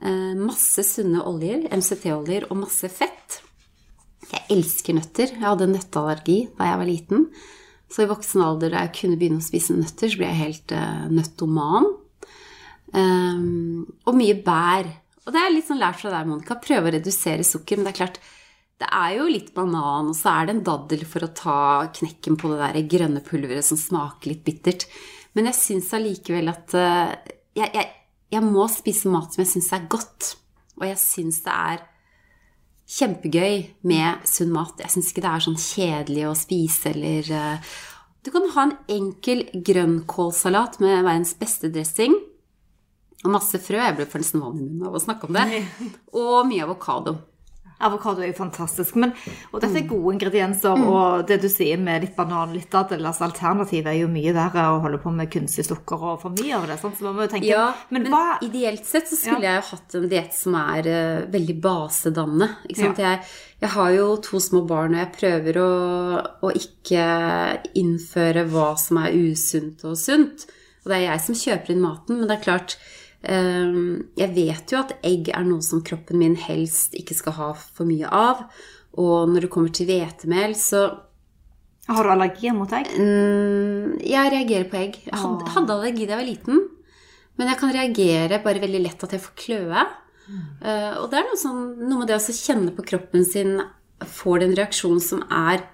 eh, 0.03 0.35
masse 0.35 0.83
sunne 0.83 1.23
oljer, 1.23 1.69
MCT-oljer 1.71 2.49
og 2.51 2.57
masse 2.65 2.89
fett. 2.91 3.41
Jeg 4.33 4.43
elsker 4.51 4.95
nøtter. 4.99 5.31
Jeg 5.31 5.41
hadde 5.47 5.69
nøtteallergi 5.71 6.49
da 6.59 6.65
jeg 6.73 6.79
var 6.81 6.87
liten. 6.91 7.29
Så 7.89 8.05
i 8.05 8.09
voksen 8.11 8.45
alder 8.45 8.75
da 8.75 8.85
jeg 8.85 8.95
kunne 9.01 9.19
begynne 9.21 9.41
å 9.41 9.45
spise 9.45 9.77
nøtter, 9.77 10.11
så 10.13 10.21
ble 10.21 10.29
jeg 10.29 10.43
helt 10.43 10.75
uh, 10.77 11.07
nøttoman. 11.13 11.89
Um, 12.93 13.85
og 14.09 14.17
mye 14.17 14.37
bær. 14.45 14.89
Og 15.27 15.33
det 15.35 15.41
er 15.41 15.55
litt 15.55 15.69
sånn 15.69 15.81
lært 15.81 16.01
fra 16.01 16.13
deg, 16.13 16.29
Monica. 16.29 16.59
Prøve 16.61 16.91
å 16.91 16.95
redusere 16.97 17.47
sukker. 17.47 17.79
Men 17.79 17.89
det 17.89 17.95
er 17.95 18.01
klart, 18.03 18.21
det 18.79 18.89
er 18.95 19.15
jo 19.19 19.29
litt 19.29 19.51
banan, 19.57 20.13
og 20.13 20.17
så 20.17 20.35
er 20.35 20.49
det 20.49 20.57
en 20.57 20.67
daddel 20.69 21.05
for 21.09 21.25
å 21.25 21.33
ta 21.37 21.61
knekken 21.99 22.37
på 22.39 22.53
det 22.53 22.61
der 22.63 22.91
grønne 22.93 23.25
pulveret 23.25 23.67
som 23.67 23.81
smaker 23.81 24.33
litt 24.33 24.45
bittert. 24.47 24.87
Men 25.37 25.51
jeg 25.51 25.59
syns 25.59 25.93
allikevel 25.97 26.53
at 26.53 26.77
uh, 26.77 27.17
jeg, 27.59 27.73
jeg, 27.73 27.89
jeg 28.37 28.45
må 28.45 28.69
spise 28.73 29.11
mat 29.13 29.33
som 29.33 29.45
jeg 29.45 29.53
syns 29.57 29.73
er 29.77 29.89
godt. 29.91 30.35
Og 30.79 30.87
jeg 30.87 31.01
syns 31.03 31.41
det 31.47 31.57
er 31.57 31.87
kjempegøy 32.89 33.63
med 33.89 34.25
sunn 34.29 34.53
mat. 34.55 34.81
Jeg 34.81 34.95
syns 34.95 35.13
ikke 35.13 35.25
det 35.25 35.33
er 35.33 35.45
sånn 35.45 35.61
kjedelig 35.61 36.27
å 36.29 36.37
spise 36.39 36.93
eller 36.95 37.31
uh, 37.35 37.73
Du 38.25 38.33
kan 38.35 38.49
ha 38.55 38.65
en 38.67 38.77
enkel 38.91 39.45
grønnkålsalat 39.53 40.81
med 40.83 41.05
verdens 41.05 41.35
beste 41.39 41.71
dressing. 41.73 42.17
Og 43.25 43.33
masse 43.35 43.59
frø. 43.63 43.79
Jeg 43.83 43.97
ble 43.99 44.07
for 44.09 44.23
nesten 44.23 44.43
vann 44.43 44.59
i 44.59 44.65
munnen 44.65 44.89
av 44.89 44.97
å 44.97 45.03
snakke 45.03 45.29
om 45.29 45.37
det. 45.39 45.63
Og 46.15 46.47
mye 46.49 46.65
avokado. 46.67 47.17
Avokado 47.81 48.23
er 48.23 48.33
jo 48.33 48.37
fantastisk. 48.41 48.97
Men, 48.99 49.13
og 49.53 49.61
dette 49.63 49.79
er 49.79 49.85
Mm. 49.85 49.89
gode 49.89 50.15
ingredienser, 50.17 50.81
og 50.89 51.27
det 51.29 51.41
du 51.43 51.49
sier 51.49 51.79
med 51.79 52.03
litt 52.03 52.17
banan, 52.17 52.53
litt 52.53 52.71
daddel 52.71 53.07
altså 53.07 53.29
Alternativet 53.29 53.87
er 53.93 54.01
jo 54.01 54.09
mye 54.11 54.35
verre 54.35 54.65
å 54.73 54.81
holde 54.83 54.99
på 54.99 55.13
med 55.15 55.31
kunstig 55.31 55.65
sukker 55.67 56.03
og 56.03 56.21
for 56.23 56.31
mye 56.31 56.57
av 56.57 56.67
det. 56.67 56.79
Sant? 56.81 56.99
Så 56.99 57.07
man 57.07 57.15
må 57.15 57.27
jo 57.27 57.33
tenke 57.37 57.47
Ja, 57.47 57.73
Men, 57.91 58.03
men, 58.03 58.13
hva 58.13 58.39
ideelt 58.43 58.85
sett 58.85 59.07
så 59.09 59.17
skulle 59.17 59.47
jeg 59.47 59.63
jo 59.63 59.69
hatt 59.71 59.95
en 59.95 60.09
diett 60.09 60.35
som 60.35 60.55
er 60.59 60.91
uh, 60.91 61.27
veldig 61.31 61.61
basedannende. 61.63 62.51
Sant? 62.75 62.99
Jeg, 62.99 63.23
jeg 63.61 63.71
har 63.71 63.91
jo 63.95 64.17
to 64.23 64.41
små 64.43 64.67
barn, 64.67 64.95
og 64.95 65.05
jeg 65.05 65.15
prøver 65.21 65.63
å, 65.63 65.73
å 66.43 66.53
ikke 66.55 67.07
innføre 67.79 68.47
hva 68.51 68.73
som 68.81 69.01
er 69.03 69.15
usunt 69.15 69.85
og 69.87 69.97
sunt. 69.99 70.49
Og 70.85 70.91
det 70.93 70.99
er 71.01 71.07
jeg 71.13 71.25
som 71.27 71.39
kjøper 71.39 71.75
inn 71.75 71.85
maten, 71.85 72.19
men 72.19 72.29
det 72.31 72.39
er 72.39 72.45
klart 72.45 72.79
Jeg 73.19 74.31
vet 74.37 74.71
jo 74.71 74.79
at 74.79 74.93
egg 75.03 75.33
er 75.35 75.43
noe 75.43 75.65
som 75.65 75.83
kroppen 75.83 76.21
min 76.21 76.37
helst 76.39 76.95
ikke 76.95 77.17
skal 77.19 77.35
ha 77.39 77.49
for 77.59 77.89
mye 77.89 78.07
av. 78.07 78.45
Og 78.99 79.29
når 79.31 79.47
det 79.47 79.53
kommer 79.53 79.75
til 79.75 79.91
hvetemel, 79.91 80.55
så 80.57 81.05
Har 81.89 82.05
du 82.05 82.11
allergier 82.13 82.53
mot 82.53 82.69
egg? 82.77 82.85
Mm, 83.01 83.97
jeg 84.05 84.33
reagerer 84.35 84.67
på 84.69 84.77
egg. 84.77 84.99
Jeg 85.07 85.17
hadde, 85.17 85.73
allergi 85.73 86.05
da 86.05 86.19
jeg 86.19 86.21
var 86.21 86.27
liten. 86.29 86.59
Men 87.41 87.49
jeg 87.49 87.59
kan 87.63 87.73
reagere 87.73 88.43
bare 88.45 88.61
veldig 88.61 88.83
lett 88.85 89.05
at 89.07 89.15
jeg 89.17 89.23
får 89.25 89.37
kløe. 89.41 89.85
Eh, 90.29 90.95
og 91.01 91.09
det 91.09 91.17
er 91.17 91.25
noe, 91.25 91.41
sånn, 91.41 91.63
noe 91.89 92.03
med 92.03 92.11
det 92.11 92.19
å 92.19 92.37
kjenne 92.37 92.75
på 92.77 92.85
kroppen 92.85 93.25
sin 93.25 93.57
Får 93.99 94.45
den 94.45 94.53
reaksjon 94.55 95.01
som 95.03 95.25
er 95.33 95.65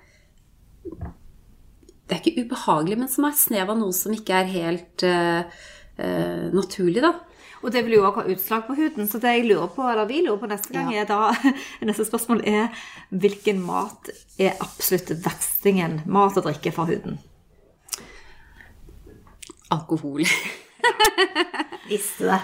Det 2.07 2.15
er 2.15 2.21
ikke 2.21 2.45
ubehagelig, 2.47 2.97
men 3.03 3.11
som 3.11 3.27
er 3.27 3.35
snev 3.37 3.73
av 3.75 3.81
noe 3.81 3.93
som 3.97 4.15
ikke 4.15 4.39
er 4.39 4.53
helt 4.53 5.05
uh, 5.05 5.43
naturlig, 6.55 7.03
da. 7.05 7.11
Og 7.65 7.73
det 7.73 7.81
vil 7.87 7.95
jo 7.97 8.03
også 8.05 8.21
ha 8.21 8.33
utslag 8.35 8.67
på 8.67 8.75
huden. 8.77 9.07
Så 9.09 9.19
det 9.23 9.31
jeg 9.39 9.47
lurer 9.49 9.71
på, 9.73 9.83
eller 9.89 10.05
vi 10.11 10.19
lurer 10.27 10.41
på 10.43 10.51
neste 10.51 10.73
gang, 10.75 10.91
er 10.95 11.07
da 11.09 11.31
Neste 11.89 12.05
spørsmål 12.05 12.43
er 12.45 12.69
hvilken 13.11 13.63
mat 13.65 14.11
er 14.39 14.59
absolutt 14.61 15.15
verstingen, 15.25 16.03
mat 16.07 16.37
og 16.37 16.45
drikke 16.51 16.73
for 16.77 16.85
huden? 16.93 17.17
Alkohol. 19.75 20.25
Visste 21.91 22.29
det. 22.29 22.41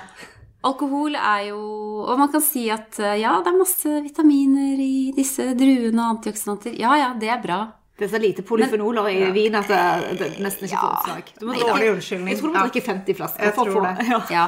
Alkohol 0.64 1.14
er 1.16 1.46
jo 1.48 1.59
Og 2.04 2.18
man 2.20 2.28
kan 2.33 2.42
si 2.44 2.66
at 2.72 2.98
eh, 3.00 3.14
ja, 3.22 3.38
det 3.40 3.48
er 3.48 3.56
masse 3.61 3.92
vitaminer 4.04 4.80
i 4.85 5.11
disse 5.16 5.46
druene 5.56 6.02
og 6.02 6.16
antioksidanter. 6.18 6.74
Ja, 6.80 6.96
ja, 7.00 7.12
det 7.20 7.30
er 7.33 7.40
bra. 7.44 7.61
Det 8.00 8.06
er 8.09 8.12
så 8.14 8.20
lite 8.20 8.42
polyfenoler 8.48 9.09
i 9.12 9.28
vin 9.37 9.56
at 9.61 9.68
det, 9.68 10.30
nesten 10.40 10.64
ikke 10.68 10.80
får 10.80 10.90
Ja. 10.90 10.98
utslag. 11.00 11.33
Du 11.40 11.46
må 11.48 11.56
Dårlig 11.61 11.90
unnskyldning. 11.94 12.33
Jeg 12.33 12.40
tror 12.40 12.48
du 12.52 12.56
må 12.59 12.64
drikke 12.66 12.85
50 12.87 13.16
flasker 13.18 13.44
Jeg 13.44 13.54
for 13.56 13.61
å 13.61 13.72
tror 13.72 13.76
få 13.76 13.87
det. 13.88 14.09
Ja. 14.09 14.20
Ja. 14.33 14.44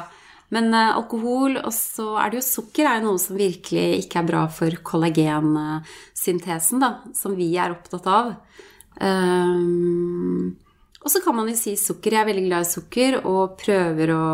Men 0.53 0.69
eh, 0.77 0.97
alkohol, 0.97 1.57
og 1.63 1.73
så 1.75 2.17
er 2.21 2.33
det 2.33 2.41
jo 2.41 2.49
sukker, 2.49 2.85
er 2.87 3.01
jo 3.01 3.07
noe 3.09 3.21
som 3.21 3.39
virkelig 3.39 4.03
ikke 4.05 4.21
er 4.21 4.29
bra 4.29 4.43
for 4.53 4.71
kollagensyntesen, 4.85 6.83
da, 6.83 6.91
som 7.17 7.37
vi 7.39 7.49
er 7.57 7.73
opptatt 7.73 8.07
av. 8.11 8.27
Um, 9.01 10.53
og 11.03 11.09
så 11.11 11.23
kan 11.25 11.35
man 11.35 11.49
jo 11.51 11.57
si 11.59 11.73
sukker. 11.81 12.13
Jeg 12.15 12.23
er 12.23 12.29
veldig 12.29 12.45
glad 12.51 12.67
i 12.67 12.69
sukker 12.71 13.11
og 13.23 13.57
prøver 13.63 14.13
å 14.15 14.27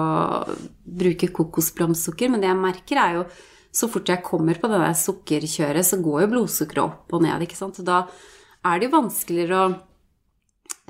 bruke 0.83 1.31
kokosblomstsukker, 1.39 2.29
men 2.33 2.43
det 2.43 2.51
jeg 2.51 2.65
merker, 2.65 2.97
er 2.99 3.21
jo 3.21 3.23
så 3.79 3.87
fort 3.93 4.11
jeg 4.11 4.25
kommer 4.27 4.59
på 4.59 4.69
det 4.73 4.81
der 4.83 4.97
sukkerkjøret, 4.99 5.87
så 5.87 5.97
går 6.03 6.25
jo 6.25 6.33
blodsukkeret 6.35 6.83
opp 6.83 7.15
og 7.15 7.23
ned, 7.25 7.47
ikke 7.47 7.61
sant. 7.61 7.79
Og 7.79 7.87
da 7.87 7.99
er 8.67 8.75
det 8.75 8.89
jo 8.89 8.97
vanskeligere 8.97 9.57
å 9.63 9.71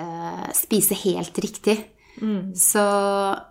uh, 0.01 0.49
spise 0.57 0.97
helt 1.05 1.37
riktig. 1.45 1.77
Så 2.59 2.83
hva 2.83 3.48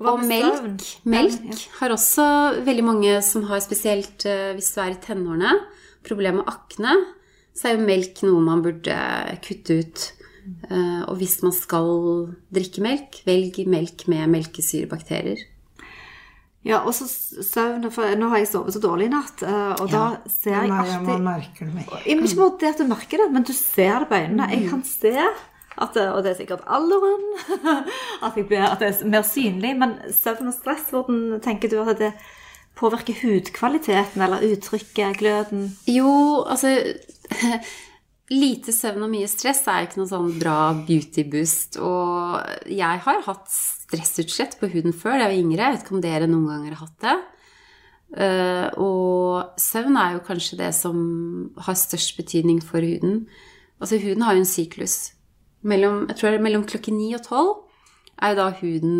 og 0.00 0.22
melk. 0.24 0.86
Melk 1.08 1.66
har 1.80 1.92
også 1.92 2.26
veldig 2.64 2.86
mange 2.86 3.18
som 3.24 3.44
har 3.50 3.60
spesielt 3.64 4.24
eh, 4.28 4.52
hvis 4.56 4.72
du 4.74 4.80
er 4.82 4.94
i 4.94 5.00
tenårene, 5.02 5.52
problemer 6.06 6.40
med 6.40 6.48
akne, 6.52 6.96
så 7.56 7.68
er 7.68 7.76
jo 7.76 7.84
melk 7.88 8.22
noe 8.24 8.40
man 8.44 8.64
burde 8.64 8.96
kutte 9.44 9.80
ut. 9.82 10.06
Eh, 10.70 11.02
og 11.04 11.20
hvis 11.20 11.40
man 11.44 11.52
skal 11.54 11.90
drikke 12.52 12.84
melk, 12.84 13.22
velg 13.28 13.60
melk 13.68 14.06
med 14.10 14.30
melkesyrebakterier. 14.32 15.44
Ja, 16.60 16.82
og 16.84 16.92
så 16.92 17.06
søvn 17.08 17.86
For 17.88 18.18
nå 18.20 18.26
har 18.34 18.42
jeg 18.42 18.50
sovet 18.50 18.74
så 18.74 18.82
dårlig 18.82 19.06
i 19.08 19.12
natt, 19.14 19.40
og 19.80 19.86
ja. 19.88 19.92
da 19.94 20.02
ser 20.28 20.58
jeg 20.58 20.68
Nei, 20.68 20.80
alltid 20.82 21.06
man 21.08 21.22
merker 21.24 21.64
det 21.64 21.72
med 21.72 21.86
en 21.86 21.88
gang. 21.88 22.02
Ikke 22.04 22.36
bare 22.36 22.58
det 22.60 22.72
at 22.74 22.82
du 22.82 22.90
merker 22.90 23.22
det, 23.22 23.28
men 23.32 23.46
du 23.48 23.52
ser 23.56 24.02
det 24.02 24.08
på 24.10 24.18
øynene. 24.18 24.48
Jeg 24.52 24.66
kan 24.68 24.82
se 24.84 25.14
at 25.78 25.96
Og 25.96 26.22
det 26.24 26.32
er 26.32 26.38
sikkert 26.40 26.64
alderen. 26.66 27.22
At, 28.26 28.34
blir, 28.34 28.64
at 28.66 28.80
det 28.80 28.88
er 28.90 29.06
mer 29.08 29.22
synlig. 29.22 29.76
Men 29.78 29.96
søvn 30.12 30.50
og 30.50 30.56
stress, 30.56 30.90
hvordan 30.90 31.40
tenker 31.44 31.70
du 31.70 31.78
at 31.80 31.98
det 31.98 32.10
påvirker 32.76 33.16
hudkvaliteten 33.22 34.22
eller 34.22 34.44
uttrykket, 34.50 35.16
gløden? 35.20 35.70
Jo, 35.88 36.42
altså 36.46 36.74
Lite 38.30 38.70
søvn 38.70 39.02
og 39.02 39.10
mye 39.10 39.26
stress 39.26 39.64
er 39.66 39.88
ikke 39.88 39.98
noe 39.98 40.10
sånn 40.10 40.28
bra 40.38 40.70
beauty 40.86 41.24
boost. 41.26 41.80
Og 41.82 42.38
jeg 42.70 43.02
har 43.06 43.24
hatt 43.26 43.48
stressutslett 43.50 44.54
på 44.60 44.68
huden 44.70 44.94
før 44.94 45.18
jeg 45.18 45.32
var 45.32 45.34
yngre. 45.34 45.64
Jeg 45.64 45.74
vet 45.74 45.82
ikke 45.82 45.96
om 45.96 46.04
dere 46.04 46.28
noen 46.30 46.46
ganger 46.46 46.76
har 46.76 46.84
hatt 46.84 47.06
det. 47.06 47.16
Eh, 48.22 48.68
og 48.82 49.58
søvn 49.58 49.98
er 49.98 50.14
jo 50.14 50.22
kanskje 50.26 50.60
det 50.62 50.70
som 50.78 51.00
har 51.58 51.78
størst 51.78 52.14
betydning 52.18 52.62
for 52.62 52.86
huden. 52.86 53.24
Altså 53.82 53.98
huden 53.98 54.22
har 54.22 54.38
jo 54.38 54.44
en 54.44 54.52
syklus. 54.52 54.96
Mellom, 55.60 56.06
jeg 56.08 56.16
tror 56.16 56.30
det 56.30 56.38
er 56.38 56.46
mellom 56.46 56.64
klokken 56.68 56.96
ni 56.96 57.10
og 57.16 57.24
tolv 57.26 57.58
er 58.20 58.34
jo 58.34 58.38
da 58.38 58.48
huden 58.60 58.98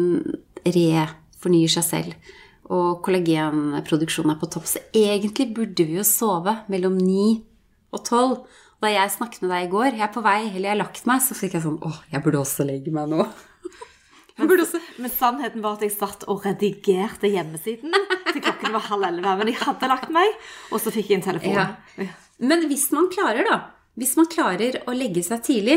refornyer 0.64 1.72
seg 1.72 1.86
selv. 1.86 2.32
Og 2.70 3.00
kollagenproduksjonen 3.04 4.34
er 4.34 4.40
på 4.40 4.48
topp. 4.52 4.68
Så 4.70 4.82
egentlig 4.96 5.50
burde 5.56 5.86
vi 5.86 5.98
jo 5.98 6.06
sove 6.06 6.60
mellom 6.72 6.96
ni 6.98 7.42
og 7.90 8.04
tolv. 8.06 8.42
Da 8.80 8.88
jeg 8.88 9.12
snakket 9.12 9.42
med 9.44 9.52
deg 9.52 9.66
i 9.66 9.70
går, 9.74 9.88
jeg 9.98 10.06
er 10.06 10.12
på 10.14 10.22
vei, 10.24 10.38
eller 10.48 10.70
jeg 10.70 10.72
har 10.72 10.80
lagt 10.80 11.08
meg, 11.08 11.20
så 11.20 11.34
fikk 11.36 11.58
jeg 11.58 11.64
sånn 11.66 11.80
Åh, 11.84 11.98
jeg 12.14 12.24
burde 12.24 12.40
også 12.40 12.64
legge 12.64 12.92
meg 12.94 13.10
nå. 13.12 13.26
Men, 14.40 14.62
Men 14.96 15.12
sannheten 15.12 15.60
var 15.60 15.76
at 15.76 15.84
jeg 15.84 15.92
satt 15.92 16.24
og 16.32 16.46
redigerte 16.46 17.28
hjemmesiden 17.28 17.92
til 18.30 18.40
klokken 18.40 18.72
var 18.72 18.86
halv 18.86 19.04
elleve. 19.10 19.34
Men 19.42 19.50
jeg 19.52 19.60
hadde 19.60 19.90
lagt 19.90 20.08
meg, 20.14 20.32
og 20.72 20.80
så 20.80 20.92
fikk 20.94 21.10
jeg 21.12 21.20
en 21.20 21.26
telefon. 21.26 21.58
Ja. 22.00 22.08
Men 22.40 22.64
hvis 22.70 22.86
man 22.96 23.10
klarer, 23.12 23.44
da 23.44 23.58
Hvis 24.00 24.14
man 24.16 24.30
klarer 24.32 24.78
å 24.88 24.94
legge 24.96 25.20
seg 25.26 25.42
tidlig 25.44 25.76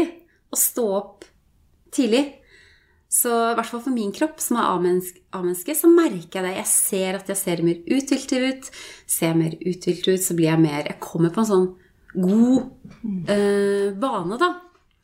og 0.53 0.61
stå 0.61 0.87
opp 1.01 1.27
tidlig 1.93 2.23
så 3.13 3.29
i 3.51 3.55
hvert 3.59 3.69
fall 3.69 3.83
for 3.85 3.93
min 3.93 4.09
kropp, 4.15 4.39
som 4.41 4.57
er 4.57 4.71
A-menneske, 4.73 5.75
så 5.77 5.89
merker 5.91 6.39
jeg 6.39 6.45
det. 6.47 6.53
Jeg 6.57 6.69
ser 6.71 7.17
at 7.19 7.27
jeg 7.29 7.37
ser 7.37 7.61
mer 7.65 7.81
uthvilt 7.93 8.33
ut. 8.33 8.69
Ser 9.05 9.27
jeg 9.29 9.37
mer 9.37 9.53
uthvilt 9.61 10.07
ut, 10.09 10.23
så 10.23 10.37
blir 10.37 10.49
jeg 10.49 10.63
mer 10.63 10.89
Jeg 10.89 10.97
kommer 11.03 11.33
på 11.33 11.43
en 11.43 11.49
sånn 11.51 11.67
god 12.13 13.29
eh, 13.29 13.91
bane, 14.01 14.39
da. 14.41 14.49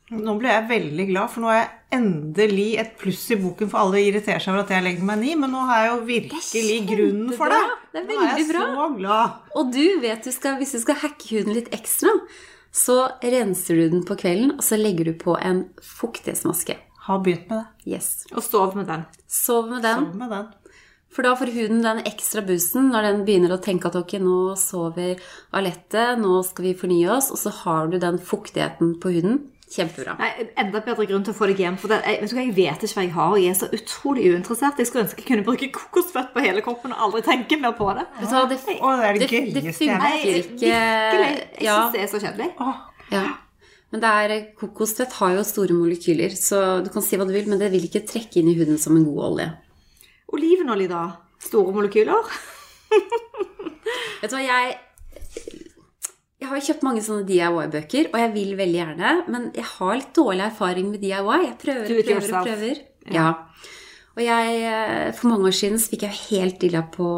Nå 0.09 0.33
ble 0.41 0.49
jeg 0.49 0.67
veldig 0.71 1.05
glad, 1.11 1.29
for 1.29 1.43
nå 1.45 1.51
har 1.51 1.59
jeg 1.59 1.99
endelig 1.99 2.67
et 2.81 2.95
pluss 2.97 3.27
i 3.29 3.37
boken 3.37 3.69
for 3.69 3.83
alle 3.83 4.01
irriterer 4.01 4.41
seg 4.41 4.55
over 4.55 4.63
at 4.63 4.73
jeg 4.73 4.85
legger 4.87 5.05
meg 5.05 5.21
ni, 5.21 5.35
men 5.37 5.53
nå 5.53 5.61
har 5.69 5.83
jeg 5.83 5.91
jo 5.91 5.99
virkelig 6.07 6.79
grunnen 6.89 7.35
for 7.37 7.53
det. 7.53 7.59
Det 7.93 8.01
er 8.01 8.07
Nå 8.09 8.23
er 8.23 8.39
jeg 8.41 8.47
bra. 8.49 8.63
så 8.73 8.87
glad. 8.97 9.37
Og 9.53 9.69
du 9.75 9.85
vet 10.01 10.25
du 10.25 10.33
skal, 10.33 10.57
hvis 10.57 10.73
du 10.73 10.81
skal 10.81 10.97
hacke 11.03 11.29
huden 11.35 11.53
litt 11.59 11.69
ekstra, 11.77 12.15
så 12.71 13.01
renser 13.21 13.75
du 13.75 13.89
den 13.95 14.05
på 14.05 14.17
kvelden, 14.19 14.55
og 14.57 14.63
så 14.65 14.77
legger 14.79 15.09
du 15.09 15.17
på 15.17 15.35
en 15.41 15.65
fuktighetsmaske. 15.81 16.77
Har 17.09 17.21
begynt 17.25 17.49
med 17.49 17.63
det. 17.63 17.93
Yes. 17.95 18.09
Og 18.35 18.43
sov 18.45 18.75
med 18.77 18.89
den. 18.89 19.05
Sov 19.25 19.69
med 19.69 19.81
den. 19.85 20.05
Sov 20.05 20.17
med 20.19 20.33
den. 20.35 20.49
For 21.09 21.25
da 21.25 21.33
får 21.33 21.49
huden 21.55 21.81
den 21.81 22.03
ekstra 22.05 22.43
boosten 22.45 22.91
når 22.93 23.07
den 23.07 23.23
begynner 23.25 23.55
å 23.55 23.61
tenke 23.63 23.89
at 23.89 23.97
ok, 23.97 24.19
nå 24.21 24.53
sover 24.61 25.17
Alette, 25.57 26.03
nå 26.21 26.43
skal 26.45 26.67
vi 26.67 26.75
fornye 26.77 27.09
oss, 27.15 27.31
og 27.33 27.41
så 27.41 27.53
har 27.63 27.89
du 27.89 27.97
den 28.01 28.19
fuktigheten 28.21 28.93
på 29.01 29.15
huden. 29.15 29.39
Kjempebra. 29.69 30.15
Nei, 30.17 30.47
Enda 30.57 30.79
bedre 30.81 31.05
grunn 31.05 31.25
til 31.25 31.35
å 31.35 31.37
få 31.37 31.49
deg 31.51 31.59
hjem. 31.61 31.75
For 31.77 31.91
det, 31.91 31.99
jeg, 32.01 32.23
vet 32.23 32.31
du 32.31 32.35
hva, 32.35 32.45
jeg 32.47 32.55
vet 32.55 32.85
ikke 32.85 32.95
hva 32.97 33.03
jeg 33.05 33.11
har, 33.13 33.33
og 33.35 33.43
jeg 33.43 33.53
er 33.53 33.59
så 33.59 33.67
utrolig 33.77 34.23
uinteressert. 34.33 34.81
Jeg 34.81 34.89
skulle 34.89 35.03
ønske 35.05 35.21
jeg 35.21 35.27
kunne 35.27 35.45
bruke 35.45 35.69
kokosfett 35.75 36.31
på 36.33 36.45
hele 36.45 36.63
kroppen 36.65 36.95
og 36.95 37.03
aldri 37.05 37.21
tenke 37.27 37.59
mer 37.61 37.75
på 37.77 37.91
det. 37.97 38.07
Ja. 38.23 38.41
det, 38.49 38.57
det 38.57 38.57
det 38.65 39.29
det, 39.29 39.43
det 39.59 39.75
funker 39.77 40.17
ikke 40.39 40.49
Virkelig. 40.49 40.73
Jeg 40.73 41.67
ja, 41.67 41.77
syns 41.77 41.93
det 41.93 42.01
er 42.01 42.09
så 42.09 42.23
kjedelig. 42.23 42.49
Ja. 43.13 43.23
Men 43.93 44.03
det 44.03 44.09
er, 44.23 44.35
kokosfett 44.57 45.15
har 45.21 45.37
jo 45.37 45.45
store 45.45 45.77
molekyler, 45.77 46.33
så 46.37 46.81
du 46.85 46.89
kan 46.93 47.05
si 47.05 47.17
hva 47.17 47.29
du 47.29 47.33
vil, 47.33 47.49
men 47.49 47.61
det 47.61 47.69
vil 47.73 47.85
ikke 47.85 48.05
trekke 48.09 48.41
inn 48.41 48.49
i 48.51 48.57
huden 48.57 48.77
som 48.81 48.97
en 48.97 49.05
god 49.05 49.23
olje. 49.31 49.49
Olivenolje, 50.33 50.89
da? 50.89 51.05
Store 51.41 51.73
molekyler? 51.77 52.29
Vet 54.21 54.29
du 54.29 54.37
hva, 54.37 54.45
jeg 54.45 54.77
Jeg 56.39 56.47
har 56.47 56.61
kjøpt 56.63 56.85
mange 56.87 57.01
sånne 57.03 57.27
DIY-bøker, 57.27 58.13
og 58.13 58.21
jeg 58.21 58.31
vil 58.31 58.53
veldig 58.55 58.79
gjerne, 58.79 59.09
men 59.27 59.49
jeg 59.57 59.65
har 59.73 59.97
litt 59.99 60.13
dårlig 60.15 60.45
erfaring 60.45 60.87
med 60.93 61.01
DIY. 61.03 61.39
Jeg 61.43 61.55
prøver 61.59 61.89
og 61.91 62.05
prøver 62.07 62.31
og 62.31 62.47
prøver. 62.47 62.81
Ja. 63.11 63.27
Og 64.15 64.21
jeg, 64.23 64.55
eh, 64.67 65.11
for 65.15 65.31
mange 65.31 65.47
år 65.47 65.55
siden 65.55 65.79
så 65.79 65.91
fikk 65.91 66.05
jeg 66.07 66.19
helt 66.29 66.57
dilla 66.63 66.81
på 66.95 67.09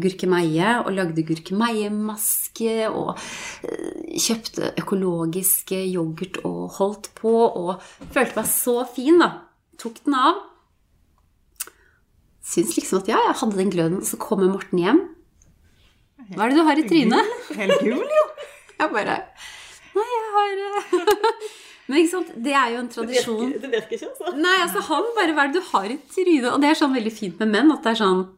gurkemeie, 0.00 0.78
og 0.80 0.94
lagde 0.96 1.24
gurkemeiemaske, 1.28 2.88
og 2.88 3.20
eh, 3.68 4.16
kjøpte 4.16 4.72
økologisk 4.80 5.72
yoghurt 5.76 6.40
og 6.48 6.76
holdt 6.80 7.12
på, 7.20 7.32
og 7.32 7.84
følte 8.12 8.40
meg 8.40 8.48
så 8.48 8.76
fin, 8.96 9.20
da. 9.20 9.30
Tok 9.80 10.00
den 10.04 10.16
av. 10.16 10.40
Syns 12.50 12.76
liksom 12.76 13.04
at 13.04 13.12
ja, 13.12 13.20
jeg 13.28 13.40
hadde 13.42 13.60
den 13.60 13.72
gløden, 13.76 14.00
og 14.00 14.08
så 14.08 14.16
kommer 14.20 14.48
Morten 14.48 14.80
hjem. 14.80 15.04
Hva 16.32 16.46
er 16.46 16.52
det 16.52 16.60
du 16.60 16.64
har 16.64 16.80
i 16.80 16.86
trynet? 16.88 17.36
Helt 17.58 17.80
gul, 17.84 18.04
jo. 18.04 18.24
Jeg 18.80 18.94
bare 18.94 19.16
Nei, 19.90 20.06
jeg 20.06 20.26
har 20.36 20.64
eh, 20.66 20.90
Men 21.90 21.98
ikke 21.98 22.12
sant, 22.12 22.28
det 22.38 22.52
er 22.54 22.68
jo 22.70 22.82
en 22.84 22.90
tradisjon. 22.92 23.48
Det 23.58 23.66
virker 23.72 23.96
ikke, 23.96 24.12
altså. 24.12 24.34
Nei, 24.38 24.58
altså 24.62 24.82
han 24.86 25.08
bare 25.16 25.32
Hva 25.34 25.46
er 25.46 25.50
det 25.50 25.58
du 25.58 25.72
har 25.72 25.88
i 25.90 25.96
trynet? 26.12 26.52
Og 26.52 26.60
det 26.62 26.68
er 26.70 26.78
sånn 26.78 26.94
veldig 26.94 27.12
fint 27.14 27.42
med 27.42 27.50
menn 27.56 27.72
at 27.74 27.82
det 27.82 27.96
er 27.96 28.04
sånn 28.04 28.28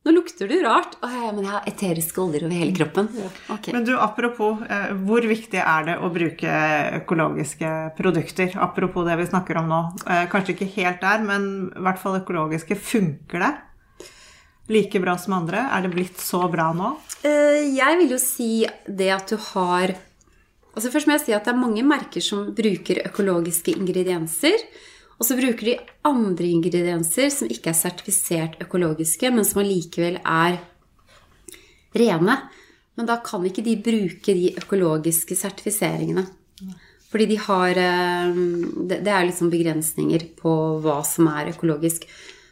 Nå 0.00 0.14
lukter 0.16 0.48
du 0.48 0.54
rart. 0.64 0.94
Å 1.04 1.08
ja, 1.12 1.30
men 1.36 1.44
jeg 1.44 1.52
har 1.52 1.66
eteriske 1.68 2.22
oljer 2.22 2.46
over 2.46 2.56
hele 2.56 2.72
kroppen. 2.72 3.10
Okay. 3.52 3.74
Men 3.76 3.84
du, 3.84 3.90
apropos, 4.00 4.62
eh, 4.64 4.94
hvor 5.04 5.26
viktig 5.28 5.60
er 5.60 5.84
det 5.90 5.96
å 6.00 6.08
bruke 6.14 6.54
økologiske 7.02 7.72
produkter? 7.98 8.56
Apropos 8.64 9.04
det 9.04 9.18
vi 9.20 9.26
snakker 9.28 9.60
om 9.60 9.68
nå. 9.68 9.80
Eh, 10.06 10.22
kanskje 10.32 10.54
ikke 10.54 10.70
helt 10.78 11.04
der, 11.04 11.20
men 11.28 11.50
i 11.68 11.84
hvert 11.84 12.00
fall 12.00 12.16
økologiske. 12.16 12.80
Funker 12.80 13.44
det? 13.44 13.52
Like 14.70 15.00
bra 15.02 15.16
som 15.18 15.34
andre? 15.40 15.64
Er 15.74 15.82
det 15.84 15.90
blitt 15.94 16.20
så 16.22 16.44
bra 16.50 16.70
nå? 16.76 16.92
Eh, 17.26 17.74
Jeg 17.74 17.98
vil 17.98 18.14
jo 18.14 18.20
si 18.22 18.66
det 18.86 19.10
at 19.10 19.28
du 19.32 19.36
har 19.52 19.96
Altså 20.70 20.92
Først 20.94 21.08
må 21.08 21.16
jeg 21.16 21.24
si 21.24 21.32
at 21.34 21.44
det 21.44 21.50
er 21.50 21.58
mange 21.58 21.82
merker 21.82 22.22
som 22.22 22.52
bruker 22.54 23.02
økologiske 23.02 23.74
ingredienser. 23.74 24.54
Og 25.18 25.26
så 25.26 25.34
bruker 25.36 25.66
de 25.66 25.74
andre 26.06 26.46
ingredienser 26.46 27.26
som 27.34 27.50
ikke 27.50 27.72
er 27.72 27.76
sertifisert 27.76 28.54
økologiske, 28.62 29.32
men 29.34 29.44
som 29.44 29.60
allikevel 29.64 30.20
er 30.22 30.60
rene. 31.98 32.36
Men 32.96 33.08
da 33.10 33.18
kan 33.24 33.42
ikke 33.44 33.64
de 33.66 33.74
bruke 33.82 34.36
de 34.38 34.54
økologiske 34.62 35.34
sertifiseringene. 35.36 36.24
Fordi 37.10 37.26
de 37.26 37.36
har 37.42 37.74
eh, 37.82 38.34
Det 38.86 39.02
er 39.10 39.26
liksom 39.26 39.50
begrensninger 39.50 40.28
på 40.38 40.54
hva 40.84 41.00
som 41.04 41.26
er 41.34 41.50
økologisk. 41.50 42.06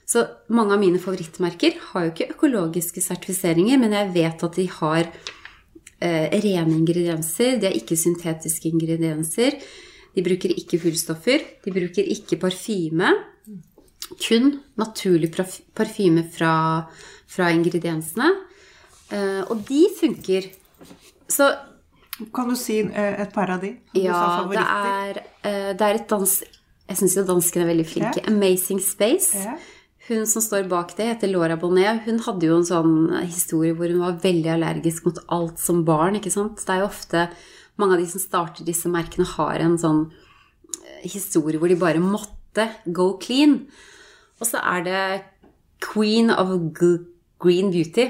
Så 0.09 0.25
mange 0.57 0.73
av 0.73 0.81
mine 0.81 1.01
favorittmerker 1.03 1.77
har 1.90 2.07
jo 2.07 2.12
ikke 2.14 2.31
økologiske 2.33 3.03
sertifiseringer, 3.05 3.77
men 3.81 3.92
jeg 3.92 4.14
vet 4.14 4.44
at 4.47 4.57
de 4.57 4.64
har 4.79 5.03
eh, 5.05 6.33
rene 6.33 6.79
ingredienser. 6.79 7.59
De 7.61 7.68
har 7.68 7.77
ikke 7.77 7.99
syntetiske 8.01 8.71
ingredienser. 8.73 9.59
De 10.16 10.25
bruker 10.25 10.55
ikke 10.57 10.81
fullstoffer. 10.81 11.44
De 11.64 11.75
bruker 11.77 12.09
ikke 12.16 12.40
parfyme. 12.40 13.12
Kun 14.16 14.55
naturlig 14.81 15.29
parfyme 15.77 16.25
fra, 16.33 16.55
fra 17.29 17.53
ingrediensene. 17.53 18.33
Eh, 19.12 19.42
og 19.44 19.61
de 19.68 19.87
funker. 20.01 20.53
Så 21.29 21.53
Kan 22.35 22.49
du 22.51 22.57
si 22.59 22.81
eh, 22.81 23.21
et 23.23 23.31
par 23.31 23.53
av 23.53 23.61
de? 23.62 23.77
ja, 23.94 24.21
det 24.51 24.62
er, 24.64 25.18
eh, 25.44 25.75
det 25.77 25.85
er 25.85 26.01
et 26.01 26.09
dans... 26.11 26.40
Jeg 26.88 26.97
syns 26.97 27.14
jo 27.18 27.23
danskene 27.29 27.66
er 27.66 27.68
veldig 27.68 27.85
flinke. 27.87 28.23
Amazing 28.27 28.81
Space. 28.81 29.37
Ja. 29.37 29.59
Hun 30.09 30.25
som 30.27 30.40
står 30.40 30.68
bak 30.71 30.94
det, 30.97 31.07
heter 31.11 31.29
Laura 31.29 31.57
Bonnet. 31.61 32.03
Hun 32.07 32.18
hadde 32.25 32.47
jo 32.49 32.57
en 32.57 32.64
sånn 32.68 32.92
historie 33.27 33.75
hvor 33.77 33.90
hun 33.92 34.01
var 34.01 34.16
veldig 34.23 34.51
allergisk 34.55 35.05
mot 35.05 35.18
alt 35.29 35.59
som 35.61 35.83
barn. 35.85 36.16
ikke 36.16 36.33
sant? 36.33 36.62
Det 36.64 36.75
er 36.75 36.81
jo 36.85 36.90
ofte 36.90 37.29
Mange 37.79 37.94
av 37.94 38.01
de 38.03 38.09
som 38.11 38.18
starter 38.18 38.64
disse 38.66 38.90
merkene, 38.90 39.23
har 39.37 39.61
en 39.62 39.77
sånn 39.79 40.01
eh, 40.11 41.05
historie 41.07 41.61
hvor 41.61 41.71
de 41.71 41.77
bare 41.79 42.01
måtte 42.03 42.64
go 42.90 43.12
clean. 43.23 43.68
Og 44.40 44.49
så 44.49 44.59
er 44.59 44.83
det 44.83 45.03
Queen 45.87 46.33
of 46.35 46.50
Green 47.38 47.71
Beauty, 47.71 48.09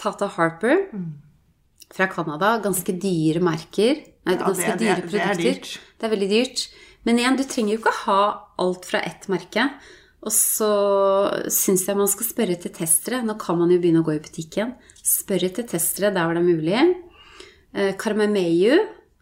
Tata 0.00 0.24
Harper 0.38 0.86
fra 1.92 2.06
Canada. 2.08 2.54
Ganske 2.64 2.94
dyre 2.96 3.42
merker. 3.44 4.00
Nei, 4.24 4.38
Ja, 4.38 4.46
ganske 4.46 4.78
det- 4.78 4.78
det 4.78 4.96
produkter. 5.02 5.10
det 5.12 5.20
er 5.20 5.34
dyrt. 5.52 5.78
Det 6.00 6.06
er 6.08 6.16
veldig 6.16 6.30
dyrt. 6.30 6.68
Men 7.04 7.18
igjen, 7.18 7.36
du 7.36 7.44
trenger 7.44 7.72
jo 7.76 7.78
ikke 7.82 7.96
ha 8.06 8.40
alt 8.58 8.84
fra 8.86 9.00
ett 9.04 9.28
merke. 9.28 9.68
Og 10.20 10.32
så 10.34 10.70
syns 11.48 11.86
jeg 11.88 11.96
man 11.96 12.08
skal 12.10 12.28
spørre 12.28 12.56
til 12.60 12.72
testere. 12.76 13.22
Nå 13.24 13.38
kan 13.40 13.56
man 13.56 13.70
jo 13.72 13.80
begynne 13.80 14.02
å 14.02 14.06
gå 14.06 14.18
i 14.18 14.22
butikken. 14.22 14.74
Spørre 15.00 15.48
til 15.56 15.68
testere 15.68 16.12
der 16.12 16.26
hvor 16.26 16.36
det 16.36 16.42
er 16.42 16.50
mulig. 16.50 16.82
Eh, 17.72 17.92
Karmameyu, 17.96 18.76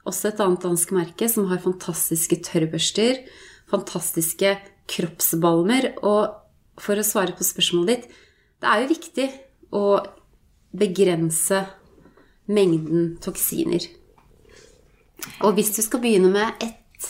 også 0.09 0.33
et 0.33 0.41
annet 0.43 0.65
dansk 0.65 0.95
merke, 0.97 1.29
som 1.31 1.47
har 1.53 1.63
fantastiske 1.63 2.41
tørrbørster. 2.49 3.23
Fantastiske 3.71 4.57
kroppsbalmer. 4.91 5.93
Og 6.03 6.83
for 6.83 6.99
å 6.99 7.07
svare 7.07 7.37
på 7.37 7.47
spørsmålet 7.47 7.93
ditt, 7.93 8.17
det 8.59 8.71
er 8.73 8.83
jo 8.83 8.91
viktig 8.91 9.29
å 9.79 9.85
begrense 10.79 11.61
mengden 12.51 13.15
toksiner. 13.23 13.87
Og 15.45 15.55
hvis 15.55 15.71
du 15.77 15.83
skal 15.85 16.03
begynne 16.03 16.33
med 16.33 16.65
ett 16.65 17.07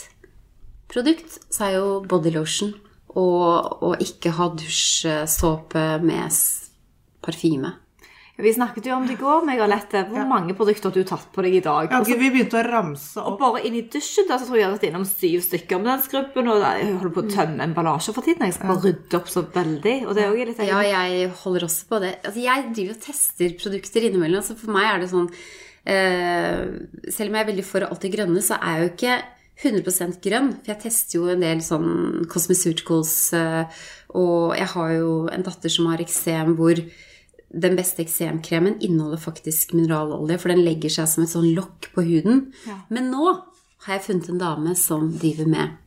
produkt, 0.93 1.39
så 1.49 1.69
er 1.69 1.79
jo 1.79 1.89
bodylotion 2.09 2.75
og, 3.17 3.83
og 3.83 4.03
ikke 4.05 4.35
ha 4.37 4.49
dusjsåpe 4.55 5.85
med 6.05 6.41
parfyme. 7.25 7.75
Vi 8.39 8.53
snakket 8.55 8.87
jo 8.87 8.95
om 8.95 9.07
det 9.07 9.17
i 9.17 9.19
går, 9.19 9.41
meg 9.43 9.59
og 9.65 9.67
Lette. 9.67 10.05
Hvor 10.07 10.27
mange 10.31 10.55
produkter 10.55 10.93
har 10.93 10.95
du 10.95 11.09
tatt 11.09 11.25
på 11.35 11.43
deg 11.43 11.57
i 11.59 11.63
dag? 11.65 11.91
Ja, 11.91 11.99
vi 12.07 12.29
begynte 12.31 12.61
å 12.61 12.63
ramse 12.63 13.19
opp. 13.19 13.41
og 13.41 13.57
bare 13.57 13.65
inn 13.67 13.75
i 13.75 13.83
dusjen 13.91 14.29
der 14.29 14.39
så 14.39 14.47
tror 14.47 14.55
jeg 14.55 14.63
jeg 14.63 14.69
har 14.69 14.77
vært 14.77 14.87
innom 14.87 15.07
syv 15.11 15.43
stykker 15.43 15.81
med 15.81 15.91
den 15.91 16.05
skrubben. 16.05 16.51
Og 16.53 16.63
jeg 16.63 16.93
holder 16.93 17.15
på 17.17 17.25
å 17.25 17.33
tømme 17.33 17.67
emballasje 17.67 18.15
for 18.15 18.23
tiden. 18.29 18.45
Jeg 18.47 18.55
skal 18.55 18.71
bare 18.71 18.85
rydde 18.85 19.19
opp 19.19 19.33
så 19.33 19.43
veldig. 19.57 19.97
Og 20.05 20.15
det 20.15 20.23
er 20.23 20.31
også 20.31 20.47
litt 20.53 20.63
Ja, 20.69 20.85
jeg 20.87 21.33
holder 21.41 21.67
også 21.67 21.89
på 21.91 22.01
det. 22.05 22.13
Altså, 22.23 22.45
jeg 22.45 22.69
driver 22.77 22.95
og 22.95 23.03
tester 23.09 23.57
produkter 23.65 24.07
innimellom. 24.07 24.47
Så 24.47 24.57
for 24.61 24.77
meg 24.77 24.87
er 24.93 25.03
det 25.03 25.11
sånn 25.11 25.27
eh, 25.83 26.63
Selv 27.11 27.33
om 27.33 27.41
jeg 27.41 27.43
er 27.43 27.51
veldig 27.51 27.67
for 27.67 27.89
alt 27.89 28.07
det 28.07 28.13
grønne, 28.15 28.45
så 28.47 28.61
er 28.63 28.77
jeg 28.77 28.87
jo 28.87 28.93
ikke 28.95 29.19
100% 29.63 30.21
grønn. 30.23 30.53
For 30.61 30.73
jeg 30.73 30.83
tester 30.85 31.19
jo 31.19 31.29
en 31.33 31.43
del 31.43 31.63
sånn 31.65 32.25
cosmeceuticals, 32.31 33.15
eh, 33.37 33.85
og 34.19 34.57
jeg 34.59 34.71
har 34.75 34.95
jo 34.95 35.13
en 35.33 35.47
datter 35.47 35.73
som 35.73 35.91
har 35.91 36.03
eksem 36.05 36.55
hvor 36.59 36.79
den 37.49 37.77
beste 37.79 38.03
eksemkremen 38.05 38.77
inneholder 38.85 39.21
faktisk 39.23 39.73
mineralolje, 39.73 40.37
for 40.39 40.53
den 40.53 40.65
legger 40.67 40.93
seg 40.93 41.09
som 41.09 41.25
et 41.25 41.33
sånn 41.33 41.51
lokk 41.57 41.91
på 41.95 42.05
huden. 42.05 42.49
Ja. 42.69 42.81
Men 42.93 43.09
nå 43.13 43.25
har 43.87 43.97
jeg 43.97 44.05
funnet 44.09 44.29
en 44.33 44.43
dame 44.43 44.75
som 44.77 45.09
driver 45.17 45.49
med 45.49 45.79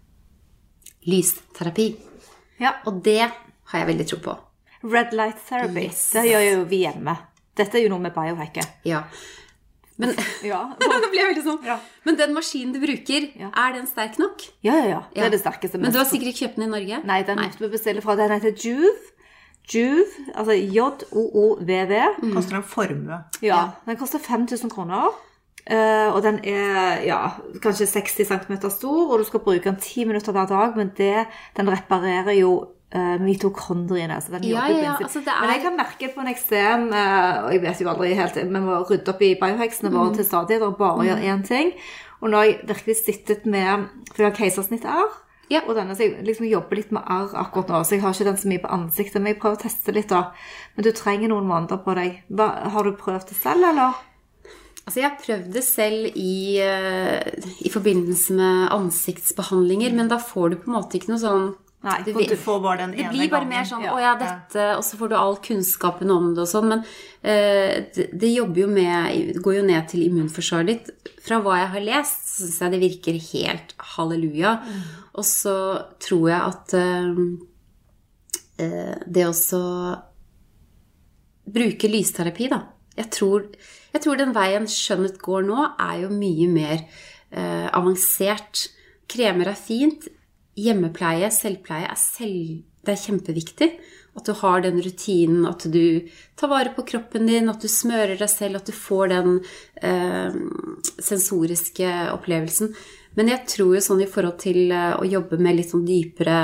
lysterapi. 1.06 1.92
Ja. 2.62 2.76
Og 2.90 3.02
det 3.06 3.22
har 3.28 3.84
jeg 3.84 3.90
veldig 3.92 4.08
tro 4.10 4.22
på. 4.26 4.38
Red 4.82 5.14
light 5.14 5.38
therapy. 5.48 5.86
Yes. 5.90 6.08
Det 6.16 6.26
gjør 6.26 6.48
jo 6.48 6.64
vi 6.70 6.82
hjemme. 6.86 7.16
Dette 7.58 7.78
er 7.78 7.86
jo 7.86 7.94
noe 7.94 8.02
med 8.02 8.16
biohacket. 8.16 8.82
Ja. 8.88 9.04
Men 10.02 10.16
Ja. 10.52 10.60
Nå 10.82 11.00
blir 11.12 11.22
jeg 11.22 11.30
veldig 11.32 11.46
sånn. 11.46 11.62
Ja. 11.70 11.78
Men 12.10 12.18
den 12.20 12.34
maskinen 12.36 12.74
du 12.76 12.82
bruker, 12.84 13.30
Ja. 13.40 13.52
er 13.64 13.78
den 13.78 13.88
sterk 13.88 14.18
nok? 14.22 14.44
Ja, 14.66 14.76
ja, 14.82 14.86
ja. 14.96 15.02
Det 15.16 15.24
er 15.30 15.34
det 15.38 15.42
sterkeste. 15.44 15.80
Men 15.82 15.94
du 15.94 16.00
har 16.02 16.10
sikkert 16.10 16.34
ikke 16.34 16.46
kjøpt 16.48 16.60
den 16.60 16.68
i 16.68 16.72
Norge? 16.76 17.02
Nei, 17.08 17.22
den 17.28 17.40
måtte 17.42 17.62
vi 17.64 17.72
bestille 17.78 18.02
fra. 18.04 18.18
Den 18.20 18.34
heter 18.36 18.56
Juve. 18.58 18.94
Juve, 19.72 20.06
altså 20.36 20.56
J-O-O-V-V. 20.58 22.00
Koster 22.34 22.58
en 22.58 22.64
formue. 22.66 23.20
Ja, 23.46 23.62
den 23.86 23.98
koster 24.00 24.20
5000 24.20 24.72
kroner. 24.74 25.12
eh, 25.70 26.10
og 26.10 26.24
den 26.26 26.40
er 26.44 27.04
ja, 27.06 27.20
kanskje 27.62 27.86
60 27.88 28.26
cm 28.28 28.56
stor, 28.74 29.12
og 29.14 29.20
du 29.20 29.24
skal 29.28 29.40
bruke 29.46 29.64
den 29.70 29.78
10 29.78 30.06
minutter 30.10 30.32
hver 30.34 30.48
dag. 30.50 30.74
Men 30.76 30.90
det, 30.98 31.28
den 31.58 31.70
reparerer 31.70 32.34
jo 32.40 32.56
uh, 32.96 33.18
mitokondriene. 33.22 34.18
Så 34.22 34.32
den 34.32 34.44
Ja, 34.50 34.68
ja, 34.68 34.78
ja, 34.84 34.96
altså 35.00 35.20
det 35.20 35.34
Men 35.42 35.50
jeg 35.50 35.60
er- 35.60 35.64
kan 35.70 35.78
merke 35.78 36.14
på 36.16 36.22
en 36.22 36.28
eksem, 36.34 36.88
uh, 36.92 37.46
og 37.46 37.52
jeg 37.54 37.62
vet 37.62 37.80
jo 37.82 37.90
aldri 37.90 38.14
helt 38.16 38.36
Vi 38.36 38.44
må 38.60 38.82
rydde 38.90 39.10
opp 39.10 39.22
i 39.22 39.36
bioheksene 39.36 39.90
Mm. 39.92 39.98
våre 39.98 40.16
til 40.16 40.26
stadighet 40.26 40.62
og 40.62 40.78
bare 40.78 41.06
gjøre 41.06 41.24
én 41.24 41.44
ting. 41.48 41.72
Og 42.22 42.30
nå 42.30 42.38
har 42.38 42.44
jeg 42.46 42.60
virkelig 42.68 42.96
sittet 43.06 43.46
med 43.46 43.88
For 44.14 44.24
jeg 44.24 44.32
har 44.32 44.38
keisersnittarr. 44.38 45.10
Ja. 45.50 45.60
Og 45.68 45.76
denne, 45.76 45.96
så 45.96 46.04
jeg 46.04 46.24
liksom 46.24 46.48
jobber 46.50 46.76
litt 46.78 46.92
med 46.94 47.02
arr 47.08 47.28
akkurat 47.36 47.68
nå, 47.68 47.82
så 47.84 47.92
jeg 47.96 48.02
har 48.02 48.14
ikke 48.14 48.24
den 48.24 48.38
så 48.38 48.48
mye 48.48 48.62
på 48.62 48.70
ansiktet. 48.72 49.16
Men 49.22 49.34
jeg 49.34 49.40
prøver 49.42 49.58
å 49.58 49.62
teste 49.62 49.92
litt, 49.94 50.08
da. 50.08 50.32
Men 50.78 50.84
du 50.86 50.92
trenger 50.94 51.28
noen 51.28 51.46
måneder 51.46 51.84
på 51.84 51.94
deg. 51.96 52.22
Hva, 52.32 52.70
har 52.72 52.84
du 52.84 52.92
prøvd 52.94 53.28
det 53.28 53.36
selv, 53.36 53.64
eller? 53.70 53.94
Altså, 54.88 54.96
jeg 55.02 55.10
har 55.10 55.18
prøvd 55.20 55.52
det 55.54 55.64
selv 55.64 56.12
i, 56.16 56.58
eh, 56.58 57.20
i 57.66 57.70
forbindelse 57.70 58.32
med 58.34 58.70
ansiktsbehandlinger, 58.72 59.94
men 59.94 60.08
da 60.08 60.18
får 60.18 60.50
du 60.52 60.56
på 60.56 60.68
en 60.72 60.74
måte 60.82 60.98
ikke 61.00 61.10
noe 61.10 61.20
sånn 61.20 61.56
Nei, 61.82 61.96
det, 62.06 62.14
Du 62.14 62.38
får 62.38 62.60
bare 62.62 62.78
den 62.78 62.92
ene 62.94 62.98
gangen. 62.98 63.12
det 63.12 63.18
blir 63.18 63.30
bare 63.32 63.46
gangen. 63.46 63.58
mer 63.58 63.66
sånn 63.66 63.84
Ja. 63.84 63.94
'Å 63.96 64.02
ja, 64.02 64.14
dette' 64.16 64.78
Og 64.78 64.84
så 64.86 64.98
får 64.98 65.10
du 65.10 65.16
all 65.16 65.38
kunnskapen 65.38 66.12
om 66.12 66.36
det 66.36 66.44
og 66.44 66.48
sånn. 66.48 66.68
Men 66.70 66.80
uh, 66.86 67.74
det, 67.96 68.06
det 68.14 68.30
jobber 68.36 68.62
jo 68.62 68.68
med 68.68 69.34
Det 69.34 69.42
går 69.42 69.56
jo 69.56 69.64
ned 69.66 69.88
til 69.90 70.04
immunforsvaret 70.06 70.68
ditt. 70.68 70.92
Fra 71.26 71.42
hva 71.42 71.58
jeg 71.58 71.72
har 71.74 71.82
lest, 71.82 72.22
så 72.30 72.46
syns 72.46 72.60
jeg 72.62 72.72
det 72.72 72.84
virker 72.86 73.18
helt 73.34 73.74
halleluja. 73.96 74.54
Og 75.18 75.26
så 75.26 75.58
tror 75.98 76.30
jeg 76.30 76.42
at 76.42 76.74
uh, 76.78 77.18
eh, 78.62 78.96
det 79.08 79.26
også 79.26 79.62
bruke 81.52 81.90
lysterapi, 81.90 82.48
da. 82.48 82.62
Jeg 82.96 83.10
tror, 83.10 83.50
jeg 83.94 84.02
tror 84.02 84.18
den 84.18 84.34
veien 84.34 84.68
skjønnet 84.70 85.18
går 85.20 85.50
nå, 85.50 85.66
er 85.80 86.06
jo 86.06 86.14
mye 86.14 86.48
mer 86.48 86.86
avansert. 87.72 88.68
Kremer 89.08 89.48
er 89.48 89.56
fint. 89.56 90.10
Hjemmepleie, 90.62 91.32
selvpleie, 91.34 91.90
er, 91.90 92.00
selv, 92.00 92.62
det 92.86 92.94
er 92.94 93.02
kjempeviktig. 93.02 93.70
At 94.18 94.28
du 94.28 94.34
har 94.42 94.64
den 94.66 94.82
rutinen, 94.84 95.46
at 95.48 95.64
du 95.72 96.08
tar 96.40 96.52
vare 96.52 96.74
på 96.76 96.84
kroppen 96.88 97.30
din, 97.30 97.48
at 97.50 97.64
du 97.64 97.70
smører 97.72 98.18
deg 98.20 98.30
selv, 98.30 98.60
at 98.60 98.68
du 98.68 98.76
får 98.76 99.14
den 99.14 99.38
eh, 99.82 100.36
sensoriske 101.00 101.94
opplevelsen. 102.12 102.74
Men 103.16 103.32
jeg 103.32 103.48
tror 103.54 103.78
jo 103.78 103.84
sånn 103.84 104.04
i 104.04 104.10
forhold 104.12 104.38
til 104.44 104.74
eh, 104.76 104.98
å 105.00 105.08
jobbe 105.08 105.40
med 105.40 105.58
litt 105.58 105.72
sånn 105.72 105.88
dypere 105.88 106.42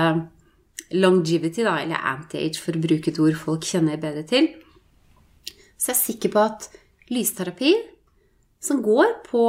longevity, 0.96 1.66
da, 1.68 1.82
eller 1.84 2.08
anti-age, 2.14 2.62
for 2.64 2.78
å 2.78 2.84
bruke 2.84 3.12
et 3.12 3.20
ord 3.20 3.36
folk 3.36 3.68
kjenner 3.68 4.00
bedre 4.00 4.24
til, 4.28 4.48
så 5.78 5.92
jeg 5.92 5.98
er 5.98 6.02
sikker 6.02 6.34
på 6.34 6.42
at 6.42 6.70
lysterapi, 7.14 7.76
som 8.64 8.82
går 8.84 9.20
på 9.28 9.44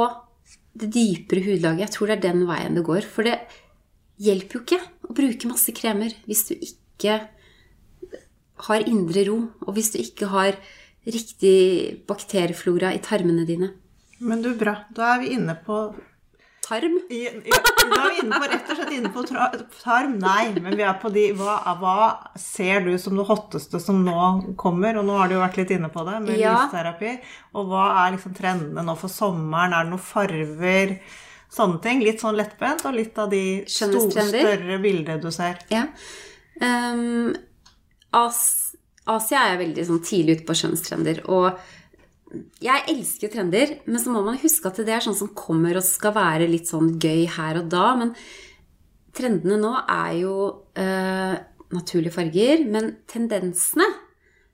det 0.79 0.91
dypere 0.93 1.41
hudlaget 1.43 1.87
Jeg 1.87 1.93
tror 1.95 2.09
det 2.09 2.17
er 2.19 2.25
den 2.27 2.43
veien 2.47 2.77
det 2.77 2.85
går. 2.85 3.07
For 3.09 3.25
det 3.25 3.39
hjelper 4.19 4.59
jo 4.59 4.63
ikke 4.65 4.81
å 5.09 5.15
bruke 5.15 5.49
masse 5.51 5.73
kremer 5.75 6.13
hvis 6.27 6.45
du 6.49 6.55
ikke 6.57 7.19
har 8.67 8.83
indre 8.91 9.23
ro, 9.29 9.37
og 9.63 9.73
hvis 9.77 9.93
du 9.93 9.99
ikke 10.01 10.27
har 10.33 10.57
riktig 11.07 12.03
bakterieflora 12.09 12.91
i 12.95 12.99
tarmene 13.03 13.45
dine. 13.47 13.71
Men 14.19 14.41
du, 14.43 14.51
bra. 14.59 14.81
Da 14.91 15.13
er 15.15 15.21
vi 15.23 15.35
inne 15.37 15.55
på 15.65 15.77
Tarm? 16.69 16.99
i, 17.09 17.23
ja, 17.23 17.59
Da 17.89 18.01
er 18.03 18.11
vi 18.13 18.19
inne 18.21 18.37
på 18.37 18.49
rett 18.51 18.67
og 18.69 18.77
slett 18.77 18.91
inne 18.93 19.09
på 19.15 19.23
tra, 19.25 19.47
tarm. 19.79 20.17
Nei, 20.21 20.51
men 20.61 20.75
vi 20.77 20.83
er 20.85 20.99
på 21.01 21.09
de 21.15 21.23
hva, 21.39 21.55
hva 21.79 21.93
ser 22.37 22.83
du 22.85 22.91
som 23.01 23.15
det 23.17 23.25
hotteste 23.25 23.79
som 23.81 24.03
nå 24.05 24.53
kommer? 24.59 24.99
Og 24.99 25.07
nå 25.07 25.15
har 25.17 25.31
du 25.31 25.37
jo 25.37 25.41
vært 25.41 25.57
litt 25.63 25.73
inne 25.73 25.89
på 25.89 26.03
det 26.05 26.19
med 26.27 26.37
Ja. 26.37 26.51
lysterapi. 26.59 27.15
Og 27.57 27.71
hva 27.71 27.87
er 28.03 28.13
liksom 28.17 28.35
trendene 28.37 28.83
nå 28.85 28.95
for 28.99 29.09
sommeren? 29.09 29.73
Er 29.73 29.87
det 29.87 29.95
noen 29.95 30.05
farver? 30.11 30.93
Sånne 31.49 31.81
ting. 31.83 32.03
Litt 32.05 32.21
sånn 32.21 32.37
lettbent, 32.37 32.85
og 32.85 32.97
litt 32.97 33.17
av 33.19 33.31
de 33.33 33.43
store, 33.69 34.25
større 34.29 34.79
bildene 34.83 35.21
du 35.21 35.29
ser. 35.33 35.61
Ja. 35.73 35.87
Um, 36.61 37.31
As 38.15 38.41
Asia 39.09 39.47
er 39.49 39.61
veldig 39.61 39.85
sånn 39.87 40.01
tidlig 40.05 40.39
ute 40.39 40.47
på 40.47 40.55
skjønnhetstrender. 40.57 41.23
Og 41.33 41.57
jeg 42.61 42.85
elsker 42.91 43.31
trender, 43.33 43.79
men 43.89 44.01
så 44.01 44.13
må 44.13 44.21
man 44.25 44.37
huske 44.41 44.69
at 44.69 44.81
det 44.85 44.93
er 44.93 45.05
sånn 45.05 45.17
som 45.17 45.31
kommer 45.37 45.79
og 45.79 45.85
skal 45.85 46.13
være 46.17 46.49
litt 46.49 46.69
sånn 46.69 46.93
gøy 47.01 47.25
her 47.37 47.61
og 47.63 47.71
da. 47.73 47.87
Men 47.97 48.13
trendene 49.17 49.57
nå 49.61 49.73
er 49.81 50.11
jo 50.19 50.35
uh, 50.77 51.35
naturlige 51.73 52.13
farger. 52.19 52.65
Men 52.69 52.93
tendensene, 53.09 53.87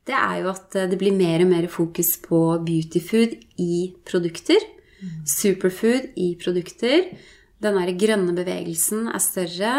det 0.07 0.15
er 0.15 0.39
jo 0.43 0.53
at 0.53 0.75
eh, 0.77 0.87
det 0.91 0.99
blir 1.01 1.15
mer 1.17 1.41
og 1.41 1.49
mer 1.49 1.67
fokus 1.71 2.11
på 2.21 2.39
beautyfood 2.63 3.35
i 3.61 3.89
produkter. 4.05 4.61
Superfood 5.27 6.11
i 6.19 6.33
produkter. 6.41 7.09
Den 7.61 7.79
grønne 7.99 8.35
bevegelsen 8.35 9.09
er 9.11 9.23
større. 9.23 9.73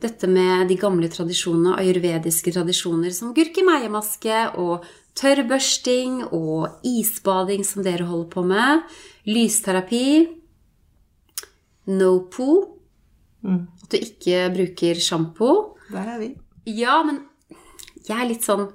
Dette 0.00 0.28
med 0.30 0.70
de 0.70 0.78
gamle 0.80 1.10
tradisjonene, 1.12 1.76
ayurvediske 1.76 2.54
tradisjoner 2.54 3.12
som 3.12 3.34
gurkemeiemaske 3.36 4.56
og 4.60 4.86
tørrbørsting 5.18 6.22
og 6.32 6.80
isbading 6.86 7.66
som 7.66 7.84
dere 7.84 8.08
holder 8.08 8.30
på 8.32 8.44
med. 8.48 8.84
Lysterapi. 9.28 10.06
No 11.92 12.12
poo. 12.32 12.62
At 13.44 13.92
du 13.92 13.98
ikke 14.00 14.46
bruker 14.54 15.00
sjampo. 15.00 15.76
Der 15.90 16.14
er 16.14 16.18
vi. 16.22 16.30
Ja, 16.70 17.02
men 17.04 17.24
jeg 18.06 18.16
er 18.16 18.28
litt 18.30 18.46
sånn 18.46 18.68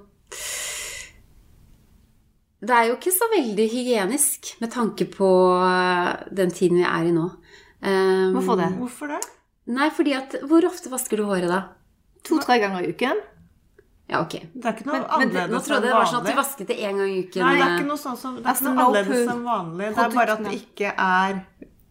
Det 2.64 2.72
er 2.72 2.88
jo 2.88 2.96
ikke 2.96 3.12
så 3.12 3.28
veldig 3.34 3.66
hygienisk 3.68 4.54
med 4.62 4.72
tanke 4.72 5.06
på 5.12 5.28
eh, 5.60 6.12
den 6.38 6.52
tiden 6.54 6.80
vi 6.80 6.86
er 6.88 7.08
i 7.08 7.14
nå. 7.14 7.28
Um, 7.84 8.32
Hvorfor 8.32 8.56
det? 8.58 8.70
Hvorfor 8.78 9.10
det? 9.12 9.20
Nei, 9.76 9.90
fordi 9.92 10.14
at 10.16 10.36
Hvor 10.48 10.64
ofte 10.64 10.90
vasker 10.90 11.20
du 11.20 11.26
håret, 11.28 11.50
da? 11.50 11.60
To-tre 12.26 12.56
ganger 12.62 12.86
i 12.86 12.94
uken. 12.94 13.20
Ja, 14.08 14.22
ok. 14.22 14.38
Det 14.54 14.64
er 14.64 14.76
ikke 14.76 14.86
noe 14.86 15.00
Men, 15.00 15.06
men 15.18 15.32
vanlig. 15.34 15.44
nå 15.50 15.60
trodde 15.66 15.76
jeg 15.82 15.90
det 15.90 15.94
var 15.98 16.08
sånn 16.10 16.20
at 16.22 16.30
du 16.30 16.38
vasket 16.38 16.68
det 16.70 16.76
én 16.78 17.00
gang 17.00 17.10
i 17.10 17.22
uken. 17.26 17.42
Nei, 17.42 17.54
det 17.56 17.62
er 17.62 17.68
eh, 17.68 17.76
ikke 17.76 17.88
noe 17.90 18.00
sånn 18.00 18.18
som 18.20 18.36
Det 18.36 18.44
er 18.44 18.50
Altså, 18.52 18.64
ikke 18.64 18.74
noe 18.76 18.84
annerledes 18.86 19.32
enn 19.34 19.42
vanlig. 19.46 19.88
Det 19.96 20.04
er 20.04 20.14
bare 20.16 20.36
at 20.36 20.44
det 20.46 20.54
ikke 20.60 20.92
er 21.06 21.40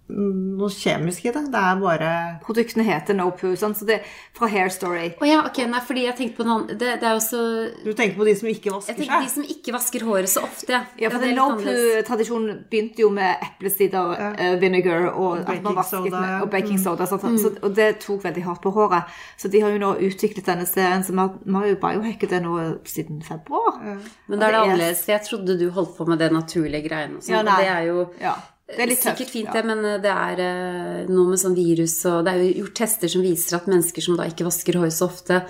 noe 0.07 0.69
kjemisk 0.69 1.25
i 1.25 1.31
det. 1.33 1.41
Det 1.51 1.61
er 1.61 1.79
bare 1.81 2.09
Produktene 2.45 2.83
heter 2.85 3.15
No 3.17 3.31
Poo, 3.31 3.55
sånn, 3.57 3.73
så 3.75 3.85
det 3.87 3.95
er 4.01 4.09
fra 4.37 4.47
Hair 4.51 4.69
Story. 4.69 5.07
Oh, 5.21 5.25
ja, 5.27 5.39
ok, 5.47 5.57
nei, 5.71 5.79
fordi 5.81 6.03
jeg 6.05 6.15
tenkte 6.19 6.37
på 6.43 6.45
noen. 6.45 6.67
Det, 6.67 6.91
det 7.01 7.07
er 7.09 7.15
jo 7.15 7.23
så 7.25 7.41
Du 7.83 7.91
tenker 7.97 8.15
på 8.19 8.27
de 8.27 8.35
som 8.37 8.49
ikke 8.51 8.73
vasker 8.75 8.93
seg? 8.93 9.01
Jeg 9.01 9.09
vasker 9.09 9.17
på 9.17 9.25
de 9.25 9.33
som 9.33 9.43
ikke 9.55 9.73
vasker 9.73 10.05
håret 10.05 10.29
så 10.29 10.43
ofte. 10.45 10.81
Ja, 11.01 11.09
for 11.09 11.17
det 11.17 11.31
er 11.31 11.33
den 11.33 11.35
litt 11.35 11.35
No. 11.35 11.57
Poo-tradisjonen 11.65 12.61
begynte 12.69 13.01
jo 13.01 13.09
med 13.09 13.41
eplesider, 13.47 14.13
eh, 14.37 14.55
vinegar 14.61 15.09
og, 15.13 15.43
baking 15.45 15.81
soda, 15.89 16.21
med, 16.21 16.41
og 16.45 16.49
baking 16.53 16.79
soda. 16.81 17.05
sånn, 17.09 17.37
så, 17.41 17.53
og 17.63 17.75
det 17.75 17.89
tok 18.05 18.23
veldig 18.23 18.43
hardt 18.45 18.61
på 18.61 18.73
håret. 18.77 19.09
Så 19.41 19.49
de 19.51 19.59
har 19.65 19.73
jo 19.73 19.79
nå 19.81 19.93
utviklet 20.05 20.45
denne 20.45 20.65
serien, 20.69 21.03
så 21.03 21.11
vi 21.11 21.17
har- 21.17 21.67
jo 21.67 21.75
biohacket 21.81 22.29
det 22.29 22.43
nå 22.43 22.79
siden 22.85 23.21
februar. 23.25 23.81
Men 24.27 24.39
da 24.39 24.47
er 24.47 24.51
det 24.51 24.55
er- 24.55 24.63
annerledes, 24.65 25.03
for 25.05 25.11
jeg 25.11 25.21
trodde 25.23 25.57
du 25.59 25.69
holdt 25.71 25.97
på 25.97 26.07
med 26.07 26.19
det 26.19 26.31
naturlige 26.31 26.87
greiene 26.89 27.17
og 27.17 27.23
sånn. 27.23 27.29
Ja, 27.33 27.39
og 27.39 27.45
det 27.45 27.67
er 27.67 27.81
jo 27.87 28.09
Ja, 28.21 28.35
det 28.67 28.81
er 28.81 28.89
litt 28.89 28.97
tøft. 29.01 29.19
sikkert 29.19 29.31
fint, 29.33 29.49
ja. 29.51 29.53
det, 29.53 29.65
men 29.69 30.01
det 30.01 30.11
er 30.11 30.39
eh, 30.41 31.09
noe 31.11 31.29
med 31.29 31.41
sånn 31.41 31.53
virus 31.57 31.99
og 32.09 32.23
Det 32.25 32.31
er 32.33 32.39
jo 32.41 32.63
gjort 32.63 32.75
tester 32.79 33.11
som 33.13 33.21
viser 33.21 33.59
at 33.59 33.67
mennesker 33.69 34.01
som 34.01 34.17
da 34.17 34.25
ikke 34.25 34.47
vasker 34.47 34.79
hår 34.81 34.89
så 34.89 35.05
ofte 35.11 35.43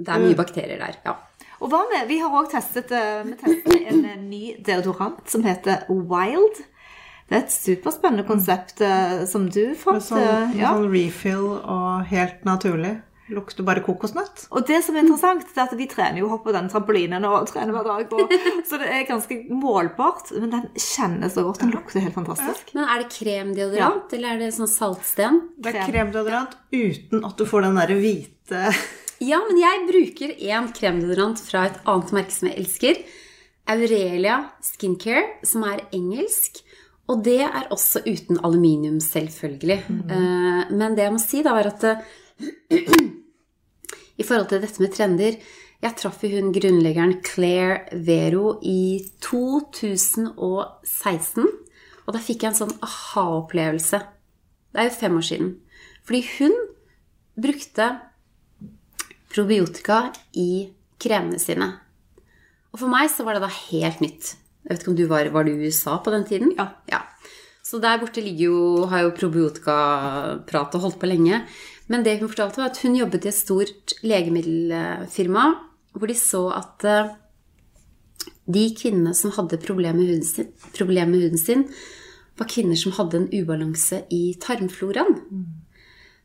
Det 0.00 0.08
er 0.08 0.18
Mm. 0.18 0.26
mye 0.30 0.38
bakterier 0.38 0.78
der, 0.80 0.96
ja. 1.04 1.16
Og 1.60 1.68
hva 1.70 1.84
med, 1.92 2.08
vi 2.08 2.18
har 2.18 2.30
også 2.30 2.56
testet, 2.56 2.90
eh, 2.90 3.22
testet 3.38 3.86
en 3.92 4.04
eh, 4.04 4.16
ny 4.18 4.56
deodorant 4.66 5.20
som 5.30 5.44
heter 5.44 5.84
Wild. 5.88 6.64
Det 7.28 7.36
er 7.36 7.44
et 7.44 7.52
superspennende 7.54 8.26
konsept 8.26 8.80
eh, 8.82 9.24
som 9.30 9.46
du 9.48 9.74
fant. 9.78 10.00
Med 10.00 10.02
sånn, 10.02 10.18
eh, 10.24 10.56
ja. 10.58 10.72
sånn 10.74 10.88
refill 10.90 11.46
og 11.62 12.02
helt 12.10 12.42
naturlig. 12.48 12.96
Lukter 13.32 13.64
bare 13.66 13.82
kokosnøtt. 13.84 14.46
Og 14.52 14.66
det 14.68 14.82
som 14.86 14.96
er 14.96 15.06
interessant, 15.06 15.44
det 15.48 15.60
er 15.60 15.70
at 15.70 15.76
vi 15.78 15.88
trener 15.90 16.20
jo 16.20 16.30
hopp 16.32 16.44
på 16.46 16.54
den 16.54 16.68
trampolinen 16.72 17.24
og 17.28 17.46
trener 17.50 17.74
hver 17.76 17.88
dag. 17.88 18.14
Og, 18.16 18.34
så 18.68 18.80
det 18.82 18.90
er 18.92 19.06
ganske 19.08 19.38
målbart, 19.50 20.34
men 20.36 20.52
den 20.52 20.66
kjennes 20.76 21.36
så 21.36 21.46
godt. 21.46 21.62
Den 21.64 21.72
lukter 21.74 22.04
helt 22.04 22.16
fantastisk. 22.16 22.74
Men 22.76 22.88
er 22.88 23.02
det 23.02 23.12
kremdeodorant, 23.14 24.12
eller 24.16 24.34
er 24.34 24.42
det 24.44 24.52
sånn 24.56 24.70
saltsten? 24.70 25.40
Det 25.56 25.72
er 25.72 25.80
Krem. 25.80 25.94
kremdeodorant 25.94 26.58
uten 26.72 27.24
at 27.26 27.38
du 27.38 27.48
får 27.48 27.66
den 27.68 27.80
derre 27.80 27.98
hvite 28.00 28.66
Ja, 29.22 29.38
men 29.46 29.58
jeg 29.60 29.82
bruker 29.86 30.32
en 30.50 30.70
kremdeodorant 30.74 31.40
fra 31.44 31.68
et 31.68 31.76
annet 31.86 32.10
merke 32.16 32.34
som 32.34 32.48
jeg 32.50 32.58
elsker. 32.58 33.02
Aurelia 33.70 34.40
Skincare, 34.66 35.44
som 35.46 35.62
er 35.68 35.84
engelsk. 35.94 36.58
Og 37.10 37.22
det 37.26 37.40
er 37.44 37.68
også 37.74 38.02
uten 38.06 38.40
aluminium, 38.42 38.98
selvfølgelig. 39.02 39.78
Mm. 39.88 40.74
Men 40.74 40.96
det 40.96 41.06
jeg 41.06 41.14
må 41.14 41.22
si, 41.22 41.42
da, 41.44 41.54
var 41.54 41.70
at 41.70 41.86
eh, 41.90 42.02
i 44.18 44.24
forhold 44.26 44.48
til 44.50 44.62
dette 44.62 44.82
med 44.82 44.92
trender 44.94 45.32
Jeg 45.82 45.96
traff 45.98 46.22
jo 46.22 46.28
hun 46.36 46.52
grunnleggeren 46.54 47.16
Claire 47.26 47.76
Vero 48.06 48.46
i 48.62 49.02
2016. 49.24 51.48
Og 52.06 52.10
da 52.14 52.20
fikk 52.22 52.44
jeg 52.44 52.50
en 52.52 52.60
sånn 52.60 52.78
aha-opplevelse. 52.82 53.98
Det 54.72 54.78
er 54.78 54.86
jo 54.88 55.00
fem 55.00 55.14
år 55.18 55.26
siden. 55.26 55.48
Fordi 56.06 56.20
hun 56.38 56.54
brukte 57.42 57.86
probiotika 59.32 59.98
i 60.38 60.70
kremene 61.02 61.40
sine. 61.42 61.68
Og 62.72 62.80
for 62.80 62.92
meg 62.92 63.10
så 63.12 63.26
var 63.26 63.36
det 63.36 63.44
da 63.44 63.50
helt 63.50 64.02
nytt. 64.04 64.34
Jeg 64.62 64.70
vet 64.70 64.84
ikke 64.84 64.92
om 64.92 64.98
du 64.98 65.06
var, 65.10 65.32
var 65.34 65.46
du 65.46 65.52
i 65.52 65.66
USA 65.66 65.98
på 65.98 66.12
den 66.14 66.24
tiden? 66.28 66.54
Ja. 66.56 67.02
Så 67.62 67.78
der 67.82 68.00
borte 68.00 68.22
ligger 68.22 68.50
jo, 68.50 68.58
har 68.90 69.06
jo 69.06 69.16
probiotikaprat 69.16 70.76
og 70.76 70.86
holdt 70.86 71.00
på 71.00 71.10
lenge. 71.10 71.42
Men 71.92 72.06
det 72.06 72.20
hun 72.22 72.30
fortalte 72.30 72.62
var 72.62 72.70
at 72.72 72.80
hun 72.80 72.96
jobbet 72.96 73.26
i 73.26 73.30
et 73.32 73.36
stort 73.36 73.94
legemiddelfirma 74.06 75.50
hvor 75.92 76.08
de 76.08 76.16
så 76.16 76.46
at 76.56 76.86
eh, 76.88 77.10
de 78.52 78.62
kvinnene 78.76 79.12
som 79.16 79.34
hadde 79.36 79.60
problemer 79.62 80.08
med 80.08 80.54
problem 80.76 81.12
med 81.12 81.26
huden 81.26 81.40
sin 81.40 81.66
var 82.38 82.48
kvinner 82.48 82.78
som 82.80 82.94
hadde 82.96 83.18
en 83.20 83.28
ubalanse 83.28 84.02
i 84.10 84.22
tarmfloraen. 84.40 85.18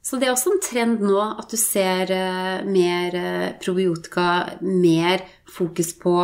Så 0.02 0.16
det 0.16 0.30
er 0.30 0.32
også 0.32 0.54
en 0.54 0.64
trend 0.64 1.02
nå 1.04 1.20
at 1.20 1.52
du 1.52 1.58
ser 1.60 2.14
eh, 2.16 2.64
mer 2.64 3.18
eh, 3.20 3.50
probiotika, 3.60 4.58
mer 4.64 5.26
fokus 5.52 5.94
på 6.00 6.18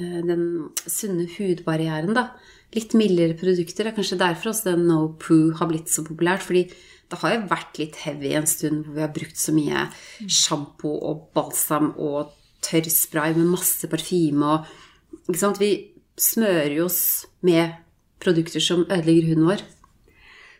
den 0.00 0.70
sunne 0.88 1.26
hudbarrieren, 1.28 2.14
da. 2.16 2.30
Litt 2.72 2.94
mildere 2.96 3.34
produkter. 3.36 3.84
Det 3.84 3.90
er 3.90 3.96
kanskje 3.96 4.20
derfor 4.20 4.52
også 4.52 4.70
den 4.70 4.86
No 4.88 5.00
Poo 5.20 5.50
har 5.58 5.68
blitt 5.68 5.90
så 5.92 6.04
populært. 6.06 6.46
fordi 6.46 6.70
det 7.10 7.18
har 7.22 7.34
jo 7.34 7.40
vært 7.50 7.78
litt 7.82 7.96
heavy 8.04 8.32
en 8.38 8.46
stund 8.46 8.84
hvor 8.86 8.94
vi 8.98 9.04
har 9.04 9.12
brukt 9.14 9.36
så 9.40 9.52
mye 9.56 9.86
sjampo 10.30 10.92
og 11.10 11.26
balsam 11.36 11.92
og 11.98 12.30
tørr 12.62 12.86
spray 12.92 13.34
med 13.34 13.50
masse 13.56 13.88
parfyme 13.90 14.44
og 14.54 15.26
ikke 15.30 15.40
sant? 15.42 15.58
Vi 15.62 15.72
smører 16.20 16.74
jo 16.76 16.86
oss 16.86 17.26
med 17.46 17.76
produkter 18.20 18.60
som 18.62 18.82
ødelegger 18.86 19.30
huden 19.32 19.46
vår. 19.48 19.62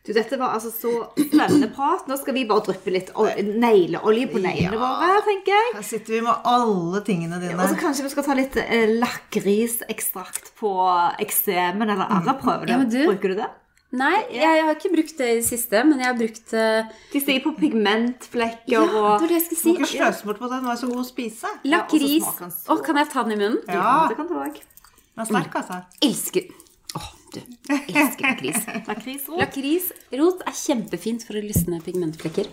Du, 0.01 0.15
dette 0.17 0.39
var 0.41 0.55
altså 0.57 0.71
så 0.73 0.91
spennende 1.13 1.69
prat. 1.77 2.07
Nå 2.09 2.17
skal 2.17 2.33
vi 2.33 2.47
bare 2.49 2.63
dryppe 2.65 2.89
litt 2.95 3.11
ol- 3.21 3.37
negleolje 3.61 4.31
på 4.33 4.41
neglene 4.41 4.73
Ja. 4.73 4.81
våre, 4.81 5.19
tenker 5.27 5.53
jeg. 5.53 5.75
Her 5.77 5.85
sitter 5.85 6.15
vi 6.15 6.21
med 6.25 6.47
alle 6.49 7.03
tingene 7.05 7.37
dine. 7.43 7.59
Og 7.61 7.69
så 7.69 7.77
kanskje 7.83 8.07
vi 8.07 8.13
skal 8.15 8.25
ta 8.25 8.37
litt 8.39 8.57
eh, 8.63 8.95
lakrisekstrakt 8.97 10.55
på 10.59 10.73
eksemen 11.21 11.85
eller 11.93 12.07
arret. 12.09 12.71
Ja, 12.71 12.79
Bruker 13.11 13.29
du 13.29 13.35
det? 13.43 13.51
Nei, 13.91 14.21
jeg, 14.31 14.43
jeg 14.45 14.65
har 14.69 14.77
ikke 14.77 14.91
brukt 14.93 15.17
det 15.19 15.29
i 15.33 15.37
det 15.41 15.47
siste, 15.49 15.81
men 15.83 15.99
jeg 15.99 16.07
har 16.07 16.19
brukt 16.19 16.53
eh, 16.55 16.91
De 17.11 17.21
stiger 17.25 17.43
på 17.43 17.53
pigmentflekker 17.59 18.71
Ja, 18.71 18.85
det 18.87 18.95
og 18.95 19.03
var 19.03 19.25
det 19.27 19.31
jeg 19.41 19.43
skulle 19.49 19.59
Du 19.59 19.63
si. 19.65 19.73
må 19.73 19.79
ikke 19.83 19.91
sløse 19.97 20.29
bort 20.29 20.39
på 20.39 20.51
den, 20.53 20.61
den 20.63 20.71
er 20.71 20.79
så 20.79 20.91
god 20.93 21.01
å 21.03 21.07
spise. 21.09 21.51
Ja, 21.65 21.81
så 21.91 21.99
Lakris. 21.99 22.29
Å, 22.31 22.51
så- 22.55 22.77
kan 22.87 23.01
jeg 23.03 23.11
ta 23.11 23.25
den 23.27 23.35
i 23.35 23.41
munnen? 23.41 23.59
Ja, 23.67 24.07
Det 24.13 24.17
kan 24.21 24.29
du 24.31 24.35
òg. 24.39 24.61
den 24.61 25.25
er 25.25 25.31
sterk, 25.33 25.59
altså. 25.63 25.81
Elsker 26.07 26.47
Å, 26.95 27.03
du. 27.35 27.41
Elsker 27.71 28.25
lakris. 28.29 28.63
Lakrisrot. 28.91 29.39
Lakrisrot 29.43 30.41
er 30.47 30.57
kjempefint 30.63 31.27
for 31.27 31.39
å 31.39 31.43
lysne 31.45 31.83
pigmentflekker. 31.83 32.47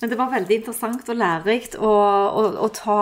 Men 0.00 0.10
det 0.10 0.18
var 0.18 0.30
veldig 0.32 0.56
interessant 0.62 1.08
og 1.12 1.18
lærerikt 1.18 1.76
å, 1.78 1.90
å, 1.90 2.46
å 2.66 2.70
ta 2.74 3.00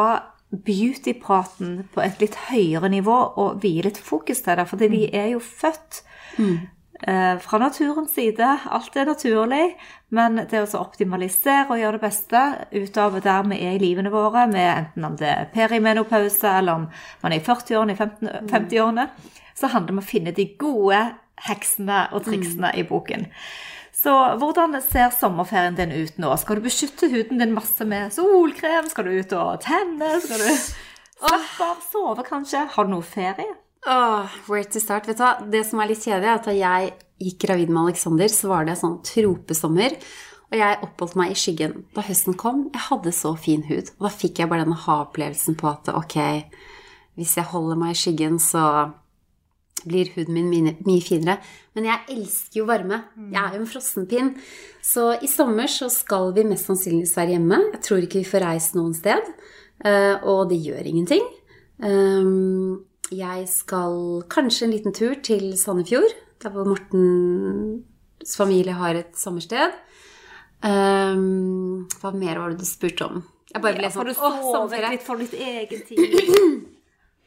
beautypraten 0.50 1.84
på 1.94 2.02
et 2.04 2.20
litt 2.20 2.36
høyere 2.50 2.90
nivå 2.92 3.16
og 3.40 3.60
vie 3.62 3.84
litt 3.86 4.00
fokus 4.02 4.42
til 4.44 4.56
det. 4.60 4.66
For 4.68 4.80
vi 4.90 5.06
er 5.12 5.30
jo 5.34 5.40
født 5.44 6.02
eh, 6.40 6.58
fra 7.00 7.58
naturens 7.62 8.12
side. 8.14 8.48
Alt 8.68 8.96
er 8.96 9.08
naturlig. 9.08 9.76
Men 10.10 10.42
det 10.50 10.60
å 10.64 10.82
optimalisere 10.82 11.70
og 11.70 11.80
gjøre 11.80 11.96
det 11.96 12.04
beste 12.04 12.42
ut 12.74 13.00
av 13.00 13.16
der 13.22 13.48
vi 13.48 13.60
er 13.62 13.76
i 13.76 13.82
livene 13.82 14.12
våre, 14.12 14.46
med 14.50 14.68
enten 14.68 15.06
om 15.06 15.16
det 15.16 15.30
er 15.30 15.50
perimenopause, 15.54 16.56
eller 16.58 16.82
om 16.82 16.86
man 17.22 17.32
er 17.32 17.40
i 17.40 17.46
40-årene, 17.46 17.94
i 17.94 18.00
50-årene, 18.50 19.06
så 19.54 19.70
handler 19.70 19.92
det 19.92 19.96
om 19.96 20.02
å 20.02 20.10
finne 20.10 20.34
de 20.36 20.48
gode 20.60 21.00
heksene 21.46 22.08
og 22.12 22.24
triksene 22.26 22.74
i 22.76 22.84
boken. 22.88 23.28
Så 24.00 24.12
hvordan 24.40 24.76
ser 24.84 25.10
sommerferien 25.12 25.76
din 25.76 25.92
ut 25.92 26.20
nå? 26.22 26.32
Skal 26.40 26.58
du 26.58 26.64
beskytte 26.64 27.10
huden 27.12 27.42
din 27.42 27.54
masse 27.54 27.84
med 27.84 28.14
solkrem? 28.14 28.88
Skal 28.88 29.08
du 29.08 29.16
ut 29.18 29.34
og 29.36 29.60
tenne? 29.64 30.14
Skal 30.24 30.40
du 30.40 30.48
slappe 30.56 31.66
av? 31.66 31.82
Sove, 31.90 32.24
kanskje? 32.24 32.64
Har 32.74 32.88
du 32.88 32.94
noe 32.94 33.04
ferie? 33.04 33.58
Åh, 33.86 34.26
where 34.48 34.64
to 34.64 34.80
start? 34.80 35.06
Vet 35.08 35.16
du 35.16 35.22
hva? 35.24 35.36
Det 35.50 35.62
som 35.66 35.80
er 35.80 35.88
litt 35.88 36.02
kjedelig, 36.04 36.28
er 36.28 36.36
at 36.36 36.48
da 36.48 36.52
jeg 36.56 36.90
gikk 37.20 37.38
gravid 37.46 37.70
med 37.72 37.86
Alexander, 37.88 38.28
så 38.32 38.50
var 38.52 38.66
det 38.68 38.76
sånn 38.80 38.98
tropesommer. 39.06 39.96
Og 40.50 40.58
jeg 40.58 40.80
oppholdt 40.84 41.16
meg 41.16 41.32
i 41.32 41.38
skyggen. 41.38 41.76
Da 41.94 42.02
høsten 42.04 42.34
kom, 42.38 42.66
jeg 42.74 42.82
hadde 42.88 43.12
så 43.14 43.32
fin 43.38 43.62
hud. 43.68 43.92
Og 43.98 44.08
da 44.08 44.10
fikk 44.12 44.40
jeg 44.42 44.50
bare 44.50 44.64
denne 44.66 44.76
ha-opplevelsen 44.84 45.56
på 45.60 45.68
at 45.70 45.88
ok, 45.94 46.16
hvis 47.16 47.36
jeg 47.38 47.48
holder 47.52 47.78
meg 47.80 47.94
i 47.94 48.00
skyggen, 48.00 48.40
så 48.42 48.64
blir 49.86 50.10
huden 50.12 50.36
min 50.50 50.72
mye 50.84 51.00
finere. 51.00 51.38
Men 51.78 51.86
jeg 51.88 52.16
elsker 52.18 52.60
jo 52.60 52.66
varme. 52.68 52.98
Jeg 53.30 53.40
er 53.40 53.54
jo 53.56 53.62
en 53.62 53.70
frossenpinn. 53.70 54.34
Så 54.84 55.06
i 55.24 55.30
sommer 55.30 55.70
så 55.72 55.88
skal 55.92 56.34
vi 56.36 56.44
mest 56.50 56.68
sannsynligvis 56.68 57.14
være 57.16 57.36
hjemme. 57.38 57.62
Jeg 57.78 57.82
tror 57.86 58.04
ikke 58.04 58.20
vi 58.20 58.28
får 58.28 58.44
reist 58.44 58.76
noen 58.76 58.92
sted. 58.98 59.24
eh, 59.86 60.18
Og 60.26 60.50
det 60.50 60.60
gjør 60.66 60.84
ingenting. 60.90 61.24
Jeg 63.10 63.46
skal 63.50 64.22
kanskje 64.30 64.68
en 64.68 64.74
liten 64.74 64.94
tur 64.94 65.16
til 65.26 65.50
Sandefjord, 65.58 66.12
der 66.42 66.52
hvor 66.54 66.68
Mortens 66.68 68.36
familie 68.38 68.76
har 68.78 68.94
et 68.94 69.16
sommersted. 69.18 69.74
Um, 70.62 71.88
hva 71.98 72.12
mer 72.14 72.38
var 72.38 72.52
det 72.52 72.60
du 72.60 72.68
spurte 72.68 73.08
om? 73.08 73.22
Jeg 73.50 73.62
bare 73.64 73.78
ble 73.80 73.88
ja, 73.88 73.94
sånn 73.94 74.12
Å, 74.12 74.14
sommerferie. 74.44 74.92
litt, 74.94 75.06
for 75.06 75.18
litt 75.18 75.34
egen 75.34 75.88
tid? 75.88 76.36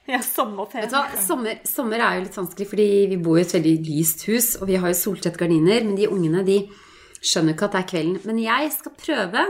Ja, 0.04 0.18
sommerferie. 0.20 0.84
Vet 0.84 0.92
du 0.92 0.98
hva? 0.98 1.20
Sommer, 1.24 1.60
sommer 1.64 2.02
er 2.04 2.18
jo 2.18 2.24
litt 2.26 2.36
vanskelig, 2.36 2.66
fordi 2.68 2.88
vi 3.08 3.18
bor 3.24 3.38
i 3.40 3.44
et 3.46 3.54
veldig 3.56 3.72
lyst 3.88 4.26
hus, 4.28 4.50
og 4.60 4.68
vi 4.68 4.76
har 4.76 4.92
jo 4.92 4.98
soltette 5.00 5.40
gardiner, 5.40 5.80
men 5.88 5.96
de 5.96 6.10
ungene 6.12 6.42
de 6.44 6.58
skjønner 7.24 7.56
ikke 7.56 7.70
at 7.70 7.78
det 7.78 7.80
er 7.80 7.88
kvelden. 7.94 8.18
Men 8.28 8.42
jeg 8.44 8.74
skal 8.76 8.96
prøve 9.00 9.46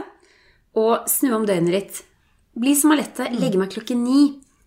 å 0.77 0.85
snu 1.09 1.31
om 1.39 1.47
døgnet 1.49 1.73
litt. 1.73 2.03
Bli 2.53 2.75
som 2.77 2.93
Alette, 2.93 3.31
legge 3.33 3.57
meg 3.57 3.73
klokken 3.73 4.05
ni 4.05 4.19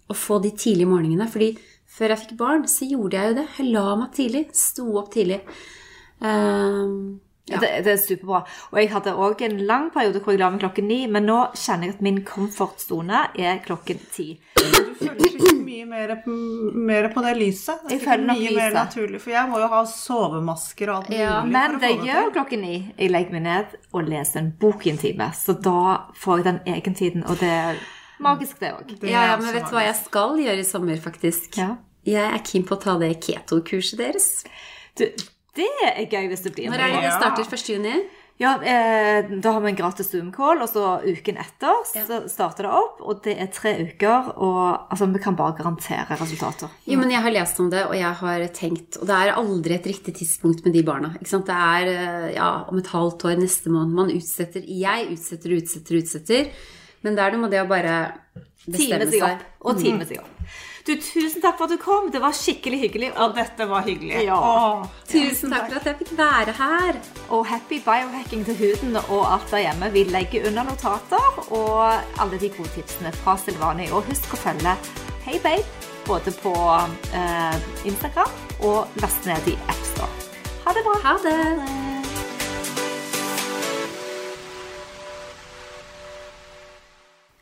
og 0.09 0.17
få 0.17 0.41
de 0.43 0.51
tidlige 0.57 0.89
morgenene. 0.91 1.29
Fordi 1.31 1.53
før 1.97 2.15
jeg 2.15 2.25
fikk 2.25 2.37
barn, 2.39 2.67
så 2.71 2.89
gjorde 2.89 3.21
jeg 3.21 3.33
jo 3.33 3.39
det. 3.41 3.47
Jeg 3.59 3.71
la 3.75 3.87
meg 3.97 4.11
tidlig, 4.17 4.47
sto 4.57 4.89
opp 5.01 5.13
tidlig. 5.15 5.41
Um, 6.21 7.21
Ja. 7.47 7.61
Det, 7.63 7.69
det 7.87 7.93
er 7.93 7.99
superbra. 8.03 8.41
Og 8.73 8.79
jeg 8.81 8.89
hadde 8.91 9.13
òg 9.23 9.43
en 9.47 9.61
lang 9.69 9.85
periode 9.95 10.19
hvor 10.19 10.35
jeg 10.35 10.41
la 10.41 10.49
meg 10.51 10.65
klokken 10.65 10.89
ni, 10.91 10.97
men 11.07 11.29
nå 11.29 11.37
kjenner 11.55 11.87
jeg 11.87 11.95
at 11.95 12.01
min 12.03 12.17
komfortsone 12.27 13.21
er 13.39 13.61
klokken 13.63 14.01
ti. 14.11 14.25
Du 14.57 14.65
føler 14.99 15.29
ikke 15.29 15.53
mye 15.61 15.85
mer, 15.87 16.15
mer 16.27 17.07
på 17.15 17.23
det 17.23 17.37
lyset. 17.39 17.85
Det 17.87 17.95
Jeg 17.95 18.03
føler 18.03 18.27
nok 18.33 18.41
mye 18.41 18.57
mer 18.57 18.75
naturlig, 18.75 19.21
for 19.23 19.31
jeg 19.37 19.53
må 19.53 19.61
jo 19.63 19.69
ha 19.77 19.85
sovemasker 19.93 20.91
og 20.91 20.97
alt 20.97 21.13
mulig. 21.13 21.21
Ja, 21.23 21.37
Men 21.47 21.77
å 21.79 21.83
det 21.85 21.93
få 21.93 22.09
gjør 22.09 22.33
klokken 22.35 22.67
ni. 22.67 22.75
Jeg 22.99 23.15
legger 23.15 23.39
meg 23.39 23.47
ned 23.47 23.79
og 23.93 24.11
leser 24.11 24.43
en 24.43 24.51
bok 24.67 24.83
i 24.83 24.97
en 24.97 24.99
time. 25.07 25.31
Så 25.39 25.55
da 25.63 25.79
får 26.19 26.43
jeg 26.43 26.49
den 26.51 26.61
egentiden, 26.75 27.27
og 27.31 27.39
det 27.45 27.55
magisk, 28.23 28.59
det 28.61 28.73
òg. 28.75 28.93
Ja, 29.03 29.25
ja, 29.33 29.37
men 29.41 29.53
vet 29.55 29.69
du 29.69 29.77
hva 29.77 29.87
jeg 29.87 29.97
skal 30.05 30.37
gjøre 30.43 30.63
i 30.63 30.69
sommer, 30.69 31.01
faktisk? 31.03 31.57
Ja. 31.61 31.77
Jeg 32.07 32.23
er 32.23 32.45
keen 32.47 32.67
på 32.67 32.77
å 32.77 32.83
ta 32.83 32.95
det 33.01 33.17
keto-kurset 33.25 33.99
deres. 33.99 34.29
Du, 34.97 35.09
det 35.57 35.73
er 35.89 36.07
gøy 36.07 36.31
hvis 36.31 36.45
det 36.47 36.55
blir 36.55 36.71
Når 36.71 36.85
er 36.85 36.95
det 36.95 37.03
det 37.09 37.17
starter? 37.17 37.49
1. 37.57 37.69
juni? 37.75 37.97
Ja, 38.37 38.51
eh, 38.61 39.25
Da 39.41 39.53
har 39.53 39.63
vi 39.65 39.71
en 39.71 39.77
gratis 39.79 40.11
Zoom-call, 40.13 40.61
og 40.61 40.69
så 40.69 41.01
uken 41.01 41.39
etter 41.41 41.79
så 41.89 42.19
starter 42.29 42.67
det 42.69 42.73
opp. 42.77 43.01
Og 43.01 43.23
det 43.25 43.37
er 43.41 43.49
tre 43.49 43.73
uker, 43.81 44.29
og 44.37 44.93
altså, 44.93 45.09
vi 45.09 45.23
kan 45.25 45.39
bare 45.39 45.57
garantere 45.57 46.19
resultater. 46.21 46.69
Jo, 46.85 46.99
men 47.01 47.11
jeg 47.11 47.25
har 47.25 47.33
lest 47.33 47.61
om 47.65 47.71
det, 47.73 47.87
og 47.89 47.97
jeg 47.97 48.13
har 48.21 48.47
tenkt 48.53 49.01
Og 49.01 49.09
det 49.09 49.17
er 49.17 49.33
aldri 49.41 49.75
et 49.79 49.89
riktig 49.89 50.19
tidspunkt 50.21 50.65
med 50.65 50.77
de 50.77 50.85
barna. 50.85 51.15
Ikke 51.17 51.33
sant? 51.33 51.49
Det 51.49 51.57
er 51.57 51.93
eh, 51.95 52.35
ja, 52.37 52.51
om 52.69 52.77
et 52.79 52.93
halvt 52.93 53.25
år, 53.25 53.39
neste 53.41 53.73
måned. 53.73 53.97
Man 53.97 54.13
utsetter 54.13 54.61
Jeg 54.69 55.09
utsetter, 55.17 55.57
utsetter, 55.57 56.03
utsetter. 56.03 56.51
Men 57.05 57.19
det 57.19 57.25
er 57.25 57.35
noe 57.35 57.45
med 57.47 57.53
det 57.55 57.61
å 57.65 57.69
bare 57.71 57.99
Time 58.67 58.77
bestemme 58.79 59.11
seg 59.11 59.21
seg. 59.21 59.29
opp. 59.37 59.69
Og 59.69 59.83
time 59.83 60.07
seg 60.09 60.23
opp. 60.23 60.33
Du, 60.87 60.93
tusen 61.03 61.43
takk 61.43 61.57
for 61.59 61.67
at 61.67 61.73
du 61.75 61.81
kom. 61.83 62.11
Det 62.15 62.21
var 62.23 62.35
skikkelig 62.37 62.79
hyggelig. 62.85 63.09
Og 63.19 63.35
dette 63.35 63.67
var 63.67 63.83
hyggelig. 63.87 64.21
Ja. 64.29 64.37
Åh. 64.39 64.85
Tusen 65.11 65.51
takk 65.51 65.67
for 65.67 65.81
at 65.81 65.89
jeg 65.91 65.99
fikk 66.05 66.13
være 66.19 66.55
her. 66.61 67.01
Og 67.35 67.43
happy 67.51 67.81
biohacking 67.83 68.45
til 68.47 68.55
huden 68.61 69.01
og 69.03 69.25
alt 69.33 69.51
der 69.51 69.65
hjemme. 69.65 69.91
Vi 69.97 70.05
legger 70.15 70.47
under 70.53 70.69
notater 70.71 71.43
og 71.51 71.83
alle 72.23 72.39
de 72.39 72.53
gode 72.55 72.71
tipsene 72.77 73.11
fra 73.19 73.35
Silvani. 73.43 73.91
Og 73.91 74.07
husk 74.13 74.39
å 74.39 74.43
følge 74.47 74.77
Hey 75.27 75.43
Babe 75.43 75.67
både 76.07 76.31
på 76.39 76.55
eh, 77.19 77.59
Instagram 77.91 78.31
og 78.63 78.87
last 79.03 79.27
ned 79.27 79.51
i 79.51 79.59
AppStore. 79.67 80.31
Ha 80.67 80.75
det 80.79 80.87
bra. 80.87 80.99
Ha 81.03 81.19
det. 81.27 81.96